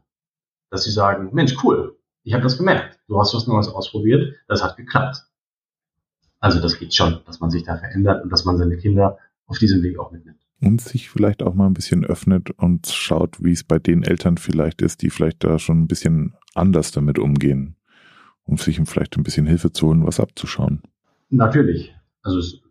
Dass 0.70 0.84
sie 0.84 0.90
sagen, 0.90 1.30
Mensch, 1.32 1.56
cool, 1.62 1.96
ich 2.22 2.32
habe 2.32 2.42
das 2.42 2.58
gemerkt. 2.58 2.98
Du 3.08 3.18
hast 3.20 3.34
was 3.34 3.46
Neues 3.46 3.68
ausprobiert, 3.68 4.34
das 4.48 4.62
hat 4.62 4.76
geklappt. 4.76 5.24
Also 6.40 6.60
das 6.60 6.78
geht 6.78 6.94
schon, 6.94 7.20
dass 7.26 7.40
man 7.40 7.50
sich 7.50 7.64
da 7.64 7.76
verändert 7.76 8.22
und 8.22 8.30
dass 8.30 8.44
man 8.44 8.58
seine 8.58 8.76
Kinder 8.76 9.18
auf 9.46 9.58
diesem 9.58 9.82
Weg 9.82 9.98
auch 9.98 10.10
mitnimmt 10.10 10.38
und 10.60 10.80
sich 10.80 11.10
vielleicht 11.10 11.42
auch 11.42 11.52
mal 11.52 11.66
ein 11.66 11.74
bisschen 11.74 12.06
öffnet 12.06 12.50
und 12.52 12.86
schaut, 12.86 13.42
wie 13.42 13.52
es 13.52 13.64
bei 13.64 13.78
den 13.78 14.02
Eltern 14.02 14.38
vielleicht 14.38 14.80
ist, 14.80 15.02
die 15.02 15.10
vielleicht 15.10 15.44
da 15.44 15.58
schon 15.58 15.82
ein 15.82 15.88
bisschen 15.88 16.34
anders 16.54 16.90
damit 16.90 17.18
umgehen, 17.18 17.76
um 18.44 18.56
sich 18.56 18.80
vielleicht 18.86 19.16
ein 19.18 19.24
bisschen 19.24 19.46
Hilfe 19.46 19.72
zu 19.72 19.88
holen, 19.88 20.06
was 20.06 20.20
abzuschauen. 20.20 20.80
Natürlich. 21.28 21.94
Also 22.22 22.38
es, 22.38 22.62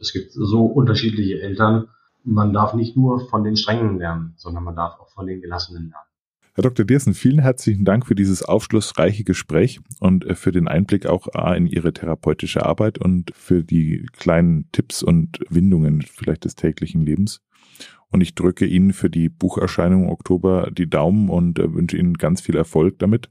es 0.00 0.12
gibt 0.12 0.32
so 0.32 0.64
unterschiedliche 0.64 1.40
Eltern. 1.40 1.88
Man 2.24 2.52
darf 2.52 2.74
nicht 2.74 2.96
nur 2.96 3.28
von 3.28 3.44
den 3.44 3.56
Strengen 3.56 3.98
lernen, 3.98 4.34
sondern 4.36 4.64
man 4.64 4.76
darf 4.76 4.98
auch 5.00 5.10
von 5.10 5.26
den 5.26 5.40
Gelassenen 5.40 5.90
lernen. 5.90 6.06
Herr 6.54 6.62
Dr. 6.62 6.84
Diersen, 6.84 7.14
vielen 7.14 7.38
herzlichen 7.38 7.86
Dank 7.86 8.06
für 8.06 8.14
dieses 8.14 8.42
aufschlussreiche 8.42 9.24
Gespräch 9.24 9.80
und 10.00 10.26
äh, 10.26 10.34
für 10.34 10.52
den 10.52 10.68
Einblick 10.68 11.06
auch 11.06 11.28
in 11.56 11.66
Ihre 11.66 11.94
therapeutische 11.94 12.66
Arbeit 12.66 12.98
und 12.98 13.32
für 13.34 13.64
die 13.64 14.06
kleinen 14.12 14.70
Tipps 14.70 15.02
und 15.02 15.40
Windungen 15.48 16.02
vielleicht 16.02 16.44
des 16.44 16.54
täglichen 16.54 17.00
Lebens. 17.06 17.40
Und 18.10 18.20
ich 18.20 18.34
drücke 18.34 18.66
Ihnen 18.66 18.92
für 18.92 19.08
die 19.08 19.30
Bucherscheinung 19.30 20.10
Oktober 20.10 20.68
die 20.70 20.90
Daumen 20.90 21.30
und 21.30 21.58
äh, 21.58 21.72
wünsche 21.72 21.96
Ihnen 21.96 22.14
ganz 22.14 22.42
viel 22.42 22.56
Erfolg 22.56 22.98
damit 22.98 23.30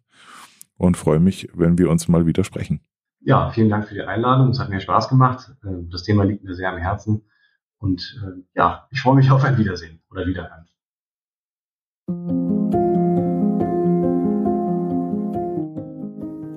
und 0.78 0.98
freue 0.98 1.20
mich, 1.20 1.48
wenn 1.54 1.78
wir 1.78 1.92
uns 1.92 2.08
mal 2.08 2.26
wieder 2.26 2.44
sprechen. 2.44 2.82
Ja, 3.20 3.52
vielen 3.52 3.70
Dank 3.70 3.88
für 3.88 3.94
die 3.94 4.02
Einladung. 4.02 4.50
Es 4.50 4.60
hat 4.60 4.72
mir 4.72 4.80
Spaß 4.80 5.10
gemacht. 5.10 5.52
Äh, 5.64 5.84
das 5.92 6.02
Thema 6.02 6.24
liegt 6.24 6.44
mir 6.44 6.56
sehr 6.56 6.72
am 6.72 6.80
Herzen. 6.80 7.22
Und 7.82 8.22
ja, 8.54 8.88
ich 8.92 9.02
freue 9.02 9.16
mich 9.16 9.30
auf 9.32 9.44
ein 9.44 9.58
Wiedersehen 9.58 10.00
oder 10.12 10.26
Wiederhören. 10.26 10.68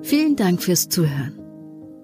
Vielen 0.03 0.35
Dank 0.35 0.61
fürs 0.61 0.87
Zuhören. 0.87 1.39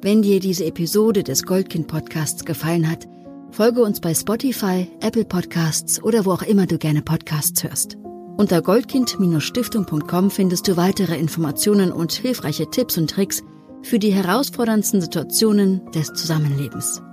Wenn 0.02 0.24
dir 0.24 0.40
diese 0.40 0.66
Episode 0.66 1.22
des 1.24 1.44
Goldkind 1.44 1.88
Podcasts 1.88 2.44
gefallen 2.44 2.90
hat, 2.90 3.08
folge 3.52 3.84
uns 3.84 4.02
bei 4.02 4.16
Spotify, 4.16 4.88
Apple 5.02 5.26
Podcasts 5.26 6.02
oder 6.02 6.26
wo 6.26 6.32
auch 6.32 6.42
immer 6.42 6.66
du 6.66 6.80
gerne 6.80 7.04
Podcasts 7.04 7.64
hörst. 7.64 7.98
Unter 8.38 8.64
goldkind-stiftung.com 8.64 10.32
findest 10.32 10.68
du 10.68 10.78
weitere 10.78 11.16
Informationen 11.20 11.92
und 11.92 12.12
hilfreiche 12.12 12.72
Tipps 12.72 12.98
und 12.98 13.12
Tricks 13.12 13.44
für 13.84 14.00
die 14.00 14.12
herausforderndsten 14.12 15.02
Situationen 15.02 15.86
des 15.92 16.08
Zusammenlebens. 16.14 17.04